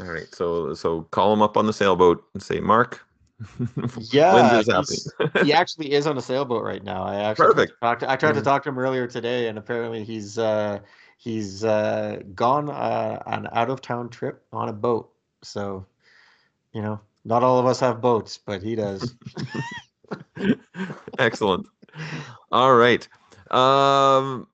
All 0.00 0.06
right. 0.06 0.26
So 0.34 0.72
so 0.74 1.02
call 1.10 1.32
him 1.34 1.42
up 1.42 1.56
on 1.58 1.66
the 1.66 1.72
sailboat 1.72 2.24
and 2.34 2.42
say, 2.42 2.60
Mark. 2.60 3.04
Yeah, 4.10 4.32
When's 4.32 4.50
this 4.50 4.68
happening? 4.68 5.00
he 5.40 5.52
actually 5.52 5.92
is 5.92 6.06
on 6.06 6.16
a 6.16 6.22
sailboat 6.22 6.64
right 6.64 6.82
now. 6.82 7.02
I 7.04 7.16
actually 7.16 7.46
Perfect. 7.46 7.72
Talked 7.80 8.00
to, 8.00 8.10
I 8.10 8.16
tried 8.16 8.34
to 8.34 8.40
Mhm. 8.40 8.44
talk 8.44 8.62
to 8.64 8.68
him 8.70 8.78
earlier 8.78 9.06
today, 9.06 9.48
and 9.48 9.58
apparently 9.58 10.04
he's 10.04 10.38
uh, 10.38 10.80
he's 11.18 11.64
uh, 11.64 12.20
gone 12.34 12.68
uh, 12.70 13.22
an 13.26 13.48
out 13.52 13.70
of 13.70 13.80
town 13.80 14.08
trip 14.08 14.44
on 14.52 14.68
a 14.68 14.72
boat. 14.72 15.10
So, 15.42 15.84
you 16.72 16.82
know, 16.82 17.00
not 17.24 17.42
all 17.42 17.58
of 17.58 17.66
us 17.66 17.80
have 17.80 18.00
boats, 18.00 18.38
but 18.38 18.62
he 18.62 18.74
does. 18.76 19.14
Excellent. 21.18 21.66
All 22.50 22.74
right. 22.74 23.06
Um 23.50 24.46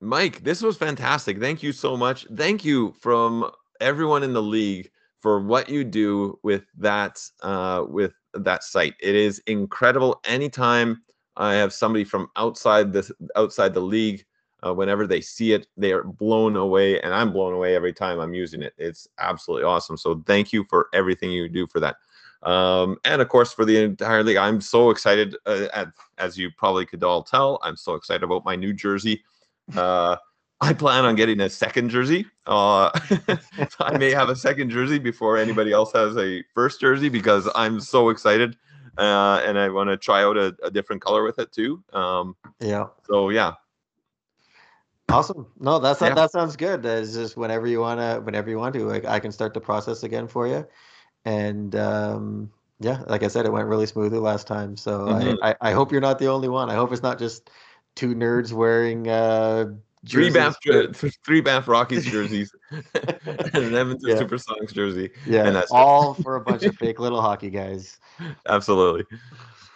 Mike, 0.00 0.44
this 0.44 0.62
was 0.62 0.76
fantastic. 0.76 1.40
Thank 1.40 1.62
you 1.62 1.72
so 1.72 1.96
much. 1.96 2.26
Thank 2.36 2.64
you 2.64 2.92
from 3.00 3.50
everyone 3.80 4.22
in 4.22 4.32
the 4.32 4.42
league 4.42 4.90
for 5.20 5.40
what 5.40 5.68
you 5.68 5.84
do 5.84 6.38
with 6.42 6.64
that 6.78 7.20
uh 7.42 7.84
with 7.88 8.14
that 8.44 8.64
site. 8.64 8.94
It 9.00 9.14
is 9.14 9.40
incredible 9.46 10.20
anytime 10.24 11.02
I 11.36 11.54
have 11.54 11.72
somebody 11.72 12.04
from 12.04 12.28
outside 12.36 12.92
this 12.92 13.12
outside 13.36 13.74
the 13.74 13.80
league 13.80 14.24
uh, 14.66 14.72
whenever 14.72 15.06
they 15.06 15.20
see 15.20 15.52
it, 15.52 15.66
they 15.76 15.92
are 15.92 16.02
blown 16.02 16.56
away, 16.56 17.00
and 17.02 17.12
I'm 17.12 17.32
blown 17.32 17.52
away 17.52 17.76
every 17.76 17.92
time 17.92 18.18
I'm 18.18 18.32
using 18.32 18.62
it. 18.62 18.72
It's 18.78 19.06
absolutely 19.18 19.64
awesome. 19.64 19.96
So 19.96 20.22
thank 20.26 20.52
you 20.52 20.64
for 20.70 20.88
everything 20.94 21.30
you 21.30 21.48
do 21.48 21.66
for 21.66 21.78
that 21.80 21.96
um, 22.42 22.96
and 23.04 23.20
of 23.20 23.28
course 23.28 23.52
for 23.52 23.64
the 23.64 23.76
entire 23.76 24.22
league. 24.22 24.36
I'm 24.36 24.60
so 24.60 24.90
excited, 24.90 25.36
uh, 25.46 25.66
at, 25.74 25.88
as 26.18 26.38
you 26.38 26.50
probably 26.56 26.86
could 26.86 27.02
all 27.02 27.22
tell. 27.22 27.58
I'm 27.62 27.76
so 27.76 27.94
excited 27.94 28.22
about 28.22 28.44
my 28.44 28.56
new 28.56 28.72
jersey. 28.72 29.22
Uh, 29.76 30.16
I 30.60 30.72
plan 30.72 31.04
on 31.04 31.16
getting 31.16 31.40
a 31.40 31.50
second 31.50 31.90
jersey. 31.90 32.26
Uh, 32.46 32.90
I 33.80 33.96
may 33.96 34.10
have 34.10 34.28
a 34.28 34.36
second 34.36 34.70
jersey 34.70 34.98
before 34.98 35.36
anybody 35.36 35.72
else 35.72 35.92
has 35.92 36.16
a 36.16 36.42
first 36.54 36.80
jersey 36.80 37.08
because 37.08 37.48
I'm 37.54 37.80
so 37.80 38.08
excited, 38.08 38.56
uh, 38.96 39.42
and 39.44 39.58
I 39.58 39.68
want 39.68 39.90
to 39.90 39.96
try 39.96 40.22
out 40.22 40.36
a, 40.36 40.56
a 40.62 40.70
different 40.70 41.02
color 41.02 41.22
with 41.24 41.38
it 41.38 41.52
too. 41.52 41.82
Um, 41.92 42.36
yeah, 42.60 42.86
so 43.06 43.28
yeah, 43.28 43.54
awesome. 45.08 45.46
No, 45.58 45.78
that's 45.78 46.00
Yeah. 46.00 46.14
that 46.14 46.30
sounds 46.32 46.56
good. 46.56 46.84
It's 46.84 47.12
just 47.14 47.36
whenever 47.36 47.66
you 47.66 47.80
wanna, 47.80 48.20
whenever 48.20 48.50
you 48.50 48.58
want 48.58 48.74
to, 48.74 48.84
like, 48.86 49.04
I 49.04 49.20
can 49.20 49.32
start 49.32 49.54
the 49.54 49.60
process 49.60 50.02
again 50.02 50.28
for 50.28 50.46
you. 50.46 50.66
And 51.24 51.74
um, 51.76 52.52
yeah, 52.80 53.02
like 53.08 53.22
I 53.22 53.28
said, 53.28 53.46
it 53.46 53.52
went 53.52 53.68
really 53.68 53.86
smoothly 53.86 54.18
last 54.18 54.46
time. 54.46 54.76
So 54.76 55.08
Mhm. 55.08 55.38
I, 55.42 55.50
I, 55.50 55.56
I 55.62 55.72
hope 55.72 55.92
you're 55.92 56.00
not 56.00 56.18
the 56.18 56.28
only 56.28 56.48
one. 56.48 56.70
I 56.70 56.74
hope 56.74 56.92
it's 56.92 57.02
not 57.02 57.18
just 57.18 57.50
two 57.96 58.14
nerds 58.14 58.52
wearing 58.52 59.08
uh, 59.08 59.66
three 60.08 60.30
Banff, 60.30 60.56
uh, 60.70 60.86
three 61.24 61.40
Banff 61.40 61.68
Rockies 61.68 62.04
jerseys, 62.10 62.54
and 62.70 62.84
an 63.54 63.74
Edmonton 63.74 64.10
Yeah. 64.10 64.16
Supersonics 64.16 64.72
jersey. 64.72 65.10
Yeah, 65.26 65.46
and 65.46 65.56
that's 65.56 65.70
all 65.70 66.14
for 66.14 66.36
a 66.36 66.40
bunch 66.40 66.64
of 66.64 66.76
fake 66.78 66.98
little 67.00 67.20
hockey 67.20 67.50
guys. 67.50 67.98
Absolutely. 68.48 69.04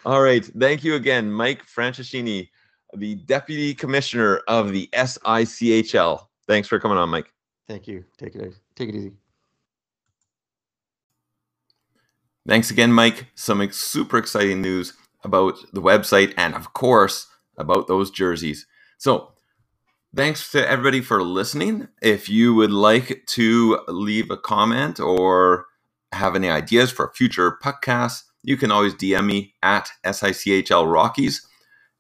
All 0.05 0.23
right. 0.23 0.45
Thank 0.45 0.85
you 0.85 0.95
again, 0.95 1.31
Mike 1.31 1.67
Franceschini, 1.67 2.49
the 2.97 3.17
Deputy 3.17 3.75
Commissioner 3.75 4.41
of 4.49 4.73
the 4.73 4.89
SICHL. 4.93 6.27
Thanks 6.47 6.69
for 6.69 6.81
coming 6.81 6.99
on, 6.99 7.09
Mike. 7.11 7.33
Thank 7.69 7.87
you. 7.87 8.05
Take 8.19 8.35
it 8.35 8.55
take 8.75 8.89
it 8.89 8.95
easy. 8.95 9.13
Thanks 12.49 12.71
again, 12.71 12.93
Mike. 12.93 13.27
Some 13.35 13.71
super 13.71 14.17
exciting 14.19 14.63
news 14.63 14.95
about 15.23 15.57
the 15.73 15.83
website 15.83 16.33
and, 16.37 16.55
of 16.55 16.73
course, 16.73 17.27
about 17.59 17.87
those 17.87 18.11
jerseys. 18.11 18.67
So, 18.99 19.33
thanks 20.15 20.51
to 20.53 20.69
everybody 20.69 21.01
for 21.01 21.23
listening. 21.23 21.89
If 22.03 22.29
you 22.29 22.55
would 22.55 22.73
like 22.73 23.25
to 23.29 23.81
leave 23.89 24.31
a 24.31 24.37
comment 24.37 25.01
or 25.01 25.67
have 26.13 26.35
any 26.35 26.51
ideas 26.51 26.91
for 26.91 27.13
future 27.15 27.59
podcasts, 27.63 28.25
you 28.43 28.57
can 28.57 28.71
always 28.71 28.95
DM 28.95 29.27
me 29.27 29.55
at 29.63 29.91
SICHL 30.05 30.91
Rockies. 30.93 31.47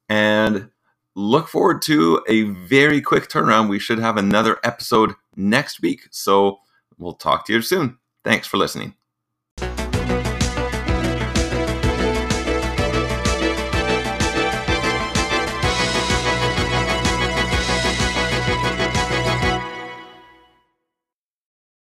And 0.09 0.71
look 1.15 1.49
forward 1.49 1.83
to 1.83 2.25
a 2.29 2.43
very 2.43 3.01
quick 3.01 3.29
turnaround. 3.29 3.69
We 3.69 3.79
should 3.79 3.99
have 3.99 4.17
another 4.17 4.59
episode 4.65 5.15
next 5.37 5.81
week. 5.83 6.09
So, 6.11 6.59
we'll 6.99 7.15
talk 7.15 7.47
to 7.47 7.53
you 7.53 7.63
soon. 7.63 7.99
Thanks 8.25 8.47
for 8.47 8.57
listening. 8.57 8.95